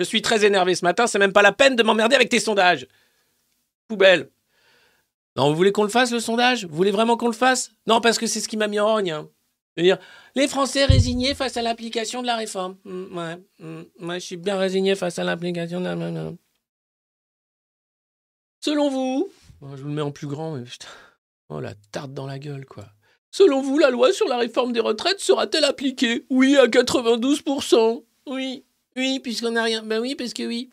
Je 0.00 0.04
suis 0.04 0.20
très 0.20 0.44
énervé 0.44 0.74
ce 0.74 0.84
matin, 0.84 1.06
c'est 1.06 1.20
même 1.20 1.32
pas 1.32 1.42
la 1.42 1.52
peine 1.52 1.76
de 1.76 1.82
m'emmerder 1.84 2.16
avec 2.16 2.28
tes 2.28 2.40
sondages. 2.40 2.88
Poubelle. 3.86 4.30
Non, 5.36 5.50
vous 5.50 5.54
voulez 5.54 5.70
qu'on 5.70 5.84
le 5.84 5.88
fasse, 5.88 6.10
le 6.10 6.18
sondage? 6.18 6.64
Vous 6.64 6.74
voulez 6.74 6.90
vraiment 6.90 7.16
qu'on 7.16 7.28
le 7.28 7.34
fasse? 7.34 7.70
Non, 7.86 8.00
parce 8.00 8.18
que 8.18 8.26
c'est 8.26 8.40
ce 8.40 8.48
qui 8.48 8.56
m'a 8.56 8.66
mis 8.66 8.80
en 8.80 8.86
rogne. 8.86 9.12
Hein. 9.12 9.28
les 10.34 10.48
Français 10.48 10.86
résignés 10.86 11.34
face 11.34 11.56
à 11.56 11.62
l'application 11.62 12.20
de 12.20 12.26
la 12.26 12.34
réforme. 12.34 12.76
Mmh, 12.84 13.16
ouais, 13.16 13.36
mmh, 13.60 13.82
ouais, 14.08 14.18
je 14.18 14.24
suis 14.24 14.36
bien 14.36 14.58
résigné 14.58 14.96
face 14.96 15.20
à 15.20 15.24
l'application 15.24 15.80
de 15.80 15.84
la. 15.84 16.32
Selon 18.66 18.88
vous, 18.88 19.28
je 19.62 19.82
vous 19.82 19.86
le 19.86 19.94
mets 19.94 20.02
en 20.02 20.10
plus 20.10 20.26
grand, 20.26 20.56
mais 20.56 20.64
putain, 20.64 20.88
oh 21.50 21.60
la 21.60 21.74
tarte 21.92 22.12
dans 22.12 22.26
la 22.26 22.40
gueule, 22.40 22.66
quoi. 22.66 22.86
Selon 23.30 23.62
vous, 23.62 23.78
la 23.78 23.90
loi 23.90 24.12
sur 24.12 24.26
la 24.26 24.38
réforme 24.38 24.72
des 24.72 24.80
retraites 24.80 25.20
sera-t-elle 25.20 25.62
appliquée? 25.62 26.26
Oui, 26.30 26.56
à 26.56 26.66
92%. 26.66 28.02
Oui, 28.26 28.64
oui, 28.96 29.20
puisqu'on 29.20 29.52
n'a 29.52 29.62
rien. 29.62 29.84
Ben 29.84 30.00
oui, 30.00 30.16
parce 30.16 30.34
que 30.34 30.42
oui. 30.42 30.72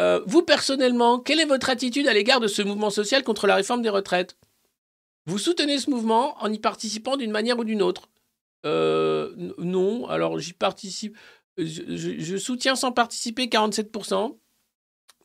Euh, 0.00 0.20
vous, 0.26 0.42
personnellement, 0.42 1.20
quelle 1.20 1.38
est 1.38 1.44
votre 1.44 1.70
attitude 1.70 2.08
à 2.08 2.12
l'égard 2.12 2.40
de 2.40 2.48
ce 2.48 2.60
mouvement 2.60 2.90
social 2.90 3.22
contre 3.22 3.46
la 3.46 3.54
réforme 3.54 3.82
des 3.82 3.88
retraites? 3.88 4.36
Vous 5.26 5.38
soutenez 5.38 5.78
ce 5.78 5.90
mouvement 5.90 6.36
en 6.42 6.52
y 6.52 6.58
participant 6.58 7.16
d'une 7.16 7.30
manière 7.30 7.60
ou 7.60 7.62
d'une 7.62 7.82
autre? 7.82 8.08
Euh, 8.66 9.32
Non, 9.58 10.08
alors 10.08 10.40
j'y 10.40 10.54
participe. 10.54 11.16
je, 11.56 12.36
soutiens 12.36 12.74
sans 12.74 12.90
participer 12.90 13.46
47%. 13.46 14.38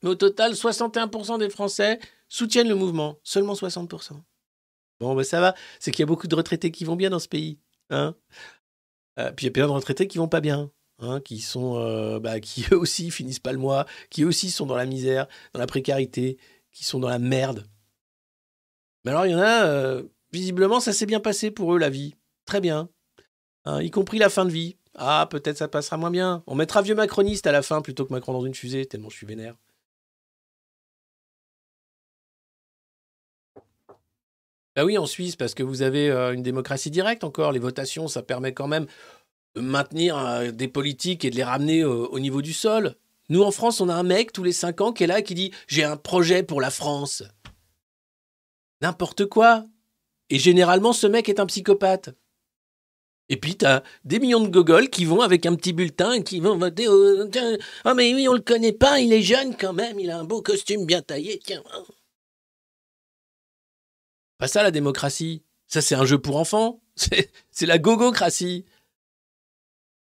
Mais 0.03 0.09
au 0.09 0.15
total, 0.15 0.53
61% 0.53 1.39
des 1.39 1.49
Français 1.49 1.99
soutiennent 2.27 2.69
le 2.69 2.75
mouvement. 2.75 3.19
Seulement 3.23 3.53
60%. 3.53 4.21
Bon, 4.99 5.15
ben 5.15 5.23
ça 5.23 5.39
va. 5.39 5.55
C'est 5.79 5.91
qu'il 5.91 6.01
y 6.01 6.03
a 6.03 6.07
beaucoup 6.07 6.27
de 6.27 6.35
retraités 6.35 6.71
qui 6.71 6.85
vont 6.85 6.95
bien 6.95 7.09
dans 7.09 7.19
ce 7.19 7.27
pays. 7.27 7.59
Hein 7.89 8.15
euh, 9.19 9.31
puis 9.31 9.45
il 9.45 9.47
y 9.47 9.49
a 9.49 9.53
plein 9.53 9.67
de 9.67 9.71
retraités 9.71 10.07
qui 10.07 10.17
vont 10.17 10.27
pas 10.27 10.41
bien. 10.41 10.71
Hein, 10.99 11.21
qui 11.21 11.41
sont, 11.41 11.77
euh, 11.77 12.19
bah, 12.19 12.39
qui 12.41 12.65
eux 12.71 12.77
aussi 12.77 13.11
finissent 13.11 13.39
pas 13.39 13.51
le 13.51 13.59
mois, 13.59 13.85
qui 14.09 14.23
eux 14.23 14.27
aussi 14.27 14.49
sont 14.49 14.65
dans 14.65 14.75
la 14.75 14.85
misère, 14.85 15.27
dans 15.53 15.59
la 15.59 15.67
précarité, 15.67 16.37
qui 16.71 16.83
sont 16.83 16.99
dans 16.99 17.09
la 17.09 17.19
merde. 17.19 17.67
Mais 19.05 19.11
alors 19.11 19.25
il 19.27 19.31
y 19.31 19.35
en 19.35 19.39
a, 19.39 19.65
euh, 19.65 20.03
visiblement, 20.31 20.79
ça 20.79 20.93
s'est 20.93 21.05
bien 21.05 21.19
passé 21.19 21.51
pour 21.51 21.75
eux 21.75 21.77
la 21.77 21.89
vie, 21.89 22.15
très 22.45 22.61
bien, 22.61 22.89
hein, 23.65 23.81
y 23.81 23.91
compris 23.91 24.17
la 24.17 24.29
fin 24.29 24.43
de 24.43 24.49
vie. 24.49 24.75
Ah, 24.95 25.27
peut-être 25.29 25.57
ça 25.57 25.67
passera 25.67 25.97
moins 25.97 26.09
bien. 26.09 26.43
On 26.47 26.55
mettra 26.55 26.81
vieux 26.81 26.95
macroniste 26.95 27.45
à 27.45 27.51
la 27.51 27.61
fin 27.61 27.81
plutôt 27.83 28.03
que 28.05 28.11
Macron 28.11 28.33
dans 28.33 28.43
une 28.43 28.55
fusée, 28.55 28.87
tellement 28.87 29.09
je 29.09 29.17
suis 29.17 29.27
vénère. 29.27 29.55
Bah 34.77 34.85
oui, 34.85 34.95
en 34.99 35.07
Suisse, 35.07 35.35
parce 35.35 35.55
que 35.55 35.63
vous 35.63 35.81
avez 35.81 36.11
euh, 36.11 36.33
une 36.33 36.43
démocratie 36.43 36.91
directe 36.91 37.23
encore. 37.23 37.51
Les 37.51 37.57
votations, 37.57 38.07
ça 38.07 38.21
permet 38.21 38.53
quand 38.53 38.67
même 38.67 38.85
de 39.55 39.61
maintenir 39.61 40.15
euh, 40.19 40.51
des 40.51 40.67
politiques 40.67 41.25
et 41.25 41.31
de 41.31 41.35
les 41.35 41.43
ramener 41.43 41.83
au, 41.83 42.19
niveau 42.19 42.43
du 42.43 42.53
sol. 42.53 42.93
Nous, 43.29 43.41
en 43.41 43.49
France, 43.49 43.81
on 43.81 43.89
a 43.89 43.95
un 43.95 44.03
mec 44.03 44.31
tous 44.31 44.43
les 44.43 44.51
cinq 44.51 44.79
ans 44.81 44.93
qui 44.93 45.03
est 45.03 45.07
là 45.07 45.23
qui 45.23 45.33
dit 45.33 45.51
J'ai 45.67 45.83
un 45.83 45.97
projet 45.97 46.43
pour 46.43 46.61
la 46.61 46.69
France. 46.69 47.23
N'importe 48.83 49.25
quoi. 49.25 49.65
Et 50.29 50.37
généralement, 50.37 50.93
ce 50.93 51.07
mec 51.07 51.27
est 51.27 51.39
un 51.39 51.47
psychopathe. 51.47 52.11
Et 53.29 53.37
puis, 53.37 53.55
t'as 53.55 53.81
des 54.05 54.19
millions 54.19 54.41
de 54.41 54.47
gogoles 54.47 54.91
qui 54.91 55.05
vont 55.05 55.21
avec 55.21 55.47
un 55.47 55.55
petit 55.55 55.73
bulletin 55.73 56.11
et 56.11 56.23
qui 56.23 56.39
vont 56.39 56.55
voter. 56.55 56.85
Ah, 57.83 57.95
mais 57.95 58.13
oui, 58.13 58.27
on 58.29 58.33
le 58.33 58.41
connaît 58.41 58.73
pas, 58.73 58.99
il 58.99 59.11
est 59.11 59.23
jeune 59.23 59.57
quand 59.57 59.73
même, 59.73 59.99
il 59.99 60.11
a 60.11 60.19
un 60.19 60.23
beau 60.23 60.43
costume 60.43 60.85
bien 60.85 61.01
taillé, 61.01 61.39
tiens. 61.43 61.63
Pas 64.37 64.47
ça 64.47 64.63
la 64.63 64.71
démocratie. 64.71 65.43
Ça, 65.67 65.81
c'est 65.81 65.95
un 65.95 66.05
jeu 66.05 66.17
pour 66.17 66.37
enfants. 66.37 66.81
C'est 67.51 67.65
la 67.65 67.77
gogocratie. 67.77 68.65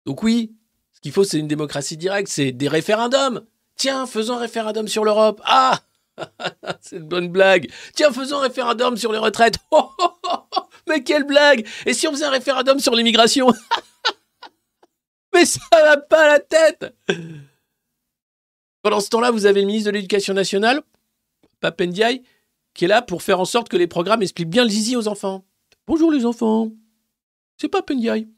Donc 0.06 0.22
oui, 0.22 0.54
ce 0.92 1.00
qu'il 1.00 1.12
faut, 1.12 1.22
c'est 1.22 1.38
une 1.38 1.48
démocratie 1.48 1.96
directe, 1.96 2.28
c'est 2.28 2.50
des 2.50 2.66
référendums. 2.66 3.44
Tiens, 3.76 4.06
faisons 4.06 4.34
un 4.34 4.40
référendum 4.40 4.88
sur 4.88 5.04
l'Europe. 5.04 5.40
Ah 5.44 5.80
C'est 6.80 6.96
une 6.96 7.06
bonne 7.06 7.28
blague. 7.28 7.70
Tiens, 7.94 8.10
faisons 8.10 8.38
un 8.38 8.42
référendum 8.42 8.96
sur 8.96 9.12
les 9.12 9.18
retraites. 9.18 9.58
mais 10.88 11.02
quelle 11.02 11.24
blague 11.24 11.66
Et 11.86 11.94
si 11.94 12.08
on 12.08 12.12
faisait 12.12 12.24
un 12.24 12.30
référendum 12.30 12.78
sur 12.80 12.94
l'immigration 12.94 13.52
Mais 15.34 15.44
ça 15.44 15.60
va 15.72 15.96
pas 15.96 16.26
la 16.26 16.40
tête 16.40 16.94
Pendant 18.82 19.00
ce 19.00 19.10
temps-là, 19.10 19.30
vous 19.30 19.46
avez 19.46 19.60
le 19.60 19.66
ministre 19.66 19.90
de 19.90 19.96
l'Éducation 19.96 20.34
nationale, 20.34 20.82
Papendiaï, 21.60 22.22
qui 22.74 22.84
est 22.84 22.88
là 22.88 23.02
pour 23.02 23.22
faire 23.22 23.40
en 23.40 23.44
sorte 23.44 23.68
que 23.68 23.76
les 23.76 23.86
programmes 23.86 24.22
expliquent 24.22 24.50
bien 24.50 24.64
le 24.64 24.70
zizi 24.70 24.96
aux 24.96 25.08
enfants. 25.08 25.44
Bonjour 25.86 26.10
les 26.10 26.24
enfants, 26.24 26.70
c'est 27.56 27.68
pas 27.68 27.82
Pendiaï. 27.82 28.28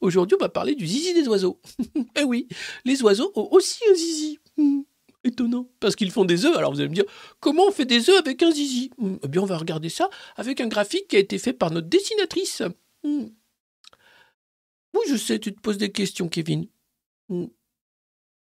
Aujourd'hui, 0.00 0.36
on 0.40 0.42
va 0.42 0.48
parler 0.48 0.74
du 0.74 0.86
zizi 0.86 1.12
des 1.12 1.28
oiseaux. 1.28 1.60
eh 2.16 2.24
oui, 2.24 2.48
les 2.84 3.02
oiseaux 3.02 3.32
ont 3.34 3.48
aussi 3.50 3.80
un 3.90 3.94
zizi. 3.94 4.38
Hmm, 4.56 4.80
étonnant, 5.24 5.68
parce 5.78 5.94
qu'ils 5.96 6.10
font 6.10 6.24
des 6.24 6.46
œufs. 6.46 6.56
Alors 6.56 6.72
vous 6.72 6.80
allez 6.80 6.88
me 6.88 6.94
dire, 6.94 7.04
comment 7.40 7.66
on 7.66 7.70
fait 7.72 7.84
des 7.84 8.08
œufs 8.08 8.18
avec 8.18 8.42
un 8.42 8.50
zizi? 8.50 8.90
Hmm, 8.96 9.16
Eh 9.22 9.28
bien, 9.28 9.42
on 9.42 9.46
va 9.46 9.58
regarder 9.58 9.90
ça 9.90 10.08
avec 10.36 10.60
un 10.60 10.68
graphique 10.68 11.08
qui 11.08 11.16
a 11.16 11.18
été 11.18 11.36
fait 11.38 11.52
par 11.52 11.70
notre 11.70 11.88
dessinatrice. 11.88 12.62
Hmm. 13.02 13.26
Oui, 14.94 15.02
je 15.08 15.16
sais, 15.16 15.38
tu 15.38 15.54
te 15.54 15.60
poses 15.60 15.78
des 15.78 15.92
questions, 15.92 16.28
Kevin. 16.28 16.66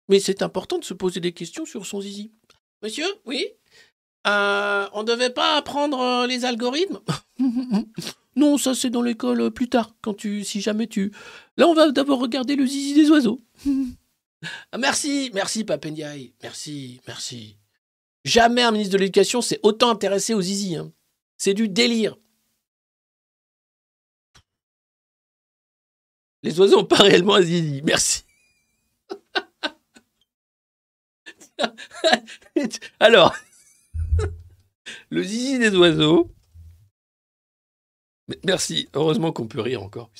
Mais 0.08 0.20
c'est 0.20 0.42
important 0.42 0.80
de 0.80 0.86
se 0.86 0.94
poser 0.94 1.20
des 1.20 1.34
questions 1.34 1.66
sur 1.66 1.86
son 1.86 2.02
zizi. 2.02 2.32
Monsieur, 2.82 3.06
oui? 3.26 3.46
Euh, 4.30 4.88
on 4.94 5.04
devait 5.04 5.30
pas 5.30 5.58
apprendre 5.58 6.00
euh, 6.00 6.28
les 6.28 6.46
algorithmes? 6.46 7.00
Non, 8.36 8.58
ça 8.58 8.74
c'est 8.74 8.90
dans 8.90 9.02
l'école 9.02 9.42
euh, 9.42 9.50
plus 9.50 9.68
tard, 9.68 9.94
quand 10.02 10.14
tu, 10.14 10.46
si 10.46 10.62
jamais 10.62 10.88
tu. 10.88 11.12
Là, 11.58 11.68
on 11.68 11.74
va 11.74 11.92
d'abord 11.92 12.20
regarder 12.20 12.56
le 12.56 12.66
zizi 12.66 12.94
des 12.94 13.10
oiseaux. 13.12 13.42
Ah, 14.72 14.78
merci, 14.78 15.32
merci 15.34 15.66
Papendiaï, 15.66 16.34
merci, 16.42 17.02
merci. 17.06 17.58
Jamais 18.24 18.62
un 18.62 18.72
ministre 18.72 18.94
de 18.94 19.00
l'Éducation 19.00 19.42
s'est 19.42 19.60
autant 19.64 19.90
intéressé 19.90 20.34
aux 20.34 20.42
zizi. 20.42 20.78
Hein. 20.78 20.94
C'est 21.36 21.54
du 21.54 21.68
délire. 21.68 22.16
Les 26.42 26.58
oiseaux 26.58 26.78
n'ont 26.78 26.86
pas 26.86 27.04
réellement 27.04 27.36
un 27.36 27.42
zizi. 27.42 27.82
Merci. 27.84 28.24
Alors, 33.02 33.36
le 35.10 35.24
zizi 35.24 35.60
des 35.60 35.76
oiseaux. 35.76 36.32
Merci, 38.44 38.90
heureusement 38.94 39.32
qu'on 39.32 39.48
peut 39.48 39.62
rire 39.62 39.82
encore. 39.82 40.12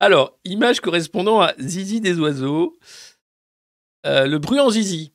Alors, 0.00 0.38
image 0.44 0.80
correspondant 0.80 1.40
à 1.40 1.54
Zizi 1.60 2.00
des 2.00 2.18
oiseaux. 2.18 2.76
Euh, 4.06 4.26
le 4.26 4.38
bruant 4.38 4.70
Zizi. 4.70 5.12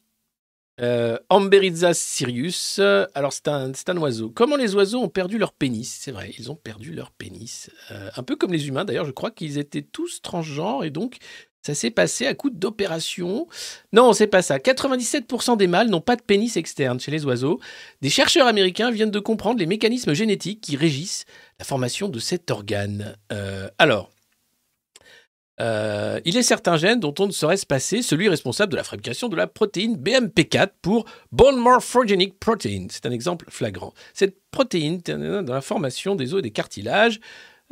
Euh, 0.80 1.18
Amberizza 1.30 1.94
sirius. 1.94 2.80
Alors, 3.14 3.34
c'est 3.34 3.48
un, 3.48 3.72
un 3.88 3.98
oiseau. 3.98 4.30
Comment 4.30 4.56
les 4.56 4.76
oiseaux 4.76 5.02
ont 5.02 5.10
perdu 5.10 5.38
leur 5.38 5.54
pénis? 5.54 5.94
C'est 6.00 6.12
vrai, 6.12 6.34
ils 6.38 6.52
ont 6.52 6.56
perdu 6.56 6.94
leur 6.94 7.12
pénis. 7.12 7.70
Euh, 7.92 8.10
un 8.16 8.24
peu 8.24 8.36
comme 8.36 8.54
les 8.54 8.68
humains, 8.68 8.86
d'ailleurs, 8.86 9.06
je 9.06 9.12
crois 9.12 9.32
qu'ils 9.32 9.58
étaient 9.58 9.82
tous 9.82 10.22
transgenres 10.22 10.86
et 10.86 10.90
donc 10.90 11.18
ça 11.62 11.76
s'est 11.76 11.92
passé 11.92 12.26
à 12.26 12.34
coup 12.34 12.50
d'opération. 12.50 13.48
Non, 13.92 14.14
c'est 14.14 14.28
pas 14.28 14.42
ça. 14.42 14.58
97% 14.58 15.58
des 15.58 15.68
mâles 15.68 15.90
n'ont 15.90 16.02
pas 16.02 16.16
de 16.16 16.22
pénis 16.22 16.56
externe 16.58 17.00
chez 17.00 17.12
les 17.12 17.26
oiseaux. 17.26 17.60
Des 18.02 18.10
chercheurs 18.10 18.48
américains 18.48 18.92
viennent 18.92 19.12
de 19.12 19.20
comprendre 19.20 19.60
les 19.60 19.66
mécanismes 19.66 20.14
génétiques 20.14 20.62
qui 20.62 20.78
régissent 20.78 21.26
la 21.60 21.66
formation 21.66 22.08
de 22.08 22.20
cet 22.20 22.50
organe. 22.50 23.16
Euh, 23.32 23.68
alors, 23.78 24.10
euh, 25.60 26.22
il 26.24 26.38
est 26.38 26.44
certains 26.44 26.78
gènes 26.78 27.00
dont 27.00 27.14
on 27.20 27.28
ne 27.28 27.32
saurait 27.32 27.58
se 27.58 27.66
passer, 27.66 28.02
celui 28.02 28.30
responsable 28.30 28.72
de 28.72 28.78
la 28.78 28.84
fabrication 28.84 29.28
de 29.28 29.36
la 29.36 29.48
protéine 29.48 29.98
BMP4 29.98 30.70
pour 30.82 31.06
Bone 31.32 31.58
Morphogenic 31.58 32.40
Protein. 32.40 32.88
C'est 32.90 33.06
un 33.06 33.12
exemple 33.12 33.46
flagrant. 33.50 33.94
Cette 34.14 34.38
protéine 34.52 35.00
dans 35.00 35.54
la 35.54 35.62
formation 35.62 36.16
des 36.16 36.34
os 36.34 36.40
et 36.40 36.44
des 36.44 36.52
cartilages 36.52 37.20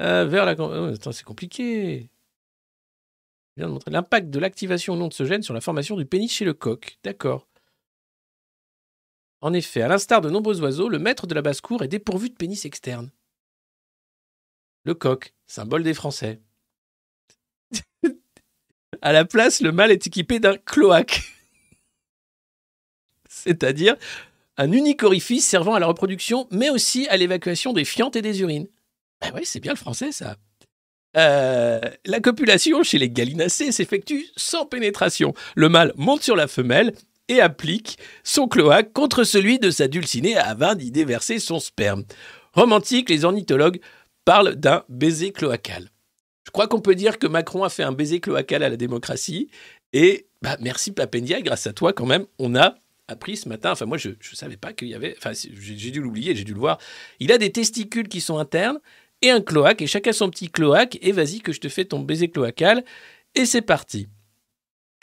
euh, 0.01 0.25
vers 0.25 0.45
la... 0.45 0.55
Oh, 0.59 0.91
attends, 0.93 1.13
c'est 1.13 1.23
compliqué. 1.23 2.09
Je 3.57 3.63
viens 3.63 3.69
de 3.69 3.73
montrer 3.73 3.89
l'impact 3.89 4.29
de 4.29 4.37
l'activation 4.37 4.95
non 4.95 5.07
de 5.07 5.13
ce 5.13 5.25
gène 5.25 5.41
sur 5.41 5.55
la 5.55 5.61
formation 5.61 5.97
du 5.97 6.05
pénis 6.05 6.31
chez 6.31 6.45
le 6.45 6.53
coq. 6.53 6.99
D'accord. 7.03 7.47
En 9.41 9.51
effet, 9.51 9.81
à 9.81 9.87
l'instar 9.87 10.21
de 10.21 10.29
nombreux 10.29 10.61
oiseaux, 10.61 10.89
le 10.89 10.99
maître 10.99 11.25
de 11.25 11.33
la 11.33 11.41
basse-cour 11.41 11.81
est 11.81 11.87
dépourvu 11.87 12.29
de 12.29 12.35
pénis 12.35 12.65
externe. 12.65 13.09
Le 14.83 14.93
coq, 14.93 15.33
symbole 15.47 15.81
des 15.81 15.95
Français. 15.95 16.39
à 19.01 19.11
la 19.11 19.25
place, 19.25 19.59
le 19.61 19.71
mâle 19.71 19.91
est 19.91 20.05
équipé 20.05 20.39
d'un 20.39 20.57
cloaque. 20.57 21.23
C'est-à-dire 23.27 23.95
un 24.57 24.71
unique 24.71 25.01
orifice 25.01 25.47
servant 25.47 25.73
à 25.73 25.79
la 25.79 25.87
reproduction, 25.87 26.47
mais 26.51 26.69
aussi 26.69 27.07
à 27.07 27.17
l'évacuation 27.17 27.73
des 27.73 27.85
fientes 27.85 28.15
et 28.15 28.21
des 28.21 28.39
urines. 28.41 28.67
Ah 29.21 29.31
oui, 29.33 29.41
c'est 29.45 29.59
bien 29.59 29.73
le 29.73 29.79
français, 29.79 30.11
ça. 30.11 30.37
Euh, 31.15 31.79
la 32.05 32.19
copulation 32.19 32.83
chez 32.83 32.97
les 32.97 33.09
gallinacés 33.09 33.71
s'effectue 33.71 34.25
sans 34.35 34.65
pénétration. 34.65 35.33
Le 35.55 35.69
mâle 35.69 35.93
monte 35.95 36.23
sur 36.23 36.35
la 36.35 36.47
femelle 36.47 36.93
et 37.27 37.41
applique 37.41 37.97
son 38.23 38.47
cloaque 38.47 38.93
contre 38.93 39.23
celui 39.23 39.59
de 39.59 39.69
sa 39.69 39.87
dulcinée 39.87 40.37
afin 40.37 40.75
d'y 40.75 40.91
déverser 40.91 41.39
son 41.39 41.59
sperme. 41.59 42.03
Romantique, 42.53 43.09
les 43.09 43.25
ornithologues 43.25 43.79
parlent 44.25 44.55
d'un 44.55 44.83
baiser 44.89 45.31
cloacal. 45.31 45.89
Je 46.45 46.51
crois 46.51 46.67
qu'on 46.67 46.81
peut 46.81 46.95
dire 46.95 47.19
que 47.19 47.27
Macron 47.27 47.63
a 47.63 47.69
fait 47.69 47.83
un 47.83 47.91
baiser 47.91 48.19
cloacal 48.19 48.63
à 48.63 48.69
la 48.69 48.77
démocratie. 48.77 49.49
Et 49.93 50.27
bah, 50.41 50.57
merci 50.61 50.91
Papendia, 50.91 51.41
grâce 51.41 51.67
à 51.67 51.73
toi 51.73 51.93
quand 51.93 52.05
même, 52.05 52.25
on 52.39 52.55
a 52.55 52.75
appris 53.07 53.37
ce 53.37 53.47
matin, 53.47 53.71
enfin 53.71 53.85
moi 53.85 53.97
je 53.97 54.09
ne 54.09 54.15
savais 54.33 54.57
pas 54.57 54.73
qu'il 54.73 54.89
y 54.89 54.93
avait, 54.93 55.15
enfin 55.17 55.31
j'ai 55.33 55.91
dû 55.91 56.01
l'oublier, 56.01 56.35
j'ai 56.35 56.43
dû 56.43 56.53
le 56.53 56.59
voir, 56.59 56.77
il 57.21 57.31
a 57.31 57.37
des 57.37 57.51
testicules 57.51 58.09
qui 58.09 58.19
sont 58.19 58.37
internes 58.37 58.79
et 59.21 59.31
un 59.31 59.41
cloaque, 59.41 59.81
et 59.81 59.87
chacun 59.87 60.11
son 60.11 60.29
petit 60.29 60.49
cloaque, 60.49 60.97
et 61.01 61.11
vas-y 61.11 61.39
que 61.39 61.51
je 61.51 61.59
te 61.59 61.69
fais 61.69 61.85
ton 61.85 61.99
baiser 61.99 62.29
cloacal, 62.29 62.83
et 63.35 63.45
c'est 63.45 63.61
parti. 63.61 64.07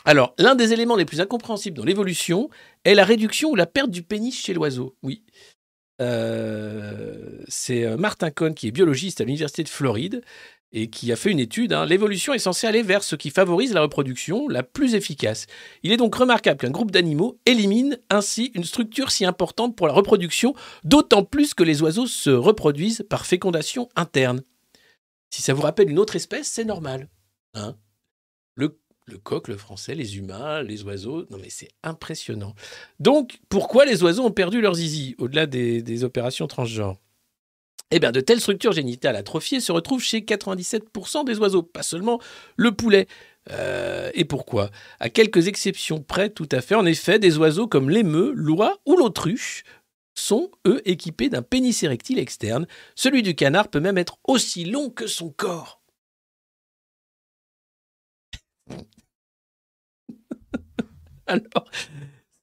Alors, 0.05 0.35
l'un 0.39 0.55
des 0.55 0.73
éléments 0.73 0.97
les 0.97 1.07
plus 1.07 1.21
incompréhensibles 1.21 1.77
dans 1.77 1.85
l'évolution 1.85 2.51
est 2.85 2.95
la 2.95 3.05
réduction 3.05 3.51
ou 3.51 3.55
la 3.55 3.67
perte 3.67 3.91
du 3.91 4.03
pénis 4.03 4.39
chez 4.39 4.53
l'oiseau. 4.53 4.97
Oui. 5.03 5.25
Euh, 6.03 7.39
c'est 7.49 7.85
euh, 7.85 7.97
Martin 7.97 8.31
Cohn, 8.31 8.55
qui 8.55 8.69
est 8.69 8.73
biologiste 8.73 9.21
à 9.21 9.25
l'Université 9.25 9.63
de 9.63 9.69
Floride, 9.69 10.23
et 10.75 10.91
qui 10.91 11.13
a 11.13 11.17
fait 11.17 11.31
une 11.31 11.39
étude. 11.39 11.73
hein. 11.73 11.87
L'évolution 11.87 12.35
est 12.35 12.39
censée 12.39 12.67
aller 12.67 12.83
vers 12.83 13.05
ce 13.05 13.17
qui 13.17 13.31
favorise 13.31 13.73
la 13.73 13.81
reproduction 13.81 14.49
la 14.49 14.65
plus 14.65 14.95
efficace. 14.95 15.47
Il 15.85 15.93
est 15.93 15.97
donc 15.97 16.15
remarquable 16.15 16.59
qu'un 16.59 16.71
groupe 16.71 16.91
d'animaux 16.91 17.39
élimine 17.47 17.99
ainsi 18.11 18.51
une 18.55 18.65
structure 18.65 19.13
si 19.13 19.25
importante 19.25 19.77
pour 19.77 19.87
la 19.87 19.93
reproduction, 19.95 20.55
d'autant 20.83 21.25
plus 21.25 21.55
que 21.55 21.63
les 21.63 21.81
oiseaux 21.81 22.09
se 22.09 22.31
reproduisent 22.31 23.07
par 23.09 23.25
fécondation 23.25 23.89
interne. 23.95 24.43
Si 25.31 25.43
ça 25.43 25.55
vous 25.55 25.63
rappelle 25.63 25.91
une 25.91 25.99
autre 25.99 26.17
espèce, 26.17 26.49
c'est 26.49 26.65
normal. 26.65 27.09
Hein 27.55 27.77
le, 28.57 29.19
coq, 29.19 29.49
le 29.49 29.57
français, 29.59 29.95
les 29.95 30.17
humains, 30.17 30.63
les 30.63 30.83
oiseaux, 30.83 31.27
non 31.31 31.37
mais 31.39 31.51
c'est 31.51 31.69
impressionnant. 31.83 32.55
Donc, 33.01 33.39
pourquoi 33.51 33.85
les 33.85 34.03
oiseaux 34.03 34.25
ont 34.25 34.31
perdu 34.31 34.63
leur 34.63 34.75
zizi, 34.75 35.15
au-delà 35.19 35.47
des 35.47 36.05
opérations 36.05 36.47
transgenres? 36.47 36.97
Eh 37.97 38.01
bien, 38.01 38.11
de 38.11 38.21
telles 38.21 38.41
structures 38.41 38.73
génitales 38.73 39.15
atrophiées 39.15 39.61
se 39.61 39.71
retrouvent 39.71 40.03
chez 40.03 40.21
97% 40.21 41.25
des 41.25 41.39
oiseaux, 41.39 41.63
pas 41.63 41.85
seulement 41.85 42.21
le 42.57 42.73
poulet. 42.73 43.07
Euh, 43.51 44.11
et 44.15 44.25
pourquoi? 44.25 44.71
À 44.99 45.11
quelques 45.11 45.47
exceptions 45.47 46.03
près, 46.03 46.31
tout 46.31 46.49
à 46.51 46.61
fait. 46.61 46.75
En 46.75 46.87
effet, 46.87 47.21
des 47.21 47.39
oiseaux 47.39 47.69
comme 47.69 47.91
l'émeu, 47.91 48.33
l'oie 48.35 48.79
ou 48.85 48.97
l'autruche 48.97 49.63
sont, 50.15 50.51
eux, 50.67 50.83
équipés 50.85 51.29
d'un 51.29 51.43
pénis 51.43 51.81
érectile 51.85 52.19
externe. 52.19 52.67
Celui 52.97 53.23
du 53.23 53.37
canard 53.37 53.69
peut 53.69 53.81
même 53.81 53.99
être 53.99 54.19
aussi 54.25 54.65
long 54.65 54.91
que 54.91 55.07
son 55.07 55.31
corps. 55.31 55.81
Alors, 61.27 61.65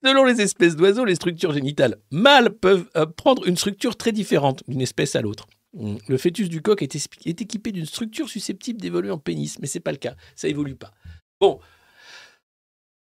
Selon 0.03 0.25
les 0.25 0.41
espèces 0.41 0.75
d'oiseaux, 0.75 1.05
les 1.05 1.15
structures 1.15 1.53
génitales 1.53 1.97
mâles 2.11 2.49
peuvent 2.49 2.89
euh, 2.95 3.05
prendre 3.05 3.47
une 3.47 3.57
structure 3.57 3.95
très 3.95 4.11
différente 4.11 4.63
d'une 4.67 4.81
espèce 4.81 5.15
à 5.15 5.21
l'autre. 5.21 5.47
Mm. 5.73 5.97
Le 6.07 6.17
fœtus 6.17 6.49
du 6.49 6.61
coq 6.61 6.81
est, 6.81 6.95
équipé 7.25 7.71
d'une 7.71 7.85
structure 7.85 8.27
susceptible 8.27 8.81
d'évoluer 8.81 9.11
en 9.11 9.19
pénis, 9.19 9.59
mais 9.59 9.67
c'est 9.67 9.79
pas 9.79 9.91
le 9.91 9.97
cas, 9.97 10.15
ça 10.35 10.47
évolue 10.47 10.75
pas. 10.75 10.91
Bon, 11.39 11.59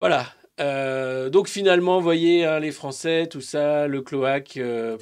voilà. 0.01 0.27
Euh, 0.59 1.29
donc 1.29 1.47
finalement, 1.47 1.97
vous 1.97 2.03
voyez, 2.03 2.45
hein, 2.45 2.59
les 2.59 2.71
Français, 2.71 3.27
tout 3.27 3.41
ça, 3.41 3.87
le 3.87 4.01
cloaque, 4.01 4.57
euh, 4.57 4.97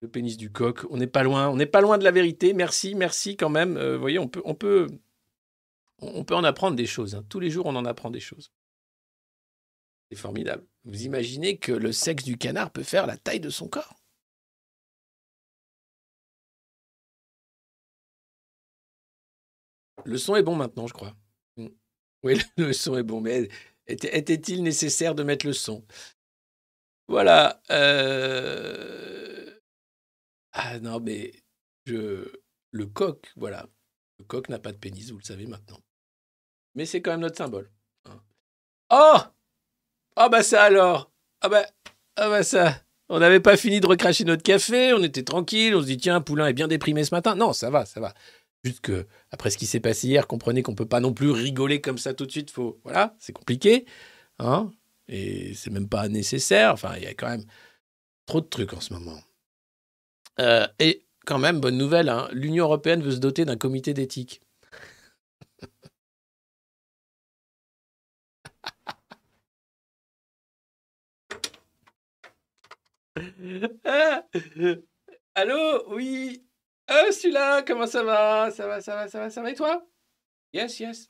le 0.00 0.08
pénis 0.08 0.38
du 0.38 0.50
coq, 0.50 0.86
on 0.88 0.96
n'est 0.96 1.06
pas 1.06 1.22
loin, 1.22 1.48
on 1.48 1.56
n'est 1.56 1.66
pas 1.66 1.82
loin 1.82 1.98
de 1.98 2.04
la 2.04 2.10
vérité. 2.10 2.54
Merci, 2.54 2.94
merci 2.94 3.36
quand 3.36 3.50
même. 3.50 3.78
Vous 3.78 4.00
voyez, 4.00 4.18
on 4.18 4.26
peut, 4.26 4.40
on 4.46 4.54
peut, 4.54 4.86
on 5.98 6.24
peut 6.24 6.34
en 6.34 6.44
apprendre 6.44 6.76
des 6.76 6.86
choses. 6.86 7.14
hein. 7.14 7.24
Tous 7.28 7.40
les 7.40 7.50
jours, 7.50 7.66
on 7.66 7.76
en 7.76 7.84
apprend 7.84 8.10
des 8.10 8.20
choses. 8.20 8.50
C'est 10.12 10.18
formidable. 10.18 10.66
Vous 10.84 11.04
imaginez 11.06 11.56
que 11.56 11.72
le 11.72 11.90
sexe 11.90 12.22
du 12.24 12.36
canard 12.36 12.70
peut 12.70 12.82
faire 12.82 13.06
la 13.06 13.16
taille 13.16 13.40
de 13.40 13.48
son 13.48 13.66
corps 13.66 13.96
Le 20.04 20.18
son 20.18 20.36
est 20.36 20.42
bon 20.42 20.54
maintenant, 20.56 20.86
je 20.86 20.92
crois. 20.92 21.14
Mm. 21.56 21.68
Oui, 22.24 22.38
le 22.56 22.72
son 22.72 22.96
est 22.96 23.02
bon, 23.02 23.20
mais 23.20 23.48
était- 23.86 24.16
était-il 24.16 24.62
nécessaire 24.62 25.14
de 25.14 25.22
mettre 25.22 25.46
le 25.46 25.52
son? 25.52 25.84
Voilà. 27.08 27.60
euh, 27.70 29.58
Ah 30.52 30.78
non, 30.80 31.00
mais 31.00 31.32
je... 31.86 32.32
le 32.70 32.86
coq, 32.86 33.32
voilà. 33.36 33.68
Le 34.18 34.24
coq 34.24 34.48
n'a 34.48 34.58
pas 34.58 34.72
de 34.72 34.78
pénis, 34.78 35.10
vous 35.10 35.18
le 35.18 35.24
savez 35.24 35.46
maintenant. 35.46 35.80
Mais 36.74 36.86
c'est 36.86 37.02
quand 37.02 37.12
même 37.12 37.20
notre 37.20 37.38
symbole. 37.38 37.70
hein. 38.06 38.22
Oh 38.90 39.18
Ah 40.16 40.28
bah 40.28 40.42
ça 40.42 40.62
alors 40.62 41.10
Ah 41.40 41.48
bah, 41.48 41.66
ah 42.16 42.28
bah 42.28 42.42
ça 42.42 42.82
On 43.08 43.18
n'avait 43.18 43.40
pas 43.40 43.56
fini 43.56 43.80
de 43.80 43.86
recracher 43.86 44.24
notre 44.24 44.42
café, 44.42 44.92
on 44.92 45.02
était 45.02 45.22
tranquille, 45.22 45.74
on 45.74 45.80
se 45.80 45.86
dit 45.86 45.96
tiens, 45.96 46.20
Poulain 46.20 46.46
est 46.46 46.52
bien 46.52 46.68
déprimé 46.68 47.04
ce 47.04 47.14
matin. 47.14 47.34
Non, 47.34 47.52
ça 47.52 47.70
va, 47.70 47.84
ça 47.84 48.00
va. 48.00 48.14
Juste 48.64 48.80
que, 48.80 49.06
après 49.30 49.50
ce 49.50 49.58
qui 49.58 49.66
s'est 49.66 49.80
passé 49.80 50.08
hier, 50.08 50.26
comprenez 50.26 50.62
qu'on 50.62 50.74
peut 50.74 50.86
pas 50.86 51.00
non 51.00 51.12
plus 51.12 51.30
rigoler 51.30 51.80
comme 51.80 51.98
ça 51.98 52.14
tout 52.14 52.26
de 52.26 52.30
suite. 52.30 52.50
Faut, 52.50 52.80
voilà, 52.84 53.16
c'est 53.18 53.32
compliqué, 53.32 53.86
hein. 54.38 54.70
Et 55.08 55.52
c'est 55.54 55.70
même 55.70 55.88
pas 55.88 56.08
nécessaire. 56.08 56.72
Enfin, 56.72 56.94
il 56.96 57.02
y 57.02 57.06
a 57.06 57.14
quand 57.14 57.28
même 57.28 57.44
trop 58.26 58.40
de 58.40 58.46
trucs 58.46 58.72
en 58.72 58.80
ce 58.80 58.94
moment. 58.94 59.18
Euh, 60.40 60.66
et 60.78 61.04
quand 61.26 61.38
même, 61.38 61.60
bonne 61.60 61.76
nouvelle, 61.76 62.08
hein, 62.08 62.28
l'Union 62.32 62.64
européenne 62.64 63.02
veut 63.02 63.12
se 63.12 63.18
doter 63.18 63.44
d'un 63.44 63.56
comité 63.56 63.94
d'éthique. 63.94 64.40
Ah 73.84 74.24
Allô 75.34 75.84
Oui 75.94 76.44
Ah, 76.88 77.10
celui-là, 77.12 77.62
comment 77.62 77.86
ça 77.86 78.02
va? 78.02 78.50
Ça 78.50 78.66
va, 78.66 78.80
ça 78.80 78.94
va, 78.94 79.08
ça 79.08 79.20
va, 79.20 79.30
ça 79.30 79.42
va 79.42 79.50
et 79.50 79.54
toi? 79.54 79.86
Yes, 80.52 80.80
yes. 80.80 81.08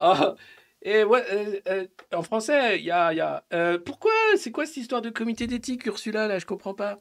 Ah, 0.00 0.34
et 0.82 1.02
euh, 1.04 1.60
euh, 1.68 1.86
en 2.14 2.22
français, 2.22 2.78
il 2.78 2.84
y 2.86 2.90
a... 2.90 3.12
Y 3.14 3.20
a 3.20 3.44
pourquoi 3.84 4.12
C'est 4.36 4.52
quoi 4.52 4.66
cette 4.66 4.78
histoire 4.78 5.02
de 5.02 5.10
comité 5.10 5.46
d'éthique, 5.46 5.86
Ursula, 5.86 6.28
là? 6.28 6.38
Je 6.38 6.46
comprends 6.46 6.74
pas. 6.74 7.00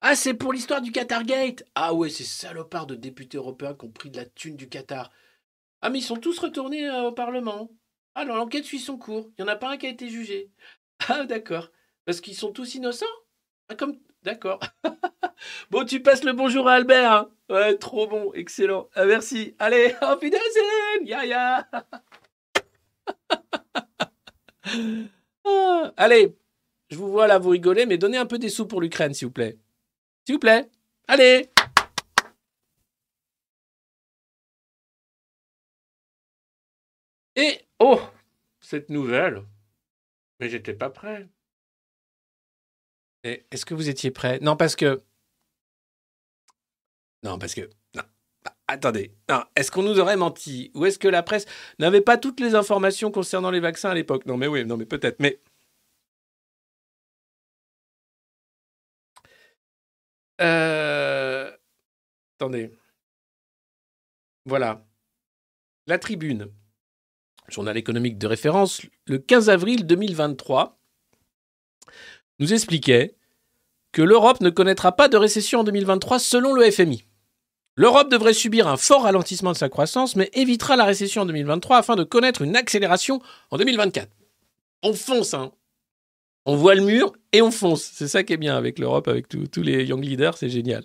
Ah, 0.00 0.14
c'est 0.14 0.34
pour 0.34 0.52
l'histoire 0.52 0.80
du 0.80 0.92
Qatargate 0.92 1.64
Ah 1.74 1.92
ouais, 1.94 2.08
ces 2.08 2.24
salopards 2.24 2.86
de 2.86 2.94
députés 2.94 3.36
européens 3.36 3.74
qui 3.74 3.84
ont 3.86 3.90
pris 3.90 4.10
de 4.10 4.16
la 4.16 4.26
thune 4.26 4.56
du 4.56 4.68
Qatar. 4.68 5.10
Ah, 5.82 5.90
mais 5.90 5.98
ils 5.98 6.02
sont 6.02 6.16
tous 6.16 6.38
retournés 6.38 6.90
au 6.90 7.12
Parlement. 7.12 7.70
Ah 8.14 8.24
l'enquête 8.24 8.64
suit 8.64 8.80
son 8.80 8.98
cours. 8.98 9.30
Il 9.38 9.44
n'y 9.44 9.50
en 9.50 9.52
a 9.52 9.56
pas 9.56 9.70
un 9.70 9.76
qui 9.76 9.86
a 9.86 9.90
été 9.90 10.08
jugé. 10.08 10.50
Ah, 11.08 11.24
d'accord. 11.26 11.70
Parce 12.08 12.22
qu'ils 12.22 12.36
sont 12.36 12.52
tous 12.52 12.74
innocents 12.74 13.04
Ah, 13.68 13.74
comme... 13.74 13.98
D'accord. 14.22 14.60
bon, 15.70 15.84
tu 15.84 16.00
passes 16.00 16.24
le 16.24 16.32
bonjour 16.32 16.66
à 16.66 16.72
Albert. 16.72 17.12
hein. 17.12 17.30
Ouais, 17.50 17.76
trop 17.76 18.06
bon, 18.06 18.32
excellent. 18.32 18.88
Ah, 18.94 19.04
merci. 19.04 19.54
Allez, 19.58 19.94
auf 20.00 20.22
Wiedersehen, 20.22 21.04
ya 21.04 21.26
ya. 21.26 21.68
Ah, 25.44 25.92
Allez, 25.98 26.34
je 26.90 26.96
vous 26.96 27.10
vois 27.10 27.26
là, 27.26 27.38
vous 27.38 27.50
rigolez, 27.50 27.84
mais 27.84 27.98
donnez 27.98 28.16
un 28.16 28.24
peu 28.24 28.38
des 28.38 28.48
sous 28.48 28.66
pour 28.66 28.80
l'Ukraine, 28.80 29.12
s'il 29.12 29.28
vous 29.28 29.34
plaît. 29.34 29.58
S'il 30.24 30.36
vous 30.36 30.40
plaît. 30.40 30.70
Allez. 31.08 31.50
Et, 37.36 37.60
oh, 37.78 38.00
cette 38.60 38.90
nouvelle. 38.90 39.42
Mais 40.40 40.48
j'étais 40.48 40.74
pas 40.74 40.90
prêt. 40.90 41.28
Est-ce 43.24 43.66
que 43.66 43.74
vous 43.74 43.88
étiez 43.88 44.10
prêt? 44.10 44.38
Non, 44.40 44.56
parce 44.56 44.76
que. 44.76 45.02
Non, 47.22 47.38
parce 47.38 47.54
que. 47.54 47.68
Non. 47.94 48.02
Ah, 48.44 48.54
Attendez. 48.68 49.12
Est-ce 49.56 49.70
qu'on 49.70 49.82
nous 49.82 49.98
aurait 49.98 50.16
menti? 50.16 50.70
Ou 50.74 50.86
est-ce 50.86 50.98
que 50.98 51.08
la 51.08 51.22
presse 51.22 51.46
n'avait 51.78 52.00
pas 52.00 52.16
toutes 52.18 52.40
les 52.40 52.54
informations 52.54 53.10
concernant 53.10 53.50
les 53.50 53.60
vaccins 53.60 53.90
à 53.90 53.94
l'époque? 53.94 54.26
Non, 54.26 54.36
mais 54.36 54.46
oui, 54.46 54.64
non, 54.64 54.76
mais 54.76 54.86
peut-être. 54.86 55.20
Mais. 55.20 55.40
Euh... 60.40 61.50
Attendez. 62.36 62.70
Voilà. 64.44 64.84
La 65.86 65.98
tribune, 65.98 66.52
journal 67.48 67.76
économique 67.76 68.18
de 68.18 68.26
référence, 68.26 68.82
le 69.06 69.18
15 69.18 69.50
avril 69.50 69.86
2023, 69.86 70.78
nous 72.38 72.52
expliquait 72.52 73.14
que 73.92 74.02
l'Europe 74.02 74.40
ne 74.40 74.50
connaîtra 74.50 74.92
pas 74.92 75.08
de 75.08 75.16
récession 75.16 75.60
en 75.60 75.64
2023 75.64 76.18
selon 76.18 76.52
le 76.52 76.70
FMI. 76.70 77.04
L'Europe 77.76 78.10
devrait 78.10 78.34
subir 78.34 78.66
un 78.66 78.76
fort 78.76 79.02
ralentissement 79.02 79.52
de 79.52 79.56
sa 79.56 79.68
croissance, 79.68 80.16
mais 80.16 80.30
évitera 80.32 80.76
la 80.76 80.84
récession 80.84 81.22
en 81.22 81.26
2023 81.26 81.78
afin 81.78 81.94
de 81.94 82.02
connaître 82.02 82.42
une 82.42 82.56
accélération 82.56 83.22
en 83.50 83.56
2024. 83.56 84.10
On 84.82 84.94
fonce, 84.94 85.32
hein 85.34 85.52
On 86.44 86.56
voit 86.56 86.74
le 86.74 86.82
mur 86.82 87.12
et 87.32 87.40
on 87.40 87.50
fonce. 87.50 87.82
C'est 87.82 88.08
ça 88.08 88.24
qui 88.24 88.32
est 88.32 88.38
bien 88.38 88.56
avec 88.56 88.78
l'Europe, 88.78 89.06
avec 89.06 89.28
tous 89.28 89.62
les 89.62 89.84
young 89.84 90.04
leaders, 90.04 90.36
c'est 90.36 90.48
génial. 90.48 90.84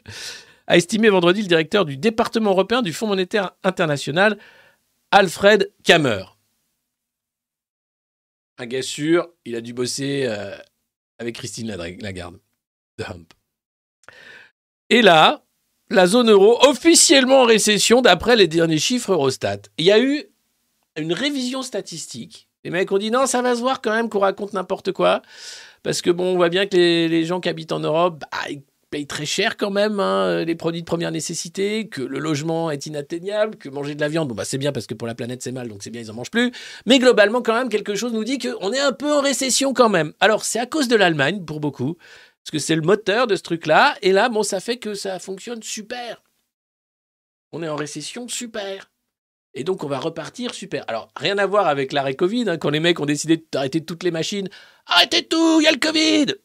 A 0.67 0.77
estimé 0.77 1.09
vendredi 1.09 1.41
le 1.41 1.47
directeur 1.47 1.83
du 1.83 1.97
département 1.97 2.51
européen 2.51 2.81
du 2.81 2.93
Fonds 2.93 3.07
monétaire 3.07 3.51
international, 3.63 4.37
Alfred 5.11 5.71
Kammer. 5.83 6.23
Un 8.59 8.67
gars 8.67 8.83
sûr, 8.83 9.29
il 9.45 9.55
a 9.55 9.61
dû 9.61 9.73
bosser 9.73 10.25
euh, 10.27 10.55
avec 11.23 11.35
Christine 11.35 11.75
Lagarde. 12.01 12.39
de 12.99 13.03
Hump. 13.03 13.33
Et 14.89 15.01
là, 15.01 15.43
la 15.89 16.05
zone 16.05 16.29
euro 16.29 16.59
officiellement 16.67 17.41
en 17.41 17.45
récession 17.45 18.01
d'après 18.01 18.35
les 18.35 18.47
derniers 18.47 18.77
chiffres 18.77 19.13
Eurostat. 19.13 19.61
Il 19.77 19.85
y 19.85 19.91
a 19.91 19.99
eu 19.99 20.25
une 20.97 21.13
révision 21.13 21.61
statistique. 21.61 22.49
Les 22.63 22.69
mecs 22.69 22.91
ont 22.91 22.97
dit 22.97 23.09
non, 23.09 23.25
ça 23.25 23.41
va 23.41 23.55
se 23.55 23.61
voir 23.61 23.81
quand 23.81 23.91
même 23.91 24.09
qu'on 24.09 24.19
raconte 24.19 24.53
n'importe 24.53 24.91
quoi. 24.91 25.21
Parce 25.81 26.01
que 26.01 26.09
bon, 26.09 26.33
on 26.33 26.35
voit 26.35 26.49
bien 26.49 26.65
que 26.65 26.75
les, 26.77 27.25
gens 27.25 27.39
qui 27.39 27.49
habitent 27.49 27.71
en 27.71 27.79
Europe, 27.79 28.19
bah, 28.31 28.37
payent 28.93 29.07
très 29.07 29.25
cher 29.25 29.57
quand 29.57 29.71
même 29.71 29.99
hein, 29.99 30.45
les 30.45 30.53
produits 30.53 30.81
de 30.81 30.85
première 30.85 31.11
nécessité, 31.11 31.87
que 31.89 32.03
le 32.03 32.19
logement 32.19 32.69
est 32.69 32.85
inatteignable, 32.85 33.55
que 33.55 33.67
manger 33.67 33.95
de 33.95 34.01
la 34.01 34.07
viande, 34.07 34.27
bon 34.27 34.35
bah 34.35 34.45
c'est 34.45 34.59
bien 34.59 34.71
parce 34.71 34.85
que 34.85 34.93
pour 34.93 35.07
la 35.07 35.15
planète 35.15 35.41
c'est 35.41 35.51
mal, 35.51 35.67
donc 35.67 35.81
c'est 35.81 35.89
bien, 35.89 35.99
ils 35.99 36.11
en 36.11 36.13
mangent 36.13 36.29
plus. 36.29 36.51
Mais 36.85 36.99
globalement, 36.99 37.41
quand 37.41 37.55
même, 37.55 37.69
quelque 37.69 37.95
chose 37.95 38.13
nous 38.13 38.23
dit 38.23 38.37
qu'on 38.37 38.71
est 38.71 38.79
un 38.79 38.91
peu 38.91 39.11
en 39.11 39.21
récession 39.21 39.73
quand 39.73 39.89
même. 39.89 40.13
Alors, 40.19 40.45
c'est 40.45 40.59
à 40.59 40.67
cause 40.67 40.87
de 40.87 40.95
l'Allemagne, 40.95 41.43
pour 41.43 41.59
beaucoup, 41.59 41.95
parce 41.95 42.51
que 42.51 42.59
c'est 42.59 42.75
le 42.75 42.83
moteur 42.83 43.25
de 43.25 43.35
ce 43.35 43.41
truc-là. 43.41 43.95
Et 44.03 44.11
là, 44.11 44.29
bon, 44.29 44.43
ça 44.43 44.59
fait 44.59 44.77
que 44.77 44.93
ça 44.93 45.17
fonctionne 45.17 45.63
super. 45.63 46.21
On 47.51 47.63
est 47.63 47.69
en 47.69 47.75
récession, 47.75 48.27
super. 48.27 48.91
Et 49.55 49.63
donc, 49.63 49.83
on 49.83 49.87
va 49.87 49.97
repartir, 49.97 50.53
super. 50.53 50.85
Alors, 50.87 51.09
rien 51.15 51.39
à 51.39 51.47
voir 51.47 51.65
avec 51.65 51.93
l'arrêt 51.93 52.13
Covid, 52.13 52.45
hein, 52.47 52.57
quand 52.57 52.69
les 52.69 52.79
mecs 52.79 52.99
ont 52.99 53.07
décidé 53.07 53.43
d'arrêter 53.51 53.83
toutes 53.83 54.03
les 54.03 54.11
machines. 54.11 54.49
Arrêtez 54.85 55.25
tout, 55.25 55.61
il 55.61 55.63
y 55.63 55.67
a 55.67 55.71
le 55.71 55.79
Covid 55.79 56.35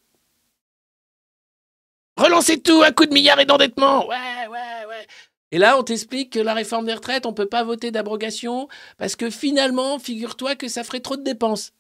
Relancez 2.19 2.61
tout, 2.61 2.83
un 2.83 2.91
coup 2.91 3.07
de 3.07 3.15
milliard 3.15 3.39
et 3.39 3.47
d'endettement 3.47 4.07
Ouais, 4.09 4.47
ouais, 4.49 4.87
ouais 4.89 5.07
et 5.51 5.59
là, 5.59 5.79
on 5.79 5.83
t'explique 5.83 6.35
que 6.35 6.41
la 6.41 6.53
réforme 6.53 6.85
des 6.85 6.93
retraites, 6.93 7.25
on 7.25 7.31
ne 7.31 7.35
peut 7.35 7.49
pas 7.49 7.65
voter 7.65 7.91
d'abrogation 7.91 8.69
parce 8.99 9.17
que 9.17 9.31
finalement, 9.31 9.99
figure-toi 9.99 10.57
que 10.57 10.69
ça 10.69 10.85
ferait 10.85 11.01
trop 11.01 11.17
de 11.17 11.23
dépenses. 11.23 11.73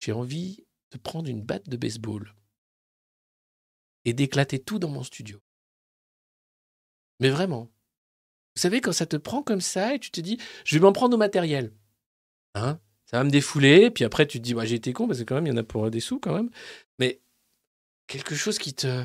J'ai 0.00 0.12
envie 0.12 0.64
de 0.92 0.98
prendre 0.98 1.28
une 1.28 1.42
batte 1.42 1.68
de 1.68 1.76
baseball 1.76 2.34
et 4.06 4.14
d'éclater 4.14 4.58
tout 4.58 4.78
dans 4.78 4.88
mon 4.88 5.02
studio. 5.02 5.40
Mais 7.20 7.28
vraiment. 7.28 7.70
Vous 8.54 8.62
savez, 8.62 8.80
quand 8.80 8.92
ça 8.92 9.04
te 9.04 9.16
prend 9.16 9.42
comme 9.42 9.60
ça 9.60 9.94
et 9.94 9.98
tu 9.98 10.10
te 10.10 10.20
dis, 10.20 10.38
je 10.64 10.76
vais 10.76 10.80
m'en 10.80 10.92
prendre 10.92 11.14
au 11.14 11.18
matériel. 11.18 11.72
Hein? 12.54 12.80
Ça 13.10 13.16
va 13.18 13.24
me 13.24 13.30
défouler, 13.30 13.90
puis 13.90 14.04
après 14.04 14.26
tu 14.26 14.38
te 14.38 14.44
dis, 14.44 14.52
bah, 14.54 14.64
j'ai 14.66 14.74
été 14.76 14.92
con 14.92 15.06
parce 15.06 15.18
que 15.20 15.24
quand 15.24 15.34
même, 15.36 15.46
il 15.46 15.50
y 15.50 15.52
en 15.52 15.56
a 15.56 15.62
pour 15.62 15.90
des 15.90 16.00
sous 16.00 16.18
quand 16.20 16.34
même. 16.34 16.50
Mais 16.98 17.20
quelque 18.06 18.34
chose 18.34 18.58
qui 18.58 18.74
te. 18.74 19.04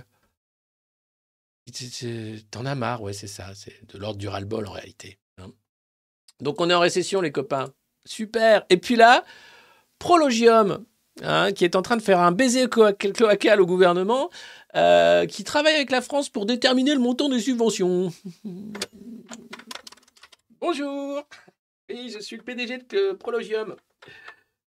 T'en 2.51 2.65
as 2.65 2.75
marre, 2.75 3.01
ouais, 3.01 3.13
c'est 3.13 3.27
ça. 3.27 3.53
C'est 3.55 3.87
de 3.93 3.97
l'ordre 3.97 4.17
du 4.19 4.27
ras-le-bol 4.27 4.67
en 4.67 4.71
réalité. 4.71 5.17
hein. 5.37 5.51
Donc 6.41 6.59
on 6.59 6.69
est 6.69 6.73
en 6.73 6.81
récession, 6.81 7.21
les 7.21 7.31
copains. 7.31 7.73
Super. 8.05 8.65
Et 8.69 8.75
puis 8.75 8.97
là, 8.97 9.23
Prologium, 9.99 10.85
hein, 11.21 11.53
qui 11.53 11.63
est 11.63 11.77
en 11.77 11.81
train 11.81 11.95
de 11.95 12.01
faire 12.01 12.19
un 12.19 12.33
baiser 12.33 12.65
cloa- 12.67 12.91
cloacal 12.91 13.61
au 13.61 13.65
gouvernement, 13.65 14.29
euh, 14.75 15.25
qui 15.25 15.45
travaille 15.45 15.75
avec 15.75 15.89
la 15.91 16.01
France 16.01 16.27
pour 16.27 16.45
déterminer 16.45 16.93
le 16.93 16.99
montant 16.99 17.29
des 17.29 17.39
subventions. 17.39 18.11
Bonjour. 20.59 21.23
Oui, 21.89 22.09
je 22.13 22.19
suis 22.19 22.35
le 22.37 22.43
PDG 22.43 22.79
de 22.89 23.13
Prologium. 23.13 23.75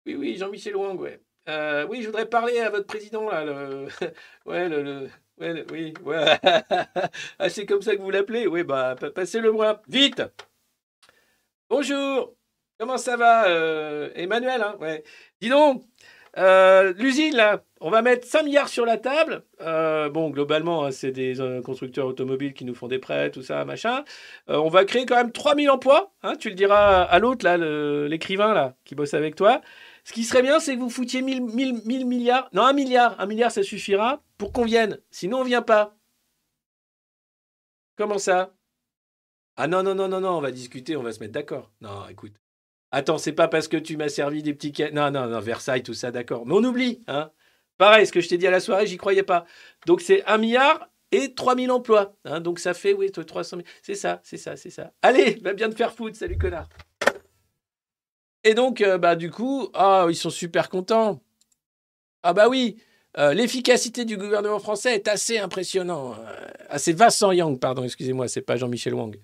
Oui, 0.07 0.15
oui, 0.15 0.37
Jean-Michel 0.37 0.77
Wang, 0.77 0.99
ouais. 1.01 1.21
Euh, 1.49 1.87
oui, 1.89 2.01
je 2.03 2.07
voudrais 2.07 2.29
parler 2.29 2.59
à 2.61 2.71
votre 2.71 2.87
président, 2.87 3.29
là. 3.29 3.45
Le... 3.45 3.89
Ouais, 4.47 4.69
le... 4.69 4.83
le- 4.83 5.67
oui, 5.73 5.93
ouais. 6.05 6.25
ah, 7.39 7.49
c'est 7.51 7.67
comme 7.67 7.83
ça 7.83 7.95
que 7.97 8.01
vous 8.01 8.11
l'appelez? 8.11 8.47
Oui, 8.47 8.63
bah, 8.65 8.97
pa- 8.99 9.11
passez-le 9.11 9.53
moi. 9.53 9.83
Vite 9.89 10.23
Bonjour 11.69 12.35
Comment 12.79 12.99
ça 12.99 13.17
va, 13.17 13.49
euh, 13.49 14.11
Emmanuel 14.15 14.61
hein? 14.63 14.77
Dis 15.41 15.49
donc, 15.49 15.83
euh, 16.37 16.93
l'usine, 16.99 17.35
là, 17.35 17.65
on 17.81 17.89
va 17.89 18.03
mettre 18.03 18.27
5 18.27 18.43
milliards 18.43 18.69
sur 18.69 18.85
la 18.85 18.99
table. 18.99 19.45
Bon, 20.13 20.29
globalement, 20.29 20.85
hein, 20.85 20.91
c'est 20.91 21.11
des 21.11 21.35
constructeurs 21.65 22.07
automobiles 22.07 22.53
qui 22.53 22.67
nous 22.67 22.75
font 22.75 22.87
des 22.89 22.99
prêts, 22.99 23.31
tout 23.31 23.41
ça, 23.43 23.65
machin. 23.65 24.05
On 24.47 24.69
va 24.69 24.85
créer 24.85 25.07
quand 25.07 25.17
même 25.17 25.33
3000 25.33 25.71
emplois. 25.71 26.13
Hein, 26.23 26.37
tu 26.37 26.51
le 26.51 26.55
diras 26.55 27.03
à 27.05 27.19
l'autre, 27.19 27.47
là, 27.47 27.57
l'écrivain, 28.09 28.53
là, 28.53 28.77
qui 28.85 28.95
bosse 28.95 29.15
avec 29.15 29.37
toi. 29.37 29.63
Ce 30.07 30.13
qui 30.13 30.23
serait 30.23 30.43
bien, 30.43 30.61
c'est 30.61 30.77
que 30.77 30.81
vous 30.81 30.89
foutiez 30.89 31.21
1000, 31.21 31.43
1000, 31.43 31.83
1000 31.85 32.07
milliards. 32.07 32.49
Non, 32.53 32.63
un 32.63 32.73
milliard. 32.73 33.21
Un 33.21 33.27
milliard, 33.27 33.51
ça 33.51 33.65
suffira 33.65 34.23
pour 34.39 34.53
qu'on 34.53 34.65
vienne. 34.65 35.01
Sinon, 35.11 35.41
on 35.41 35.43
vient 35.43 35.63
pas. 35.63 35.97
Comment 37.97 38.19
ça? 38.19 38.55
Ah 39.57 39.67
non, 39.67 39.83
non, 39.83 39.97
non, 39.97 40.07
non, 40.07 40.21
non, 40.21 40.39
on 40.39 40.41
va 40.41 40.53
discuter, 40.53 40.95
on 40.95 41.03
va 41.03 41.11
se 41.11 41.19
mettre 41.19 41.33
d'accord. 41.33 41.73
Non, 41.81 42.07
écoute. 42.09 42.37
Attends, 42.93 43.19
c'est 43.19 43.33
pas 43.33 43.49
parce 43.49 43.67
que 43.67 43.77
tu 43.77 43.97
m'as 43.97 44.09
servi 44.09 44.45
des 44.45 44.55
petits... 44.55 44.73
Non, 44.93 45.11
non, 45.11 45.27
non, 45.27 45.41
Versailles, 45.41 45.83
tout 45.83 45.93
ça, 45.93 46.13
d'accord. 46.13 46.47
Mais 46.47 46.55
on 46.55 46.63
oublie, 46.63 47.03
hein. 47.09 47.33
Pareil, 47.77 48.07
ce 48.07 48.13
que 48.13 48.21
je 48.21 48.29
t'ai 48.29 48.39
dit 48.39 48.47
à 48.47 48.53
la 48.53 48.61
soirée, 48.61 48.87
j'y 48.87 48.99
croyais 48.99 49.25
pas. 49.25 49.45
Donc 49.87 50.01
c'est 50.03 50.25
un 50.27 50.39
milliard 50.39 50.89
et 51.11 51.35
3000 51.35 51.73
emplois. 51.73 52.17
hein. 52.25 52.39
Donc 52.41 52.61
ça 52.61 52.75
fait, 52.75 52.93
oui, 52.93 53.11
300 53.11 53.57
000. 53.57 53.69
C'est 53.83 53.97
ça, 53.97 54.21
c'est 54.23 54.37
ça, 54.37 54.57
c'est 54.57 54.71
ça. 54.71 54.93
Allez, 55.03 55.41
va 55.43 55.53
bien 55.53 55.69
te 55.69 55.75
faire 55.75 55.93
foutre, 55.93 56.17
salut 56.17 56.39
connard. 56.39 56.69
Et 58.47 58.55
donc, 58.55 58.81
euh, 58.81 58.97
bah, 58.97 59.17
du 59.17 59.33
coup, 59.33 59.71
ah, 59.75 60.07
ils 60.09 60.15
sont 60.15 60.31
super 60.31 60.69
contents. 60.69 61.21
Ah 62.23 62.33
bah 62.33 62.49
oui, 62.49 62.77
euh, 63.19 63.35
l'efficacité 63.35 64.05
du 64.05 64.17
gouvernement 64.17 64.61
français 64.61 64.95
est 64.95 65.09
assez 65.09 65.37
impressionnant. 65.39 66.15
Euh, 66.15 66.47
assez 66.69 66.93
Vincent 66.93 67.33
Yang, 67.33 67.59
pardon, 67.59 67.83
excusez-moi, 67.83 68.29
c'est 68.29 68.43
pas 68.43 68.57
Jean-Michel 68.57 68.95
Wang. 68.95 69.19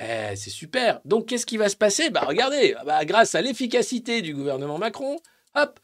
Eh, 0.00 0.36
c'est 0.36 0.50
super. 0.50 1.00
Donc, 1.04 1.26
qu'est-ce 1.26 1.44
qui 1.44 1.56
va 1.56 1.68
se 1.68 1.74
passer? 1.74 2.08
Bah, 2.10 2.22
regardez, 2.24 2.76
ah 2.78 2.84
bah, 2.84 3.04
grâce 3.04 3.34
à 3.34 3.42
l'efficacité 3.42 4.22
du 4.22 4.32
gouvernement 4.32 4.78
Macron, 4.78 5.16
hop, 5.56 5.80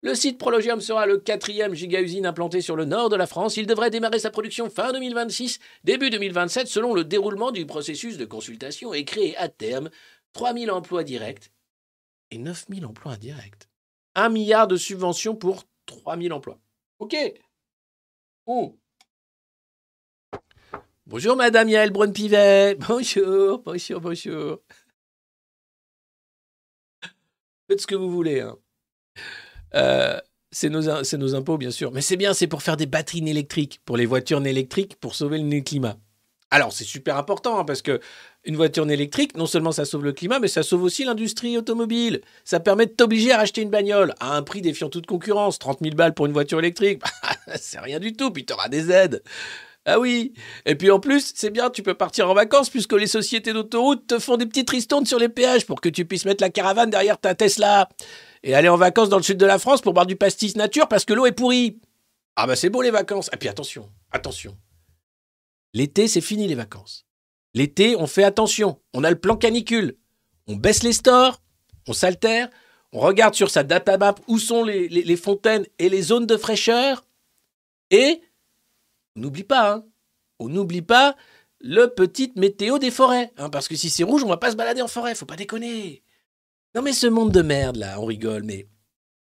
le 0.00 0.14
site 0.14 0.38
Prologium 0.38 0.80
sera 0.80 1.04
le 1.04 1.18
quatrième 1.18 1.74
giga-usine 1.74 2.24
implanté 2.24 2.62
sur 2.62 2.76
le 2.76 2.86
nord 2.86 3.10
de 3.10 3.16
la 3.16 3.26
France. 3.26 3.58
Il 3.58 3.66
devrait 3.66 3.90
démarrer 3.90 4.20
sa 4.20 4.30
production 4.30 4.70
fin 4.70 4.94
2026, 4.94 5.58
début 5.84 6.08
2027, 6.08 6.66
selon 6.66 6.94
le 6.94 7.04
déroulement 7.04 7.50
du 7.50 7.66
processus 7.66 8.16
de 8.16 8.24
consultation 8.24 8.94
et 8.94 9.04
créer 9.04 9.36
à 9.36 9.50
terme 9.50 9.90
3000 10.32 10.70
emplois 10.70 11.04
directs 11.04 11.50
et 12.30 12.38
9000 12.38 12.86
emplois 12.86 13.12
indirects. 13.12 13.68
Un 14.14 14.28
milliard 14.28 14.68
de 14.68 14.76
subventions 14.76 15.36
pour 15.36 15.64
3000 15.86 16.32
emplois. 16.32 16.58
OK. 16.98 17.16
Bonjour 21.06 21.36
Madame 21.36 21.68
Yael 21.68 21.90
Braun-Pivet. 21.90 22.74
Bonjour, 22.88 23.62
bonjour, 23.64 24.00
bonjour. 24.00 24.58
Faites 27.68 27.80
ce 27.80 27.86
que 27.86 27.94
vous 27.94 28.10
voulez. 28.10 28.40
Hein. 28.40 28.56
Euh, 29.74 30.20
c'est 30.50 30.68
nos, 30.68 30.82
nos 30.82 31.34
impôts, 31.34 31.58
bien 31.58 31.70
sûr. 31.70 31.92
Mais 31.92 32.00
c'est 32.00 32.16
bien, 32.16 32.34
c'est 32.34 32.48
pour 32.48 32.62
faire 32.62 32.76
des 32.76 32.86
batteries 32.86 33.28
électriques, 33.28 33.80
pour 33.84 33.96
les 33.96 34.06
voitures 34.06 34.44
électriques, 34.44 34.96
pour 34.96 35.14
sauver 35.14 35.38
le 35.38 35.60
climat. 35.60 35.96
Alors, 36.50 36.72
c'est 36.72 36.84
super 36.84 37.16
important, 37.16 37.60
hein, 37.60 37.64
parce 37.64 37.80
que 37.80 38.00
une 38.44 38.56
voiture 38.56 38.88
électrique, 38.90 39.36
non 39.36 39.46
seulement 39.46 39.70
ça 39.70 39.84
sauve 39.84 40.04
le 40.04 40.12
climat, 40.12 40.40
mais 40.40 40.48
ça 40.48 40.62
sauve 40.62 40.82
aussi 40.82 41.04
l'industrie 41.04 41.56
automobile. 41.56 42.22
Ça 42.44 42.58
permet 42.58 42.86
de 42.86 42.90
t'obliger 42.92 43.32
à 43.32 43.40
acheter 43.40 43.62
une 43.62 43.70
bagnole 43.70 44.14
à 44.18 44.36
un 44.36 44.42
prix 44.42 44.60
défiant 44.60 44.88
toute 44.88 45.06
concurrence. 45.06 45.58
30 45.58 45.78
000 45.82 45.94
balles 45.94 46.14
pour 46.14 46.26
une 46.26 46.32
voiture 46.32 46.58
électrique, 46.58 47.02
c'est 47.54 47.78
rien 47.78 48.00
du 48.00 48.14
tout, 48.14 48.30
puis 48.30 48.44
tu 48.44 48.52
auras 48.52 48.68
des 48.68 48.90
aides. 48.90 49.22
Ah 49.86 49.98
oui 49.98 50.34
Et 50.66 50.74
puis 50.74 50.90
en 50.90 51.00
plus, 51.00 51.32
c'est 51.34 51.50
bien, 51.50 51.70
tu 51.70 51.82
peux 51.82 51.94
partir 51.94 52.28
en 52.28 52.34
vacances 52.34 52.68
puisque 52.68 52.92
les 52.92 53.06
sociétés 53.06 53.52
d'autoroute 53.52 54.06
te 54.06 54.18
font 54.18 54.36
des 54.36 54.46
petites 54.46 54.68
ristournes 54.68 55.06
sur 55.06 55.18
les 55.18 55.28
péages 55.28 55.66
pour 55.66 55.80
que 55.80 55.88
tu 55.88 56.04
puisses 56.04 56.26
mettre 56.26 56.42
la 56.42 56.50
caravane 56.50 56.90
derrière 56.90 57.18
ta 57.18 57.34
Tesla 57.34 57.88
et 58.42 58.54
aller 58.54 58.68
en 58.68 58.76
vacances 58.76 59.08
dans 59.08 59.16
le 59.16 59.22
sud 59.22 59.38
de 59.38 59.46
la 59.46 59.58
France 59.58 59.80
pour 59.80 59.94
boire 59.94 60.06
du 60.06 60.16
pastis 60.16 60.54
nature 60.56 60.86
parce 60.86 61.04
que 61.06 61.14
l'eau 61.14 61.26
est 61.26 61.32
pourrie. 61.32 61.78
Ah 62.36 62.46
bah 62.46 62.56
c'est 62.56 62.70
beau 62.70 62.82
les 62.82 62.90
vacances. 62.90 63.30
Et 63.32 63.36
puis 63.36 63.48
attention, 63.48 63.88
attention. 64.12 64.54
L'été, 65.72 66.08
c'est 66.08 66.20
fini 66.20 66.48
les 66.48 66.54
vacances. 66.54 67.06
L'été, 67.54 67.96
on 67.96 68.06
fait 68.06 68.24
attention. 68.24 68.80
On 68.92 69.04
a 69.04 69.10
le 69.10 69.18
plan 69.18 69.36
canicule. 69.36 69.96
On 70.46 70.56
baisse 70.56 70.82
les 70.82 70.92
stores, 70.92 71.40
on 71.86 71.92
s'altère, 71.92 72.50
on 72.92 73.00
regarde 73.00 73.34
sur 73.34 73.50
sa 73.50 73.62
data 73.62 73.98
map 73.98 74.16
où 74.26 74.38
sont 74.38 74.64
les, 74.64 75.16
fontaines 75.16 75.66
et 75.78 75.88
les 75.88 76.02
zones 76.02 76.26
de 76.26 76.36
fraîcheur. 76.36 77.04
Et 77.90 78.20
on 79.16 79.20
n'oublie 79.20 79.44
pas, 79.44 79.72
hein, 79.72 79.84
on 80.38 80.48
n'oublie 80.48 80.82
pas 80.82 81.16
le 81.60 81.86
petit 81.86 82.32
météo 82.36 82.78
des 82.78 82.90
forêts. 82.90 83.32
Hein, 83.36 83.50
parce 83.50 83.68
que 83.68 83.76
si 83.76 83.90
c'est 83.90 84.02
rouge, 84.02 84.24
on 84.24 84.28
va 84.28 84.38
pas 84.38 84.50
se 84.50 84.56
balader 84.56 84.82
en 84.82 84.88
forêt, 84.88 85.14
faut 85.14 85.26
pas 85.26 85.36
déconner. 85.36 86.02
Non 86.74 86.82
mais 86.82 86.92
ce 86.92 87.06
monde 87.06 87.32
de 87.32 87.42
merde 87.42 87.76
là, 87.76 88.00
on 88.00 88.04
rigole, 88.04 88.42
mais 88.42 88.66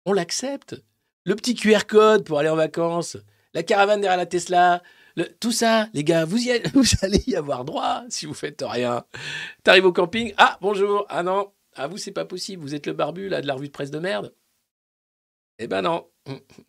on 0.05 0.13
l'accepte. 0.13 0.77
Le 1.25 1.35
petit 1.37 1.55
QR 1.55 1.87
code 1.87 2.25
pour 2.25 2.39
aller 2.39 2.51
en 2.51 2.57
vacances, 2.57 3.17
la 3.55 3.63
caravane 3.63 4.01
derrière 4.01 4.19
la 4.19 4.27
Tesla, 4.27 4.83
tout 5.41 5.53
ça, 5.53 5.89
les 5.93 6.05
gars, 6.05 6.25
vous, 6.25 6.39
y 6.39 6.51
allez, 6.51 6.69
vous 6.75 6.85
allez 7.03 7.23
y 7.27 7.37
avoir 7.37 7.65
droit 7.65 8.05
si 8.09 8.27
vous 8.27 8.35
faites 8.35 8.63
rien. 8.67 9.05
T'arrives 9.63 9.87
au 9.87 9.93
camping, 9.93 10.33
ah 10.37 10.59
bonjour, 10.61 11.07
ah 11.09 11.23
non, 11.23 11.53
ah 11.75 11.87
vous 11.87 11.99
c'est 11.99 12.13
pas 12.13 12.25
possible, 12.25 12.63
vous 12.63 12.75
êtes 12.75 12.87
le 12.87 12.93
barbu 12.93 13.29
là 13.29 13.41
de 13.41 13.47
la 13.47 13.55
revue 13.55 13.69
de 13.69 13.73
presse 13.73 13.91
de 13.91 13.99
merde. 13.99 14.35
Eh 15.59 15.69
ben 15.69 15.83
non, 15.83 16.11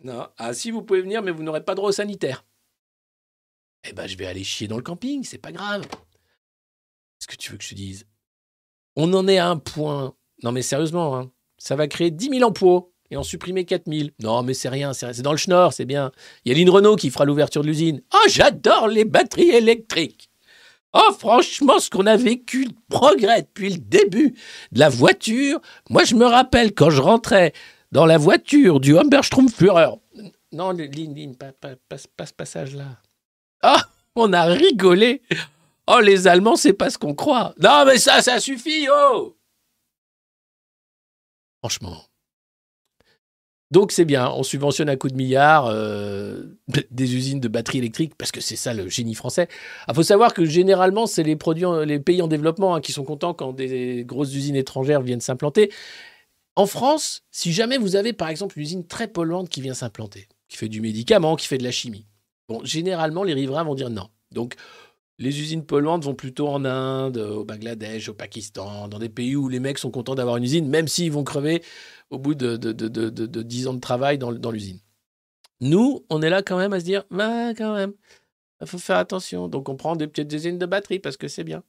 non, 0.03 0.27
ah 0.37 0.53
si 0.53 0.71
vous 0.71 0.83
pouvez 0.83 1.01
venir, 1.01 1.23
mais 1.23 1.31
vous 1.31 1.43
n'aurez 1.43 1.63
pas 1.63 1.75
droit 1.75 1.89
au 1.89 1.93
sanitaire. 1.93 2.45
Eh 3.83 3.93
ben 3.93 4.07
je 4.07 4.17
vais 4.17 4.25
aller 4.25 4.43
chier 4.43 4.67
dans 4.67 4.77
le 4.77 4.83
camping, 4.83 5.23
c'est 5.23 5.37
pas 5.37 5.51
grave. 5.51 5.87
Qu'est-ce 5.87 7.27
que 7.27 7.35
tu 7.35 7.51
veux 7.51 7.57
que 7.57 7.63
je 7.63 7.69
te 7.69 7.75
dise? 7.75 8.07
On 8.95 9.13
en 9.13 9.27
est 9.27 9.37
à 9.37 9.49
un 9.49 9.57
point 9.57 10.15
non, 10.43 10.51
mais 10.51 10.61
sérieusement, 10.61 11.17
hein, 11.17 11.31
ça 11.57 11.75
va 11.75 11.87
créer 11.87 12.11
10 12.11 12.29
000 12.29 12.43
emplois 12.43 12.89
et 13.11 13.17
en 13.17 13.23
supprimer 13.23 13.65
4 13.65 13.83
000. 13.87 14.09
Non, 14.21 14.43
mais 14.43 14.53
c'est 14.53 14.69
rien, 14.69 14.93
c'est 14.93 15.21
dans 15.21 15.31
le 15.31 15.37
schnorr, 15.37 15.73
c'est 15.73 15.85
bien. 15.85 16.11
Il 16.43 16.51
y 16.51 16.55
a 16.55 16.57
Lynn 16.57 16.69
Renault 16.69 16.95
qui 16.95 17.09
fera 17.09 17.25
l'ouverture 17.25 17.61
de 17.61 17.67
l'usine. 17.67 18.01
Oh, 18.13 18.27
j'adore 18.27 18.87
les 18.87 19.05
batteries 19.05 19.49
électriques. 19.49 20.29
Oh, 20.93 21.11
franchement, 21.17 21.79
ce 21.79 21.89
qu'on 21.89 22.05
a 22.05 22.15
vécu 22.15 22.65
de 22.65 22.73
progrès 22.89 23.41
depuis 23.41 23.71
le 23.71 23.79
début 23.79 24.35
de 24.71 24.79
la 24.79 24.89
voiture. 24.89 25.59
Moi, 25.89 26.05
je 26.05 26.15
me 26.15 26.25
rappelle 26.25 26.73
quand 26.73 26.89
je 26.89 27.01
rentrais 27.01 27.51
dans 27.91 28.05
la 28.05 28.17
voiture 28.17 28.79
du 28.79 28.97
Humberstromführer. 28.97 29.89
Non, 30.53 30.71
Lynn, 30.71 31.35
pas, 31.35 31.51
ce 31.97 32.33
passage-là. 32.33 32.97
Ah, 33.61 33.83
on 34.15 34.31
a 34.31 34.45
rigolé. 34.45 35.21
Oh, 35.87 35.99
les 35.99 36.27
Allemands, 36.27 36.55
c'est 36.55 36.73
pas 36.73 36.89
ce 36.89 36.97
qu'on 36.97 37.13
croit. 37.13 37.53
Non, 37.61 37.83
mais 37.85 37.97
ça, 37.97 38.21
ça 38.21 38.39
suffit, 38.39 38.87
oh 38.89 39.35
Franchement. 41.59 42.01
Donc 43.75 43.91
c'est 43.91 44.05
bien, 44.05 44.31
on 44.31 44.43
subventionne 44.43 44.87
à 44.87 44.95
coup 44.95 45.09
de 45.09 45.17
milliards 45.17 45.65
euh, 45.65 46.43
des 46.91 47.13
usines 47.13 47.41
de 47.41 47.49
batteries 47.49 47.79
électriques 47.79 48.13
parce 48.17 48.31
que 48.31 48.39
c'est 48.39 48.55
ça 48.55 48.73
le 48.73 48.87
génie 48.87 49.15
français. 49.15 49.49
Il 49.51 49.55
ah, 49.89 49.93
faut 49.93 50.01
savoir 50.01 50.33
que 50.33 50.45
généralement 50.45 51.07
c'est 51.07 51.23
les 51.23 51.37
les 51.85 51.99
pays 51.99 52.21
en 52.21 52.29
développement 52.29 52.75
hein, 52.75 52.79
qui 52.79 52.93
sont 52.93 53.03
contents 53.03 53.33
quand 53.33 53.51
des 53.51 54.05
grosses 54.05 54.33
usines 54.33 54.55
étrangères 54.55 55.01
viennent 55.01 55.19
s'implanter. 55.19 55.73
En 56.55 56.67
France, 56.67 57.23
si 57.31 57.51
jamais 57.51 57.77
vous 57.77 57.97
avez 57.97 58.13
par 58.13 58.29
exemple 58.29 58.57
une 58.57 58.63
usine 58.63 58.87
très 58.87 59.09
polluante 59.09 59.49
qui 59.49 59.59
vient 59.59 59.73
s'implanter, 59.73 60.29
qui 60.47 60.55
fait 60.55 60.69
du 60.69 60.79
médicament, 60.79 61.35
qui 61.35 61.47
fait 61.47 61.57
de 61.57 61.65
la 61.65 61.71
chimie, 61.71 62.07
bon 62.47 62.63
généralement 62.63 63.23
les 63.23 63.33
riverains 63.33 63.65
vont 63.65 63.75
dire 63.75 63.89
non. 63.89 64.07
Donc 64.31 64.55
les 65.17 65.39
usines 65.39 65.65
polluantes 65.65 66.03
vont 66.03 66.15
plutôt 66.15 66.47
en 66.47 66.65
Inde, 66.65 67.17
au 67.17 67.45
Bangladesh, 67.45 68.09
au 68.09 68.13
Pakistan, 68.13 68.87
dans 68.87 68.99
des 68.99 69.09
pays 69.09 69.35
où 69.35 69.47
les 69.47 69.59
mecs 69.59 69.77
sont 69.77 69.91
contents 69.91 70.15
d'avoir 70.15 70.37
une 70.37 70.43
usine, 70.43 70.67
même 70.67 70.87
s'ils 70.87 71.11
vont 71.11 71.23
crever 71.23 71.63
au 72.09 72.19
bout 72.19 72.35
de, 72.35 72.57
de, 72.57 72.71
de, 72.71 73.41
10 73.41 73.67
ans 73.67 73.73
de 73.73 73.79
travail 73.79 74.17
dans, 74.17 74.51
l'usine. 74.51 74.79
Nous, 75.61 76.05
on 76.09 76.21
est 76.21 76.29
là 76.29 76.41
quand 76.41 76.57
même 76.57 76.73
à 76.73 76.79
se 76.79 76.85
dire, 76.85 77.03
bah, 77.09 77.53
quand 77.53 77.73
même, 77.73 77.93
il 78.61 78.67
faut 78.67 78.77
faire 78.77 78.97
attention. 78.97 79.47
Donc 79.47 79.69
on 79.69 79.75
prend 79.75 79.95
des 79.95 80.07
petites 80.07 80.31
usines 80.31 80.57
de 80.57 80.65
batterie 80.65 80.99
parce 80.99 81.17
que 81.17 81.27
c'est 81.27 81.43
bien. 81.43 81.63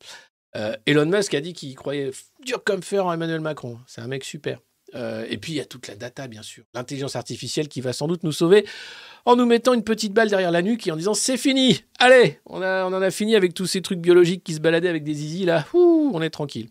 Euh, 0.56 0.76
Elon 0.86 1.06
Musk 1.06 1.34
a 1.34 1.40
dit 1.40 1.52
qu'il 1.52 1.74
croyait 1.74 2.10
dur 2.44 2.62
comme 2.64 2.82
fer 2.82 3.06
en 3.06 3.12
Emmanuel 3.12 3.40
Macron. 3.40 3.78
C'est 3.86 4.00
un 4.00 4.08
mec 4.08 4.24
super. 4.24 4.60
Euh, 4.94 5.26
et 5.28 5.36
puis 5.36 5.52
il 5.52 5.56
y 5.56 5.60
a 5.60 5.64
toute 5.64 5.88
la 5.88 5.96
data, 5.96 6.28
bien 6.28 6.42
sûr. 6.42 6.64
L'intelligence 6.74 7.16
artificielle 7.16 7.68
qui 7.68 7.80
va 7.80 7.92
sans 7.92 8.06
doute 8.06 8.22
nous 8.22 8.32
sauver 8.32 8.66
en 9.24 9.36
nous 9.36 9.46
mettant 9.46 9.74
une 9.74 9.82
petite 9.82 10.12
balle 10.12 10.28
derrière 10.28 10.52
la 10.52 10.62
nuque 10.62 10.86
et 10.86 10.92
en 10.92 10.96
disant 10.96 11.14
c'est 11.14 11.36
fini, 11.36 11.84
allez, 11.98 12.40
on, 12.46 12.62
en 12.62 13.02
a 13.02 13.10
fini 13.10 13.34
avec 13.34 13.54
tous 13.54 13.66
ces 13.66 13.82
trucs 13.82 13.98
biologiques 13.98 14.44
qui 14.44 14.54
se 14.54 14.60
baladaient 14.60 14.88
avec 14.88 15.02
des 15.02 15.14
zizi 15.14 15.44
là, 15.44 15.66
Ouh, 15.74 16.10
on 16.14 16.22
est 16.22 16.30
tranquille. 16.30 16.70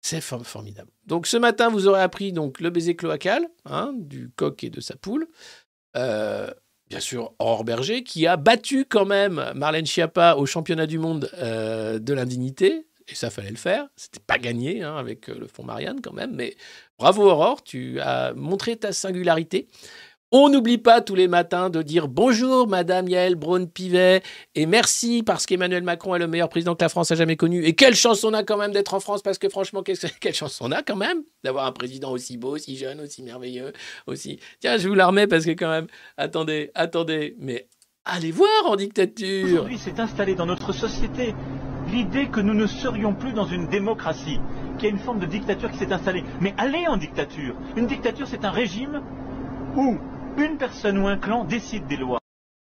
C'est 0.00 0.20
formidable. 0.20 0.90
Donc 1.06 1.28
ce 1.28 1.36
matin, 1.36 1.70
vous 1.70 1.86
aurez 1.86 2.02
appris 2.02 2.32
donc 2.32 2.60
le 2.60 2.70
baiser 2.70 2.96
cloacal 2.96 3.46
hein, 3.66 3.94
du 3.96 4.30
coq 4.34 4.64
et 4.64 4.70
de 4.70 4.80
sa 4.80 4.96
poule. 4.96 5.28
Euh, 5.96 6.50
bien 6.88 6.98
sûr, 6.98 7.34
Aurore 7.38 7.62
Berger, 7.62 8.02
qui 8.02 8.26
a 8.26 8.36
battu 8.36 8.84
quand 8.84 9.06
même 9.06 9.52
Marlène 9.54 9.86
Schiappa 9.86 10.34
au 10.34 10.44
championnat 10.44 10.88
du 10.88 10.98
monde 10.98 11.30
euh, 11.34 12.00
de 12.00 12.12
l'indignité. 12.14 12.88
Et 13.08 13.14
ça 13.14 13.30
fallait 13.30 13.50
le 13.50 13.56
faire. 13.56 13.88
C'était 13.96 14.20
pas 14.24 14.38
gagné 14.38 14.82
hein, 14.82 14.96
avec 14.96 15.28
euh, 15.28 15.38
le 15.38 15.46
fond 15.46 15.64
Marianne 15.64 16.00
quand 16.00 16.12
même. 16.12 16.34
Mais 16.34 16.54
bravo 16.98 17.24
Aurore, 17.24 17.62
tu 17.62 18.00
as 18.00 18.32
montré 18.34 18.76
ta 18.76 18.92
singularité. 18.92 19.68
On 20.34 20.48
n'oublie 20.48 20.78
pas 20.78 21.02
tous 21.02 21.14
les 21.14 21.28
matins 21.28 21.68
de 21.68 21.82
dire 21.82 22.08
bonjour 22.08 22.66
Madame 22.66 23.06
Yael 23.06 23.34
Braun-Pivet 23.34 24.22
et 24.54 24.64
merci 24.64 25.22
parce 25.22 25.44
qu'Emmanuel 25.44 25.82
Macron 25.82 26.14
est 26.14 26.18
le 26.18 26.26
meilleur 26.26 26.48
président 26.48 26.74
que 26.74 26.82
la 26.82 26.88
France 26.88 27.10
a 27.10 27.16
jamais 27.16 27.36
connu. 27.36 27.62
Et 27.66 27.74
quelle 27.74 27.94
chance 27.94 28.24
on 28.24 28.32
a 28.32 28.42
quand 28.42 28.56
même 28.56 28.72
d'être 28.72 28.94
en 28.94 29.00
France 29.00 29.20
parce 29.20 29.36
que 29.36 29.50
franchement, 29.50 29.82
quelle 30.20 30.34
chance 30.34 30.58
on 30.62 30.72
a 30.72 30.82
quand 30.82 30.96
même 30.96 31.22
d'avoir 31.44 31.66
un 31.66 31.72
président 31.72 32.10
aussi 32.12 32.38
beau, 32.38 32.54
aussi 32.54 32.78
jeune, 32.78 33.02
aussi 33.02 33.22
merveilleux, 33.22 33.74
aussi. 34.06 34.40
Tiens, 34.60 34.78
je 34.78 34.88
vous 34.88 34.94
la 34.94 35.08
remets 35.08 35.26
parce 35.26 35.44
que 35.44 35.50
quand 35.50 35.68
même, 35.68 35.86
attendez, 36.16 36.70
attendez, 36.74 37.36
mais 37.38 37.68
allez 38.06 38.30
voir 38.30 38.48
en 38.64 38.76
dictature. 38.76 39.44
Aujourd'hui, 39.44 39.76
s'est 39.76 40.00
installé 40.00 40.34
dans 40.34 40.46
notre 40.46 40.72
société 40.72 41.34
l'idée 41.92 42.28
que 42.28 42.40
nous 42.40 42.54
ne 42.54 42.66
serions 42.66 43.14
plus 43.14 43.32
dans 43.32 43.46
une 43.46 43.68
démocratie, 43.68 44.40
qu'il 44.78 44.88
y 44.88 44.92
a 44.92 44.94
une 44.94 44.98
forme 44.98 45.20
de 45.20 45.26
dictature 45.26 45.70
qui 45.70 45.78
s'est 45.78 45.92
installée. 45.92 46.24
Mais 46.40 46.54
allez 46.58 46.86
en 46.86 46.96
dictature. 46.96 47.54
Une 47.76 47.86
dictature, 47.86 48.26
c'est 48.26 48.44
un 48.44 48.50
régime 48.50 49.02
où 49.76 49.98
une 50.38 50.56
personne 50.56 50.98
ou 50.98 51.06
un 51.06 51.18
clan 51.18 51.44
décide 51.44 51.86
des 51.86 51.96
lois. 51.96 52.18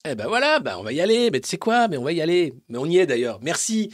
Eh 0.09 0.15
ben 0.15 0.29
voilà, 0.29 0.61
ben 0.61 0.77
on 0.79 0.83
va 0.83 0.93
y 0.93 1.01
aller. 1.01 1.31
Mais 1.33 1.41
tu 1.41 1.49
sais 1.49 1.57
quoi 1.57 1.89
Mais 1.89 1.97
on 1.97 2.05
va 2.05 2.13
y 2.13 2.21
aller. 2.21 2.55
Mais 2.69 2.79
on 2.79 2.87
y 2.87 2.99
est 2.99 3.07
d'ailleurs. 3.07 3.41
Merci. 3.43 3.93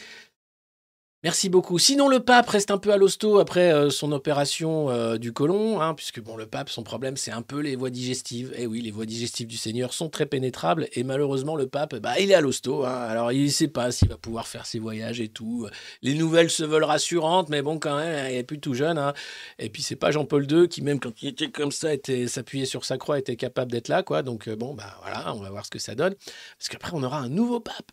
Merci 1.24 1.48
beaucoup. 1.48 1.78
Sinon, 1.78 2.08
le 2.08 2.18
pape 2.18 2.48
reste 2.48 2.72
un 2.72 2.78
peu 2.78 2.90
à 2.92 2.96
l'hosto 2.96 3.38
après 3.38 3.72
euh, 3.72 3.90
son 3.90 4.10
opération 4.10 4.90
euh, 4.90 5.18
du 5.18 5.32
côlon, 5.32 5.80
hein, 5.80 5.94
puisque 5.94 6.20
bon, 6.20 6.36
le 6.36 6.46
pape, 6.46 6.68
son 6.68 6.82
problème, 6.82 7.16
c'est 7.16 7.30
un 7.30 7.42
peu 7.42 7.60
les 7.60 7.76
voies 7.76 7.90
digestives. 7.90 8.52
Et 8.56 8.62
eh 8.62 8.66
oui, 8.66 8.80
les 8.80 8.90
voies 8.90 9.06
digestives 9.06 9.46
du 9.46 9.56
Seigneur 9.56 9.92
sont 9.92 10.08
très 10.08 10.26
pénétrables, 10.26 10.88
et 10.94 11.04
malheureusement, 11.04 11.54
le 11.54 11.68
pape, 11.68 11.94
bah, 11.94 12.18
il 12.18 12.32
est 12.32 12.34
à 12.34 12.40
l'hosto. 12.40 12.84
Hein. 12.84 12.90
alors, 12.90 13.30
il 13.30 13.44
ne 13.44 13.50
sait 13.50 13.68
pas 13.68 13.92
s'il 13.92 14.08
va 14.08 14.16
pouvoir 14.16 14.48
faire 14.48 14.66
ses 14.66 14.80
voyages 14.80 15.20
et 15.20 15.28
tout. 15.28 15.68
Les 16.02 16.14
nouvelles 16.14 16.50
se 16.50 16.64
veulent 16.64 16.82
rassurantes, 16.82 17.50
mais 17.50 17.62
bon, 17.62 17.78
quand 17.78 17.98
même, 17.98 18.28
il 18.28 18.36
est 18.36 18.42
plus 18.42 18.58
tout 18.58 18.74
jeune. 18.74 18.98
Hein. 18.98 19.12
Et 19.60 19.68
puis, 19.68 19.82
c'est 19.82 19.94
pas 19.94 20.10
Jean-Paul 20.10 20.50
II 20.50 20.68
qui, 20.68 20.82
même 20.82 20.98
quand 20.98 21.22
il 21.22 21.28
était 21.28 21.52
comme 21.52 21.70
ça, 21.70 21.94
était 21.94 22.26
s'appuyait 22.26 22.66
sur 22.66 22.84
sa 22.84 22.98
croix, 22.98 23.20
était 23.20 23.36
capable 23.36 23.70
d'être 23.70 23.86
là, 23.86 24.02
quoi. 24.02 24.22
Donc, 24.22 24.48
euh, 24.48 24.56
bon, 24.56 24.74
bah 24.74 24.98
voilà, 25.02 25.32
on 25.36 25.40
va 25.40 25.50
voir 25.50 25.64
ce 25.64 25.70
que 25.70 25.78
ça 25.78 25.94
donne. 25.94 26.16
Parce 26.58 26.68
qu'après, 26.68 26.90
on 26.94 27.04
aura 27.04 27.18
un 27.18 27.28
nouveau 27.28 27.60
pape. 27.60 27.92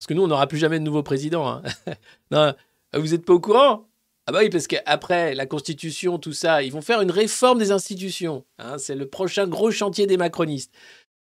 Parce 0.00 0.06
que 0.06 0.14
nous, 0.14 0.22
on 0.22 0.28
n'aura 0.28 0.46
plus 0.46 0.56
jamais 0.56 0.78
de 0.78 0.84
nouveau 0.84 1.02
président. 1.02 1.46
Hein. 1.46 1.62
non, 2.30 2.54
vous 2.94 3.08
n'êtes 3.08 3.26
pas 3.26 3.34
au 3.34 3.40
courant? 3.40 3.86
Ah 4.26 4.32
bah 4.32 4.38
oui, 4.40 4.48
parce 4.48 4.66
qu'après 4.66 5.34
la 5.34 5.44
Constitution, 5.44 6.18
tout 6.18 6.32
ça, 6.32 6.62
ils 6.62 6.72
vont 6.72 6.80
faire 6.80 7.02
une 7.02 7.10
réforme 7.10 7.58
des 7.58 7.70
institutions. 7.70 8.44
Hein. 8.58 8.78
C'est 8.78 8.94
le 8.94 9.06
prochain 9.06 9.46
gros 9.46 9.70
chantier 9.70 10.06
des 10.06 10.16
macronistes. 10.16 10.72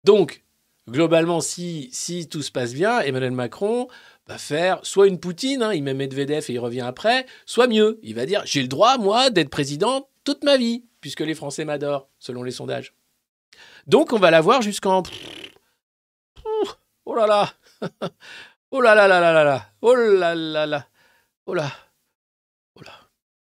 Donc, 0.04 0.44
globalement, 0.86 1.40
si, 1.40 1.88
si 1.92 2.28
tout 2.28 2.42
se 2.42 2.50
passe 2.50 2.74
bien, 2.74 3.00
Emmanuel 3.00 3.30
Macron 3.30 3.88
va 4.26 4.36
faire 4.36 4.80
soit 4.82 5.06
une 5.06 5.18
Poutine, 5.18 5.62
hein, 5.62 5.72
il 5.72 5.82
met 5.82 5.94
Medvedev 5.94 6.44
et 6.48 6.52
il 6.52 6.58
revient 6.58 6.82
après, 6.82 7.24
soit 7.46 7.68
mieux. 7.68 7.98
Il 8.02 8.14
va 8.14 8.26
dire, 8.26 8.42
j'ai 8.44 8.60
le 8.60 8.68
droit, 8.68 8.98
moi, 8.98 9.30
d'être 9.30 9.48
président 9.48 10.10
toute 10.24 10.44
ma 10.44 10.58
vie, 10.58 10.84
puisque 11.00 11.20
les 11.20 11.34
Français 11.34 11.64
m'adorent, 11.64 12.10
selon 12.18 12.42
les 12.42 12.50
sondages. 12.50 12.94
Donc, 13.86 14.12
on 14.12 14.18
va 14.18 14.30
l'avoir 14.30 14.60
jusqu'en... 14.60 15.02
Oh 17.06 17.14
là 17.14 17.26
là 17.26 17.54
Oh 18.70 18.80
là 18.80 18.94
là 18.94 19.08
là 19.08 19.20
là 19.20 19.32
là 19.32 19.44
là 19.44 19.72
Oh 19.80 19.94
là 19.94 20.34
là 20.34 20.66
là 20.66 20.88
Oh 21.46 21.54
là 21.54 21.72
Oh 22.76 22.82
là 22.82 22.92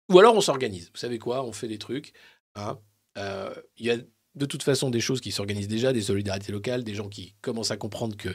Ou 0.10 0.20
alors 0.20 0.36
on 0.36 0.42
s'organise. 0.42 0.90
Vous 0.94 1.00
savez 1.00 1.20
quoi? 1.20 1.44
On 1.44 1.52
fait 1.54 1.68
des 1.68 1.78
trucs. 1.78 2.14
Hein 2.56 2.80
Euh, 3.18 3.54
Il 3.78 3.86
y 3.86 3.92
a 3.92 3.98
de 4.36 4.46
toute 4.48 4.64
façon 4.64 4.90
des 4.90 5.00
choses 5.00 5.22
qui 5.22 5.32
s'organisent 5.32 5.68
déjà, 5.68 5.94
des 5.94 6.02
solidarités 6.02 6.52
locales, 6.52 6.84
des 6.84 6.96
gens 6.96 7.08
qui 7.10 7.36
commencent 7.42 7.70
à 7.72 7.78
comprendre 7.78 8.18
que 8.18 8.30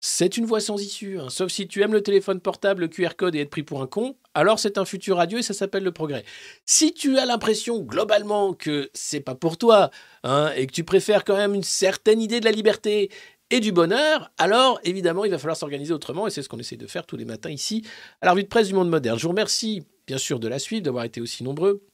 c'est 0.00 0.36
une 0.36 0.44
voie 0.46 0.60
sans 0.60 0.80
issue. 0.82 1.18
hein. 1.18 1.28
Sauf 1.30 1.50
si 1.50 1.66
tu 1.68 1.82
aimes 1.82 1.92
le 1.94 2.02
téléphone 2.02 2.40
portable, 2.40 2.82
le 2.82 2.88
QR 2.88 3.14
code 3.16 3.34
et 3.34 3.40
être 3.40 3.50
pris 3.50 3.62
pour 3.62 3.80
un 3.82 3.86
con, 3.86 4.16
alors 4.34 4.58
c'est 4.58 4.76
un 4.78 4.84
futur 4.84 5.16
radieux 5.16 5.38
et 5.38 5.42
ça 5.42 5.54
s'appelle 5.54 5.82
le 5.84 5.92
progrès. 5.92 6.24
Si 6.66 6.92
tu 6.94 7.18
as 7.18 7.24
l'impression 7.26 7.80
globalement 7.80 8.52
que 8.54 8.90
c'est 8.94 9.20
pas 9.20 9.34
pour 9.34 9.56
toi 9.58 9.90
hein, 10.22 10.52
et 10.56 10.66
que 10.66 10.72
tu 10.72 10.84
préfères 10.84 11.24
quand 11.24 11.36
même 11.36 11.54
une 11.54 11.62
certaine 11.62 12.20
idée 12.20 12.40
de 12.40 12.44
la 12.44 12.50
liberté 12.52 13.10
et 13.54 13.60
du 13.60 13.70
bonheur, 13.70 14.32
alors 14.36 14.80
évidemment 14.82 15.24
il 15.24 15.30
va 15.30 15.38
falloir 15.38 15.56
s'organiser 15.56 15.94
autrement 15.94 16.26
et 16.26 16.30
c'est 16.30 16.42
ce 16.42 16.48
qu'on 16.48 16.58
essaie 16.58 16.76
de 16.76 16.88
faire 16.88 17.06
tous 17.06 17.16
les 17.16 17.24
matins 17.24 17.50
ici 17.50 17.86
à 18.20 18.26
la 18.26 18.32
revue 18.32 18.42
de 18.42 18.48
presse 18.48 18.66
du 18.66 18.74
monde 18.74 18.90
moderne. 18.90 19.16
Je 19.16 19.22
vous 19.22 19.28
remercie 19.28 19.84
bien 20.08 20.18
sûr 20.18 20.40
de 20.40 20.48
la 20.48 20.58
suivre, 20.58 20.82
d'avoir 20.82 21.04
été 21.04 21.20
aussi 21.20 21.44
nombreux 21.44 21.86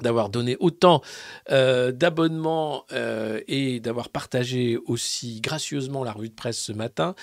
d'avoir 0.00 0.30
donné 0.30 0.56
autant 0.58 1.02
euh, 1.50 1.92
d'abonnements 1.92 2.84
euh, 2.92 3.40
et 3.46 3.78
d'avoir 3.78 4.08
partagé 4.08 4.78
aussi 4.86 5.40
gracieusement 5.40 6.02
la 6.04 6.12
revue 6.12 6.30
de 6.30 6.34
presse 6.34 6.58
ce 6.58 6.72
matin, 6.72 7.14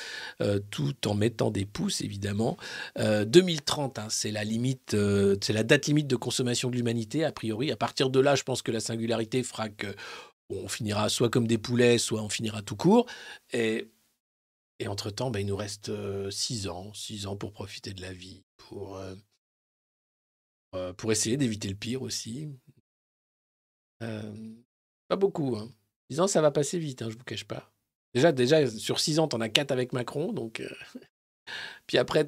euh, 0.42 0.60
tout 0.70 1.08
en 1.08 1.16
mettant 1.16 1.52
des 1.52 1.66
pouces 1.66 2.02
évidemment. 2.02 2.58
Euh, 2.98 3.26
2030, 3.26 4.00
hein, 4.00 4.08
c'est 4.10 4.32
la 4.32 4.44
limite, 4.44 4.96
c'est 5.42 5.54
la 5.54 5.64
date 5.64 5.88
limite 5.88 6.08
de 6.08 6.16
consommation 6.16 6.70
de 6.70 6.76
l'humanité 6.76 7.26
a 7.26 7.32
priori. 7.32 7.72
À 7.72 7.76
partir 7.76 8.10
de 8.10 8.20
là, 8.20 8.36
je 8.36 8.44
pense 8.44 8.62
que 8.62 8.72
la 8.72 8.80
singularité 8.80 9.44
fera 9.44 9.70
que 9.70 9.88
on 10.50 10.68
finira 10.68 11.10
soit 11.10 11.30
comme 11.30 11.48
des 11.48 11.58
poulets, 11.58 11.98
soit 11.98 12.22
on 12.22 12.30
finira 12.30 12.62
tout 12.62 12.76
court. 12.76 13.06
Et, 13.52 13.92
et 14.80 14.88
entre-temps, 14.88 15.32
ben, 15.32 15.40
il 15.40 15.48
nous 15.48 15.56
reste 15.56 15.90
euh, 15.90 16.32
six 16.32 16.68
ans, 16.68 16.94
six 16.94 17.28
ans 17.28 17.36
pour 17.36 17.52
profiter 17.52 17.94
de 17.94 18.02
la 18.02 18.14
vie, 18.14 18.44
pour, 18.58 18.98
euh, 18.98 19.16
euh, 20.76 20.94
pour 20.94 21.12
essayer 21.12 21.38
d'éviter 21.38 21.70
le 21.70 21.76
pire 21.76 22.02
aussi. 22.02 22.50
Pas 24.00 25.16
beaucoup. 25.18 25.56
Hein. 25.58 25.72
Six 26.10 26.20
ans, 26.20 26.28
ça 26.28 26.42
va 26.42 26.52
passer 26.52 26.80
vite, 26.80 27.02
hein, 27.02 27.10
je 27.10 27.18
vous 27.18 27.24
cache 27.24 27.46
pas. 27.46 27.74
Déjà, 28.14 28.32
déjà 28.32 28.66
sur 28.68 29.00
six 29.00 29.20
ans, 29.20 29.28
t'en 29.28 29.42
as 29.42 29.50
quatre 29.50 29.72
avec 29.72 29.94
Macron, 29.94 30.34
donc. 30.34 30.64
Euh, 31.50 31.80
Puis 31.88 31.98
après, 31.98 32.26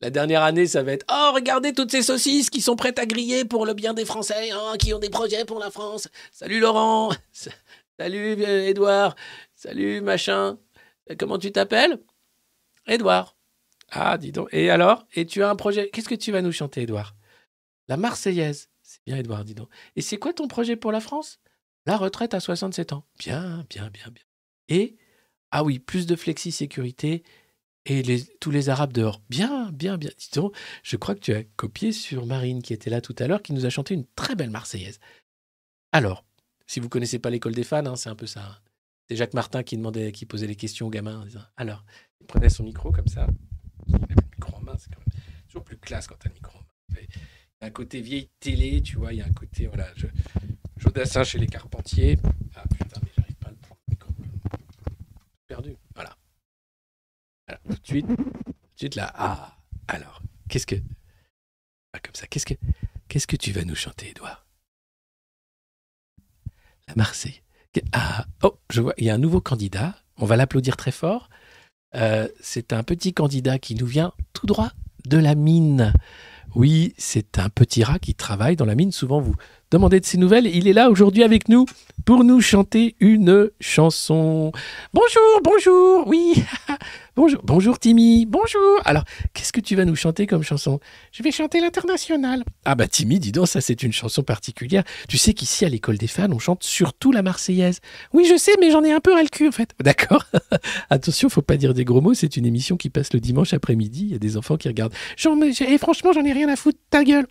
la 0.00 0.10
dernière 0.10 0.42
année, 0.42 0.66
ça 0.66 0.82
va 0.82 0.92
être 0.92 1.06
Oh, 1.10 1.32
regardez 1.34 1.72
toutes 1.72 1.90
ces 1.90 2.02
saucisses 2.02 2.50
qui 2.50 2.60
sont 2.60 2.76
prêtes 2.76 2.98
à 2.98 3.06
griller 3.06 3.44
pour 3.44 3.66
le 3.66 3.74
bien 3.74 3.94
des 3.94 4.04
Français, 4.04 4.50
hein, 4.50 4.74
qui 4.78 4.94
ont 4.94 4.98
des 4.98 5.10
projets 5.10 5.44
pour 5.44 5.58
la 5.58 5.70
France. 5.70 6.08
Salut 6.32 6.60
Laurent. 6.60 7.12
Salut 7.98 8.42
euh, 8.42 8.68
Edouard. 8.68 9.14
Salut 9.54 10.00
machin. 10.00 10.58
Euh, 11.10 11.14
Comment 11.18 11.38
tu 11.38 11.52
t'appelles? 11.52 12.00
Edouard. 12.86 13.36
Ah, 13.90 14.18
dis 14.18 14.32
donc. 14.32 14.48
Et 14.52 14.70
alors? 14.70 15.06
Et 15.14 15.26
tu 15.26 15.42
as 15.42 15.50
un 15.50 15.56
projet 15.56 15.90
Qu'est-ce 15.90 16.08
que 16.08 16.14
tu 16.14 16.32
vas 16.32 16.42
nous 16.42 16.52
chanter, 16.52 16.82
Edouard 16.82 17.14
La 17.88 17.96
Marseillaise. 17.96 18.70
C'est 18.82 19.00
bien, 19.06 19.16
Edouard, 19.16 19.44
dis 19.44 19.54
donc. 19.54 19.68
Et 19.96 20.02
c'est 20.02 20.16
quoi 20.16 20.32
ton 20.32 20.48
projet 20.48 20.76
pour 20.76 20.92
la 20.92 21.00
France? 21.00 21.40
La 21.86 21.96
retraite 21.96 22.34
à 22.34 22.40
67 22.40 22.92
ans. 22.92 23.04
Bien, 23.18 23.64
bien, 23.68 23.90
bien, 23.90 24.10
bien. 24.10 24.24
Et, 24.68 24.96
ah 25.50 25.62
oui, 25.64 25.78
plus 25.78 26.06
de 26.06 26.16
flexi-sécurité 26.16 27.22
et 27.86 28.02
tous 28.40 28.50
les 28.50 28.68
Arabes 28.68 28.92
dehors. 28.92 29.20
Bien, 29.28 29.70
bien, 29.72 29.98
bien. 29.98 30.10
Dis 30.18 30.30
donc, 30.34 30.56
je 30.82 30.96
crois 30.96 31.14
que 31.14 31.20
tu 31.20 31.34
as 31.34 31.44
copié 31.56 31.92
sur 31.92 32.26
Marine 32.26 32.62
qui 32.62 32.72
était 32.72 32.90
là 32.90 33.00
tout 33.00 33.14
à 33.18 33.26
l'heure, 33.26 33.42
qui 33.42 33.52
nous 33.52 33.66
a 33.66 33.70
chanté 33.70 33.94
une 33.94 34.06
très 34.16 34.34
belle 34.34 34.50
Marseillaise. 34.50 35.00
Alors, 35.92 36.24
si 36.66 36.80
vous 36.80 36.88
connaissez 36.88 37.18
pas 37.18 37.30
l'école 37.30 37.54
des 37.54 37.64
fans, 37.64 37.84
hein, 37.86 37.96
c'est 37.96 38.08
un 38.08 38.16
peu 38.16 38.26
ça. 38.26 38.44
hein. 38.44 38.56
C'est 39.08 39.16
Jacques 39.16 39.34
Martin 39.34 39.62
qui 39.62 39.76
demandait, 39.76 40.12
qui 40.12 40.24
posait 40.24 40.46
les 40.46 40.56
questions 40.56 40.86
aux 40.86 40.90
gamins 40.90 41.26
Alors, 41.56 41.84
il 42.20 42.26
prenait 42.26 42.48
son 42.48 42.64
micro 42.64 42.90
comme 42.90 43.06
ça. 43.06 43.26
Il 43.86 43.94
avait 43.96 44.14
le 44.14 44.22
micro 44.34 44.56
en 44.56 44.60
main, 44.60 44.74
c'est 44.78 44.88
quand 44.94 45.00
même 45.00 45.22
toujours 45.46 45.64
plus 45.64 45.76
classe 45.76 46.06
quand 46.06 46.16
tu 46.18 46.26
as 46.26 46.30
le 46.30 46.34
micro 46.34 46.56
en 46.58 46.60
main. 46.62 47.00
Il 47.00 47.04
y 47.60 47.64
a 47.64 47.66
un 47.66 47.70
côté 47.70 48.00
vieille 48.00 48.30
télé, 48.40 48.80
tu 48.82 48.96
vois, 48.96 49.12
il 49.12 49.18
y 49.18 49.22
a 49.22 49.26
un 49.26 49.32
côté, 49.32 49.66
voilà, 49.66 49.88
je, 49.94 50.06
Jodassin 50.78 51.22
chez 51.22 51.38
les 51.38 51.46
Carpentiers. 51.46 52.18
Ah 52.56 52.64
putain, 52.66 53.00
mais 53.02 53.10
j'arrive 53.16 53.36
pas 53.36 53.48
à 53.48 53.50
le 53.50 53.56
prendre 53.56 53.80
le 53.88 53.92
micro. 53.92 54.10
Perdu. 55.46 55.76
Tout 57.48 57.72
de 57.72 57.86
suite, 57.86 58.06
tout 58.06 58.14
de 58.14 58.76
suite 58.76 58.94
là. 58.94 59.12
Ah, 59.14 59.58
alors, 59.88 60.22
qu'est-ce 60.48 60.66
que. 60.66 60.76
Ah, 61.92 62.00
comme 62.00 62.14
ça, 62.14 62.26
qu'est-ce 62.26 62.46
que. 62.46 62.54
Qu'est-ce 63.08 63.26
que 63.26 63.36
tu 63.36 63.52
vas 63.52 63.64
nous 63.64 63.74
chanter, 63.74 64.10
Edouard 64.10 64.46
La 66.88 66.94
Marseille. 66.96 67.42
Ah, 67.92 68.26
oh, 68.42 68.58
je 68.70 68.80
vois, 68.80 68.94
il 68.98 69.04
y 69.04 69.10
a 69.10 69.14
un 69.14 69.18
nouveau 69.18 69.40
candidat. 69.40 69.94
On 70.16 70.26
va 70.26 70.36
l'applaudir 70.36 70.76
très 70.76 70.92
fort. 70.92 71.28
Euh, 71.94 72.28
c'est 72.40 72.72
un 72.72 72.82
petit 72.82 73.12
candidat 73.12 73.58
qui 73.58 73.74
nous 73.74 73.86
vient 73.86 74.12
tout 74.32 74.46
droit 74.46 74.72
de 75.04 75.18
la 75.18 75.34
mine. 75.34 75.92
Oui, 76.54 76.94
c'est 76.98 77.38
un 77.38 77.48
petit 77.50 77.84
rat 77.84 77.98
qui 77.98 78.14
travaille 78.14 78.56
dans 78.56 78.64
la 78.64 78.74
mine. 78.74 78.92
Souvent, 78.92 79.20
vous 79.20 79.34
demandez 79.74 79.98
de 79.98 80.06
ses 80.06 80.18
nouvelles. 80.18 80.46
Il 80.46 80.68
est 80.68 80.72
là 80.72 80.88
aujourd'hui 80.88 81.24
avec 81.24 81.48
nous 81.48 81.66
pour 82.04 82.22
nous 82.22 82.40
chanter 82.40 82.94
une 83.00 83.50
chanson. 83.58 84.52
Bonjour, 84.92 85.40
bonjour, 85.42 86.06
oui. 86.06 86.44
bonjour, 87.16 87.40
bonjour 87.42 87.80
Timmy, 87.80 88.24
bonjour. 88.24 88.80
Alors, 88.84 89.02
qu'est-ce 89.32 89.52
que 89.52 89.60
tu 89.60 89.74
vas 89.74 89.84
nous 89.84 89.96
chanter 89.96 90.28
comme 90.28 90.44
chanson? 90.44 90.78
Je 91.10 91.24
vais 91.24 91.32
chanter 91.32 91.60
l'international. 91.60 92.44
Ah 92.64 92.76
bah 92.76 92.86
Timmy, 92.86 93.18
dis 93.18 93.32
donc, 93.32 93.48
ça 93.48 93.60
c'est 93.60 93.82
une 93.82 93.92
chanson 93.92 94.22
particulière. 94.22 94.84
Tu 95.08 95.18
sais 95.18 95.34
qu'ici 95.34 95.64
à 95.64 95.68
l'école 95.68 95.98
des 95.98 96.06
fans, 96.06 96.30
on 96.30 96.38
chante 96.38 96.62
surtout 96.62 97.10
la 97.10 97.22
Marseillaise. 97.22 97.80
Oui, 98.12 98.28
je 98.30 98.36
sais, 98.36 98.52
mais 98.60 98.70
j'en 98.70 98.84
ai 98.84 98.92
un 98.92 99.00
peu 99.00 99.12
ras 99.12 99.24
le 99.24 99.28
cul 99.28 99.48
en 99.48 99.52
fait. 99.52 99.70
D'accord. 99.82 100.24
Attention, 100.88 101.28
faut 101.28 101.42
pas 101.42 101.56
dire 101.56 101.74
des 101.74 101.84
gros 101.84 102.00
mots. 102.00 102.14
C'est 102.14 102.36
une 102.36 102.46
émission 102.46 102.76
qui 102.76 102.90
passe 102.90 103.12
le 103.12 103.18
dimanche 103.18 103.52
après-midi. 103.52 104.04
Il 104.04 104.12
y 104.12 104.14
a 104.14 104.18
des 104.18 104.36
enfants 104.36 104.56
qui 104.56 104.68
regardent. 104.68 104.94
Et 105.68 105.78
franchement, 105.78 106.12
j'en 106.12 106.24
ai 106.24 106.32
rien 106.32 106.48
à 106.48 106.54
foutre. 106.54 106.78
Ta 106.90 107.02
gueule. 107.02 107.26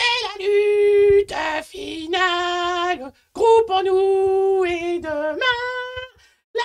C'est 0.00 0.20
la 0.26 0.34
lutte 0.46 1.64
finale. 1.64 3.12
Groupons-nous 3.34 4.64
et 4.64 4.98
demain, 4.98 5.36
la 6.54 6.62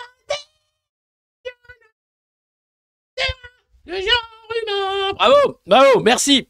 le 3.88 3.96
genre 3.96 4.50
humain. 4.64 5.14
Bravo, 5.14 5.60
bravo, 5.68 6.00
merci. 6.02 6.48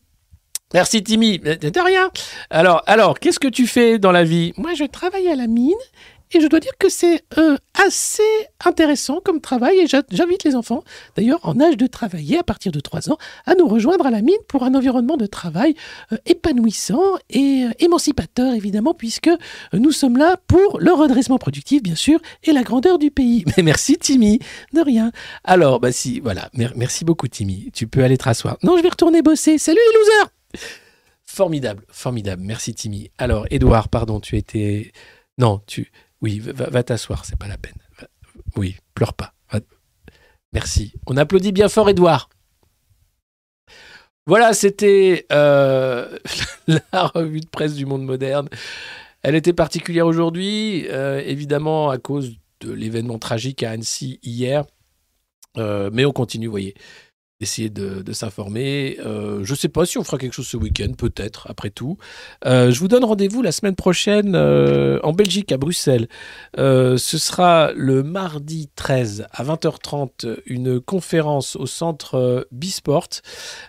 Merci 0.74 1.04
Timmy. 1.04 1.40
De 1.40 1.84
rien. 1.84 2.10
Alors, 2.50 2.82
alors, 2.86 3.20
qu'est-ce 3.20 3.40
que 3.40 3.48
tu 3.48 3.68
fais 3.68 4.00
dans 4.00 4.12
la 4.12 4.24
vie? 4.24 4.54
Moi, 4.58 4.74
je 4.74 4.84
travaille 4.86 5.28
à 5.28 5.36
la 5.36 5.48
mine 5.48 5.74
et 6.36 6.42
je 6.42 6.48
dois 6.48 6.60
dire 6.60 6.74
que 6.78 6.90
c'est 6.90 7.24
euh, 7.38 7.58
assez 7.86 8.22
intéressant 8.64 9.22
comme 9.24 9.40
travail 9.42 9.78
et 9.80 9.88
j'invite 10.12 10.44
les 10.44 10.56
enfants, 10.56 10.84
d'ailleurs 11.16 11.40
en 11.44 11.60
âge 11.62 11.78
de 11.78 11.88
travailler 11.88 12.38
à 12.38 12.44
partir 12.44 12.72
de 12.72 12.80
3 12.80 13.10
ans, 13.10 13.18
à 13.46 13.56
nous 13.56 13.68
rejoindre 13.68 14.06
à 14.06 14.12
la 14.12 14.22
mine 14.22 14.36
pour 14.48 14.64
un 14.64 14.76
environnement 14.76 15.18
de 15.18 15.26
travail 15.26 15.76
euh, 16.12 16.18
épanouissant 16.26 17.02
et 17.30 17.64
euh, 17.66 17.72
émancipateur 17.80 18.54
évidemment 18.54 18.94
puisque 18.94 19.30
nous 19.74 19.92
sommes 19.92 20.18
là 20.18 20.38
pour 20.48 20.80
le 20.80 20.92
redressement 20.92 21.38
productif 21.38 21.82
bien 21.82 21.96
sûr 21.96 22.20
et 22.44 22.52
la 22.52 22.64
grandeur 22.64 23.00
du 23.00 23.12
pays. 23.12 23.46
Mais 23.58 23.64
merci 23.64 23.98
Timmy, 23.98 24.40
de 24.74 24.82
rien. 24.82 25.12
Alors, 25.44 25.80
bah 25.80 25.92
si, 25.92 26.20
voilà, 26.20 26.50
Mer- 26.54 26.74
merci 26.76 27.06
beaucoup 27.06 27.28
Timmy, 27.28 27.72
tu 27.74 27.88
peux 27.88 28.04
aller 28.04 28.18
te 28.18 28.26
rasseoir. 28.26 28.58
Non, 28.64 28.78
je 28.78 28.84
vais 28.84 28.90
retourner 28.90 29.22
bosser. 29.22 29.58
Salut 29.58 29.80
les 29.94 30.00
losers 30.00 30.30
Formidable, 31.26 31.84
formidable. 31.90 32.44
Merci 32.46 32.74
Timmy. 32.74 33.10
Alors, 33.18 33.46
Edouard, 33.52 33.90
pardon, 33.90 34.20
tu 34.20 34.38
étais. 34.38 34.92
Non, 35.38 35.62
tu. 35.68 35.92
Oui, 36.22 36.39
va, 36.39 36.84
t'asseoir, 36.84 37.26
c'est 37.26 37.38
pas 37.38 37.47
la 37.47 37.57
peine. 37.57 37.78
Oui, 38.55 38.78
pleure 38.93 39.13
pas. 39.13 39.34
Merci. 40.53 40.93
On 41.05 41.18
applaudit 41.18 41.51
bien 41.51 41.68
fort, 41.68 41.89
Edouard. 41.89 42.30
Voilà, 44.26 44.53
c'était 44.53 45.26
euh, 45.32 46.18
la 46.68 47.07
revue 47.07 47.41
de 47.41 47.47
presse 47.47 47.76
du 47.76 47.86
monde 47.86 48.05
moderne. 48.05 48.47
Elle 49.22 49.36
était 49.36 49.53
particulière 49.53 50.07
aujourd'hui, 50.07 50.88
euh, 50.89 51.22
évidemment 51.26 51.89
à 51.89 51.97
cause 51.97 52.38
de 52.61 52.72
l'événement 52.72 53.20
tragique 53.20 53.63
à 53.63 53.72
Annecy 53.72 54.20
hier. 54.24 54.63
Euh, 55.57 55.89
mais 55.91 56.05
on 56.05 56.11
continue, 56.11 56.47
vous 56.47 56.51
voyez 56.51 56.76
essayer 57.42 57.70
de, 57.70 58.14
s'informer. 58.14 58.98
Euh, 59.06 59.44
je 59.44 59.52
ne 59.52 59.58
sais 59.58 59.68
pas 59.68 59.86
si 59.86 59.98
on 59.98 60.04
fera 60.04 60.18
quelque 60.18 60.34
chose 60.34 60.48
ce 60.48 60.56
week-end, 60.56 60.94
peut-être, 60.98 61.48
après 61.50 61.70
tout. 61.70 61.98
Euh, 62.46 62.72
je 62.72 62.80
vous 62.80 62.88
donne 62.88 63.04
rendez-vous 63.04 63.42
la 63.42 63.52
semaine 63.52 63.76
prochaine 63.76 64.36
euh, 64.36 65.00
en 65.04 65.12
Belgique, 65.12 65.52
à 65.52 65.58
Bruxelles. 65.58 66.08
Ce 66.58 67.18
sera 67.18 67.72
le 67.74 68.04
mardi 68.04 68.70
13 68.76 69.28
à 69.32 69.44
20h30, 69.44 70.38
une 70.46 70.80
conférence 70.80 71.56
au 71.56 71.66
centre 71.66 72.48
Bisport. 72.52 73.10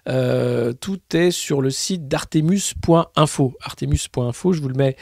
Tout 0.07 1.01
est 1.13 1.31
sur 1.31 1.61
le 1.61 1.71
site 1.71 2.09
d'artemus.info. 2.09 3.55
Artemus.info, 3.63 4.53
je 4.53 4.61
vous 4.61 4.69
le 4.69 4.75
mets 4.75 4.97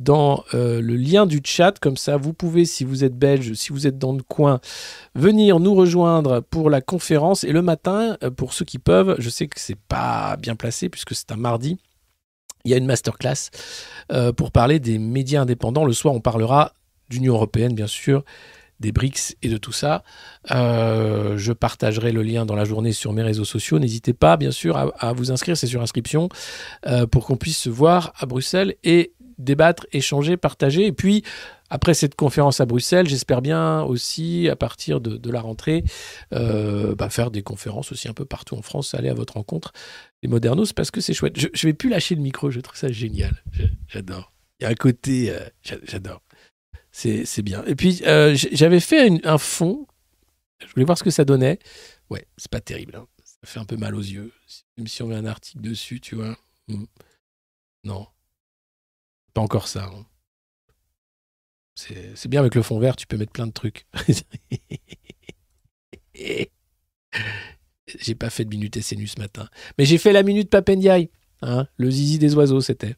dans 0.00 0.44
euh, 0.54 0.80
le 0.80 0.96
lien 0.96 1.26
du 1.26 1.40
chat, 1.44 1.78
comme 1.78 1.96
ça 1.96 2.16
vous 2.16 2.32
pouvez, 2.32 2.64
si 2.64 2.84
vous 2.84 3.04
êtes 3.04 3.16
belge, 3.16 3.52
si 3.52 3.70
vous 3.70 3.86
êtes 3.86 3.98
dans 3.98 4.12
le 4.12 4.22
coin, 4.22 4.60
venir 5.14 5.60
nous 5.60 5.74
rejoindre 5.74 6.40
pour 6.40 6.70
la 6.70 6.80
conférence. 6.80 7.44
Et 7.44 7.52
le 7.52 7.60
matin, 7.60 8.16
euh, 8.24 8.30
pour 8.30 8.54
ceux 8.54 8.64
qui 8.64 8.78
peuvent, 8.78 9.14
je 9.18 9.28
sais 9.28 9.46
que 9.46 9.60
c'est 9.60 9.78
pas 9.78 10.36
bien 10.38 10.56
placé 10.56 10.88
puisque 10.88 11.14
c'est 11.14 11.30
un 11.32 11.36
mardi, 11.36 11.78
il 12.64 12.70
y 12.70 12.74
a 12.74 12.78
une 12.78 12.86
masterclass 12.86 13.50
euh, 14.10 14.32
pour 14.32 14.52
parler 14.52 14.80
des 14.80 14.98
médias 14.98 15.42
indépendants. 15.42 15.84
Le 15.84 15.92
soir, 15.92 16.14
on 16.14 16.20
parlera 16.20 16.72
d'Union 17.10 17.34
européenne, 17.34 17.74
bien 17.74 17.86
sûr, 17.86 18.24
des 18.80 18.92
BRICS 18.92 19.36
et 19.42 19.50
de 19.50 19.58
tout 19.58 19.72
ça. 19.72 20.02
Je 20.48 21.52
partagerai 21.52 22.12
le 22.12 22.22
lien 22.22 22.46
dans 22.46 22.54
la 22.54 22.64
journée 22.64 22.92
sur 22.92 23.12
mes 23.12 23.22
réseaux 23.22 23.44
sociaux. 23.44 23.78
N'hésitez 23.78 24.14
pas, 24.14 24.38
bien 24.38 24.52
sûr, 24.52 24.76
à, 24.76 25.12
vous 25.12 25.32
inscrire, 25.32 25.56
c'est 25.56 25.66
sur 25.66 25.82
inscription, 25.82 26.28
pour 27.10 27.26
qu'on 27.26 27.36
puisse 27.36 27.58
se 27.58 27.68
voir 27.68 28.12
à 28.18 28.26
Bruxelles 28.26 28.76
et 28.84 29.12
débattre, 29.44 29.86
échanger, 29.92 30.36
partager. 30.36 30.86
Et 30.86 30.92
puis, 30.92 31.24
après 31.70 31.94
cette 31.94 32.16
conférence 32.16 32.60
à 32.60 32.66
Bruxelles, 32.66 33.08
j'espère 33.08 33.42
bien 33.42 33.82
aussi, 33.82 34.48
à 34.48 34.56
partir 34.56 35.00
de, 35.00 35.30
la 35.30 35.40
rentrée, 35.40 35.84
euh, 36.32 36.94
bah, 36.94 37.10
faire 37.10 37.30
des 37.30 37.42
conférences 37.42 37.92
aussi 37.92 38.08
un 38.08 38.12
peu 38.12 38.24
partout 38.24 38.56
en 38.56 38.62
France, 38.62 38.94
aller 38.94 39.08
à 39.08 39.14
votre 39.14 39.34
rencontre, 39.34 39.72
les 40.22 40.28
Modernos, 40.28 40.72
parce 40.72 40.90
que 40.90 41.00
c'est 41.00 41.14
chouette. 41.14 41.38
Je 41.38 41.46
ne 41.46 41.70
vais 41.70 41.72
plus 41.72 41.88
lâcher 41.88 42.14
le 42.16 42.22
micro, 42.22 42.50
je 42.50 42.60
trouve 42.60 42.76
ça 42.76 42.90
génial. 42.90 43.42
J'adore. 43.88 44.32
Il 44.58 44.64
y 44.64 44.66
a 44.66 44.70
un 44.70 44.74
côté, 44.74 45.30
euh, 45.30 45.40
j'adore. 45.62 46.22
C'est 46.92 47.42
bien. 47.42 47.64
Et 47.66 47.76
puis, 47.76 48.02
euh, 48.06 48.34
j'avais 48.34 48.80
fait 48.80 49.24
un 49.24 49.38
fond. 49.38 49.86
Je 50.58 50.72
voulais 50.74 50.84
voir 50.84 50.98
ce 50.98 51.04
que 51.04 51.10
ça 51.10 51.24
donnait. 51.24 51.58
Ouais, 52.10 52.26
c'est 52.36 52.50
pas 52.50 52.60
terrible. 52.60 52.96
Hein. 52.96 53.06
Ça 53.24 53.38
fait 53.44 53.60
un 53.60 53.64
peu 53.64 53.76
mal 53.76 53.94
aux 53.94 54.02
yeux. 54.02 54.32
Même 54.76 54.88
si 54.88 55.02
on 55.02 55.06
met 55.06 55.14
un 55.14 55.24
article 55.24 55.62
dessus, 55.62 56.00
tu 56.00 56.16
vois. 56.16 56.36
Hmm. 56.68 56.84
Non. 57.84 58.06
Pas 59.34 59.40
encore 59.40 59.68
ça. 59.68 59.84
Hein. 59.84 60.06
C'est 61.74 62.28
bien 62.28 62.40
avec 62.40 62.54
le 62.54 62.62
fond 62.62 62.78
vert, 62.78 62.96
tu 62.96 63.06
peux 63.06 63.16
mettre 63.16 63.32
plein 63.32 63.46
de 63.46 63.52
trucs. 63.52 63.86
j'ai 67.98 68.14
pas 68.14 68.30
fait 68.30 68.44
de 68.44 68.50
minute 68.50 68.80
SNU 68.80 69.06
ce 69.06 69.18
matin. 69.18 69.48
Mais 69.78 69.84
j'ai 69.84 69.98
fait 69.98 70.12
la 70.12 70.22
minute 70.22 70.50
Papendiaï. 70.50 71.10
Hein, 71.42 71.66
le 71.78 71.90
zizi 71.90 72.18
des 72.18 72.34
oiseaux, 72.34 72.60
c'était. 72.60 72.96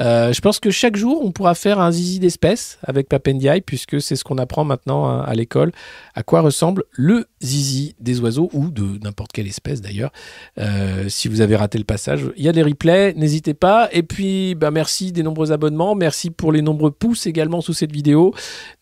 Euh, 0.00 0.32
je 0.32 0.40
pense 0.40 0.60
que 0.60 0.70
chaque 0.70 0.94
jour, 0.94 1.24
on 1.24 1.32
pourra 1.32 1.56
faire 1.56 1.80
un 1.80 1.90
zizi 1.90 2.20
d'espèce 2.20 2.78
avec 2.84 3.08
Papendiaï, 3.08 3.62
puisque 3.62 4.00
c'est 4.00 4.14
ce 4.14 4.22
qu'on 4.22 4.38
apprend 4.38 4.64
maintenant 4.64 5.08
hein, 5.08 5.22
à 5.22 5.34
l'école, 5.34 5.72
à 6.14 6.22
quoi 6.22 6.40
ressemble 6.40 6.84
le 6.92 7.26
zizi 7.42 7.96
des 7.98 8.20
oiseaux, 8.20 8.48
ou 8.52 8.70
de 8.70 9.02
n'importe 9.02 9.32
quelle 9.32 9.48
espèce 9.48 9.80
d'ailleurs. 9.80 10.12
Euh, 10.58 11.08
si 11.08 11.26
vous 11.26 11.40
avez 11.40 11.56
raté 11.56 11.78
le 11.78 11.84
passage, 11.84 12.30
il 12.36 12.44
y 12.44 12.48
a 12.48 12.52
des 12.52 12.62
replays, 12.62 13.12
n'hésitez 13.14 13.54
pas. 13.54 13.88
Et 13.92 14.04
puis, 14.04 14.54
bah, 14.54 14.70
merci 14.70 15.10
des 15.10 15.24
nombreux 15.24 15.50
abonnements, 15.50 15.96
merci 15.96 16.30
pour 16.30 16.52
les 16.52 16.62
nombreux 16.62 16.92
pouces 16.92 17.26
également 17.26 17.60
sous 17.60 17.72
cette 17.72 17.92
vidéo. 17.92 18.32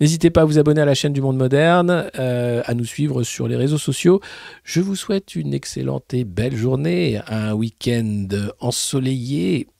N'hésitez 0.00 0.28
pas 0.28 0.42
à 0.42 0.44
vous 0.44 0.59
abonner 0.59 0.82
à 0.82 0.84
la 0.84 0.94
chaîne 0.94 1.14
du 1.14 1.22
Monde 1.22 1.38
Moderne, 1.38 2.11
euh, 2.18 2.62
à 2.66 2.74
nous 2.74 2.84
suivre 2.84 3.22
sur 3.22 3.48
les 3.48 3.56
réseaux 3.56 3.78
sociaux. 3.78 4.20
Je 4.64 4.82
vous 4.82 4.96
souhaite 4.96 5.34
une 5.34 5.54
excellente 5.54 6.12
et 6.12 6.24
belle 6.24 6.56
journée, 6.56 7.20
un 7.28 7.54
week-end 7.54 8.26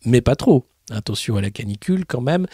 mais 0.05 0.21
pas 0.21 0.37
trop. 0.37 0.67
Attention 0.91 1.37
à 1.37 1.43
la 1.43 1.51
canicule 1.51 2.07
quand 2.07 2.23
même. 2.23 2.47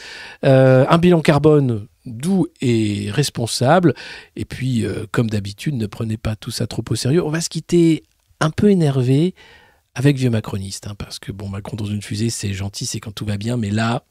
Euh, 0.45 0.85
un 0.89 0.99
bilan 0.99 1.21
carbone 1.21 1.87
doux 2.05 2.47
et 2.61 3.11
responsable. 3.11 3.95
Et 4.37 4.45
puis, 4.45 4.85
euh, 4.85 5.07
comme 5.11 5.31
d'habitude, 5.31 5.75
ne 5.75 5.87
prenez 5.87 6.17
pas 6.17 6.37
tout 6.37 6.51
ça 6.51 6.67
trop 6.67 6.85
au 6.89 6.95
sérieux. 6.95 7.25
On 7.25 7.31
va 7.31 7.41
se 7.41 7.49
quitter 7.49 8.05
un 8.41 8.51
peu 8.51 8.71
énervé 8.71 9.35
avec 9.95 10.17
vieux 10.17 10.31
macroniste, 10.31 10.87
hein, 10.87 10.95
parce 10.99 11.19
que 11.19 11.33
bon, 11.33 11.49
Macron 11.49 11.77
dans 11.77 11.87
une 11.87 12.03
fusée, 12.03 12.31
c'est 12.31 12.53
gentil, 12.53 12.85
c'est 12.85 13.01
quand 13.01 13.13
tout 13.13 13.25
va 13.25 13.37
bien, 13.37 13.57
mais 13.57 13.71
là, 13.71 14.05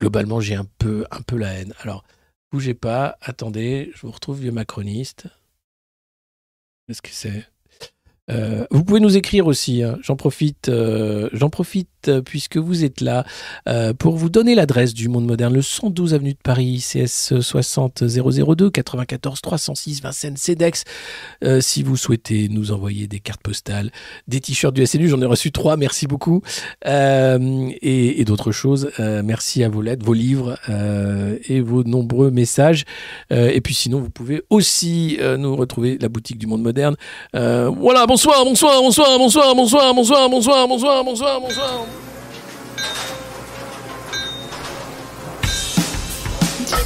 globalement, 0.00 0.40
j'ai 0.40 0.56
un 0.56 0.66
peu, 0.78 1.06
un 1.10 1.22
peu 1.22 1.36
la 1.36 1.52
haine. 1.52 1.72
Alors, 1.82 2.04
bougez 2.50 2.74
pas, 2.74 3.16
attendez, 3.20 3.92
je 3.94 4.02
vous 4.02 4.10
retrouve 4.10 4.40
vieux 4.40 4.50
macroniste. 4.50 5.28
Qu'est-ce 6.86 7.02
que 7.02 7.10
c'est? 7.10 7.46
Euh, 8.30 8.64
vous 8.70 8.84
pouvez 8.84 9.00
nous 9.00 9.16
écrire 9.16 9.46
aussi. 9.46 9.82
Hein. 9.82 9.98
J'en 10.02 10.16
profite, 10.16 10.68
euh, 10.68 11.28
j'en 11.32 11.50
profite 11.50 11.88
euh, 12.08 12.22
puisque 12.22 12.56
vous 12.56 12.84
êtes 12.84 13.00
là 13.00 13.24
pour 13.98 14.16
vous 14.16 14.30
donner 14.30 14.54
l'adresse 14.54 14.94
du 14.94 15.08
Monde 15.08 15.26
Moderne, 15.26 15.54
le 15.54 15.62
112 15.62 16.14
avenue 16.14 16.32
de 16.32 16.38
Paris, 16.42 16.78
CS 16.78 17.40
60 17.40 18.04
002 18.04 18.70
94 18.70 19.40
306 19.40 20.02
Vincennes 20.02 20.36
CEDEX. 20.36 20.84
si 21.60 21.82
vous 21.82 21.96
souhaitez 21.96 22.48
nous 22.48 22.72
envoyer 22.72 23.06
des 23.06 23.20
cartes 23.20 23.42
postales, 23.42 23.90
des 24.28 24.40
t-shirts 24.40 24.74
du 24.74 24.84
SNU, 24.86 25.08
j'en 25.08 25.20
ai 25.20 25.26
reçu 25.26 25.52
trois, 25.52 25.76
merci 25.76 26.06
beaucoup, 26.06 26.42
et, 26.86 28.20
et 28.20 28.24
d'autres 28.24 28.52
choses. 28.52 28.90
merci 28.98 29.62
à 29.62 29.68
vos 29.68 29.82
lettres, 29.82 30.04
vos 30.04 30.14
livres 30.14 30.56
et 31.48 31.60
vos 31.60 31.84
nombreux 31.84 32.30
messages. 32.30 32.84
et 33.30 33.60
puis 33.60 33.74
sinon, 33.74 34.00
vous 34.00 34.10
pouvez 34.10 34.42
aussi 34.50 35.18
nous 35.38 35.54
retrouver 35.56 35.98
la 36.00 36.08
boutique 36.08 36.38
du 36.38 36.46
Monde 36.46 36.62
Moderne. 36.62 36.96
voilà, 37.34 38.06
bon 38.06 38.16
bonsoir, 38.20 38.44
bonsoir, 38.44 38.82
bonsoir, 38.82 39.18
bonsoir, 39.18 39.54
bonsoir, 39.54 39.94
bonsoir, 39.94 40.28
bonsoir, 40.28 40.68
bonsoir, 40.68 41.04
bonsoir, 41.04 41.40
bonsoir. 41.40 41.86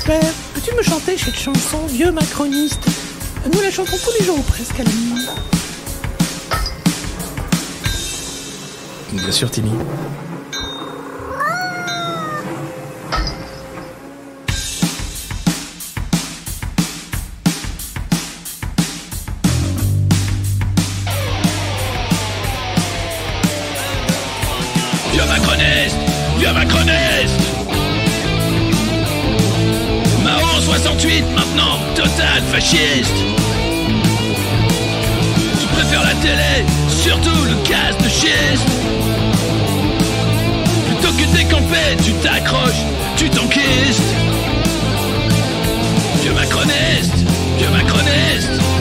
Père, 0.07 0.21
peux-tu 0.55 0.75
me 0.77 0.83
chanter 0.83 1.17
cette 1.19 1.35
chanson, 1.35 1.79
vieux 1.89 2.13
macroniste? 2.13 2.83
Nous 3.53 3.61
la 3.61 3.71
chantons 3.71 3.97
tous 3.97 4.13
les 4.21 4.25
jours 4.25 4.43
presque 4.45 4.79
à 4.79 4.85
la 4.85 4.91
nuit. 4.91 5.27
Bien 9.13 9.33
sûr, 9.33 9.51
Timmy. 9.51 9.73
Macroniste. 26.55 27.41
Mao 30.23 30.61
68 30.61 31.25
maintenant, 31.35 31.79
total 31.95 32.43
fasciste. 32.53 33.17
Tu 35.61 35.67
préfères 35.75 36.03
la 36.03 36.15
télé, 36.15 36.65
surtout 36.89 37.45
le 37.45 37.57
gaz 37.69 37.97
de 37.99 38.09
schiste. 38.09 38.69
Plutôt 40.87 41.13
que 41.15 41.37
décamper, 41.37 41.97
tu 42.05 42.13
t'accroches, 42.23 42.85
tu 43.17 43.29
t'enquistes. 43.29 44.15
Vieux 46.23 46.33
macroniste, 46.33 47.17
vieux 47.59 47.71
macroniste 47.71 48.74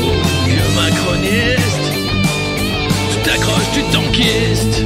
Oh, 0.02 0.12
vieux 0.46 0.70
macroniste 0.76 1.86
Tu 3.10 3.16
t'accroches, 3.24 3.70
tu 3.74 3.82
t'enquistes. 3.92 4.84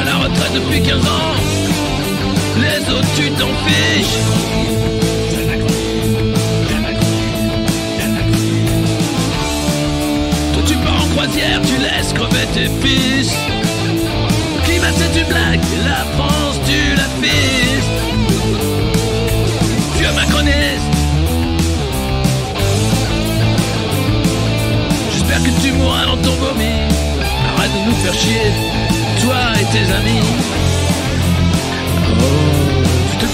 À 0.00 0.04
la 0.04 0.16
retraite 0.16 0.52
depuis 0.54 0.82
15 0.82 0.96
ans 0.96 1.34
Les 2.60 2.92
autres 2.92 3.08
tu 3.16 3.30
t'en 3.32 3.48
fiches 3.66 4.73
Le 12.56 12.68
climat 14.62 14.92
c'est 14.96 15.18
une 15.18 15.26
blague, 15.26 15.60
la 15.84 16.04
France 16.14 16.60
tu 16.64 16.94
la 16.94 17.08
fistes. 17.20 17.90
Vieux 19.98 20.12
macroniste. 20.14 20.88
J'espère 25.10 25.42
que 25.42 25.50
tu 25.62 25.72
mourras 25.72 26.06
dans 26.06 26.16
ton 26.18 26.36
vomi. 26.36 26.86
Arrête 27.56 27.72
de 27.72 27.90
nous 27.90 27.96
faire 27.96 28.14
chier, 28.14 28.52
toi 29.20 29.40
et 29.60 29.64
tes 29.72 29.92
amis. 29.92 30.22
Oh 32.20 32.63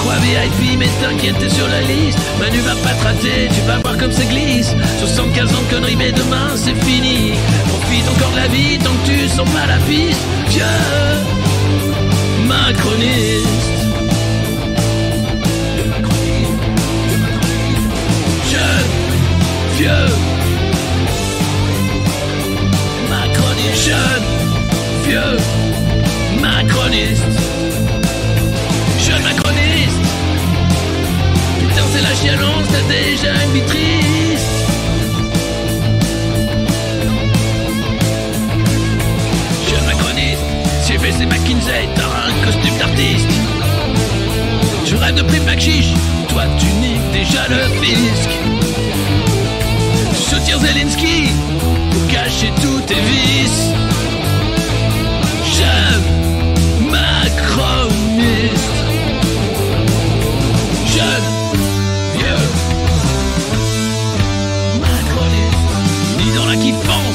crois 0.01 0.16
VIP, 0.16 0.78
mais 0.78 0.89
t'inquiète, 1.01 1.39
t'es 1.39 1.48
sur 1.48 1.68
la 1.68 1.81
liste. 1.82 2.18
Manu 2.39 2.59
va 2.60 2.74
pas 2.77 2.94
te 2.94 3.05
rater, 3.05 3.48
tu 3.55 3.60
vas 3.66 3.78
voir 3.78 3.97
comme 3.97 4.12
ça 4.12 4.24
glisse. 4.24 4.74
75 5.01 5.55
ans 5.55 5.62
de 5.62 5.74
conneries, 5.74 5.97
mais 5.97 6.12
demain 6.12 6.51
c'est 6.56 6.74
fini. 6.85 7.32
Profite 7.68 8.09
encore 8.09 8.32
de 8.32 8.36
la 8.36 8.48
vie 8.48 8.78
tant 8.78 8.90
que 8.90 9.10
tu 9.10 9.28
sens 9.28 9.48
pas 9.51 9.66
la 9.66 9.78
piste. 9.86 10.20
Vieux 10.48 10.64
macroniste. 12.51 13.47
Jeune, 18.51 18.90
vieux. 19.78 20.09
Macroniste, 23.09 23.85
jeune, 23.86 24.27
vieux. 25.06 26.40
Macroniste. 26.40 27.24
Jeune 28.98 29.22
macroniste 29.22 29.80
la 32.02 32.14
chialance, 32.14 32.66
t'as 32.68 32.82
déjà 32.89 33.32
une 33.44 33.52
vie 33.52 33.62
triste. 33.62 34.51
Je 39.62 40.85
suis 40.85 40.98
j'ai 40.98 40.98
fait 40.98 41.27
McKinsey, 41.27 41.89
t'as 41.94 42.28
un 42.28 42.44
costume 42.44 42.77
d'artiste. 42.78 43.28
Je 44.85 44.97
rêve 44.97 45.14
de 45.14 45.22
prime 45.22 45.60
chiche, 45.60 45.93
toi 46.28 46.43
tu 46.59 46.66
niques 46.81 47.10
déjà 47.12 47.47
le 47.48 47.62
fisc. 47.81 48.31
Tu 50.10 50.16
soutiens 50.16 50.59
Zelensky 50.59 51.31
pour 51.90 52.06
cacher 52.09 52.52
tous 52.60 52.81
tes 52.86 52.94
vices. 52.94 53.70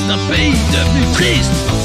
Dans 0.08 0.18
d'un 0.18 0.26
pays 0.28 0.54
devenu 0.72 1.06
triste. 1.14 1.85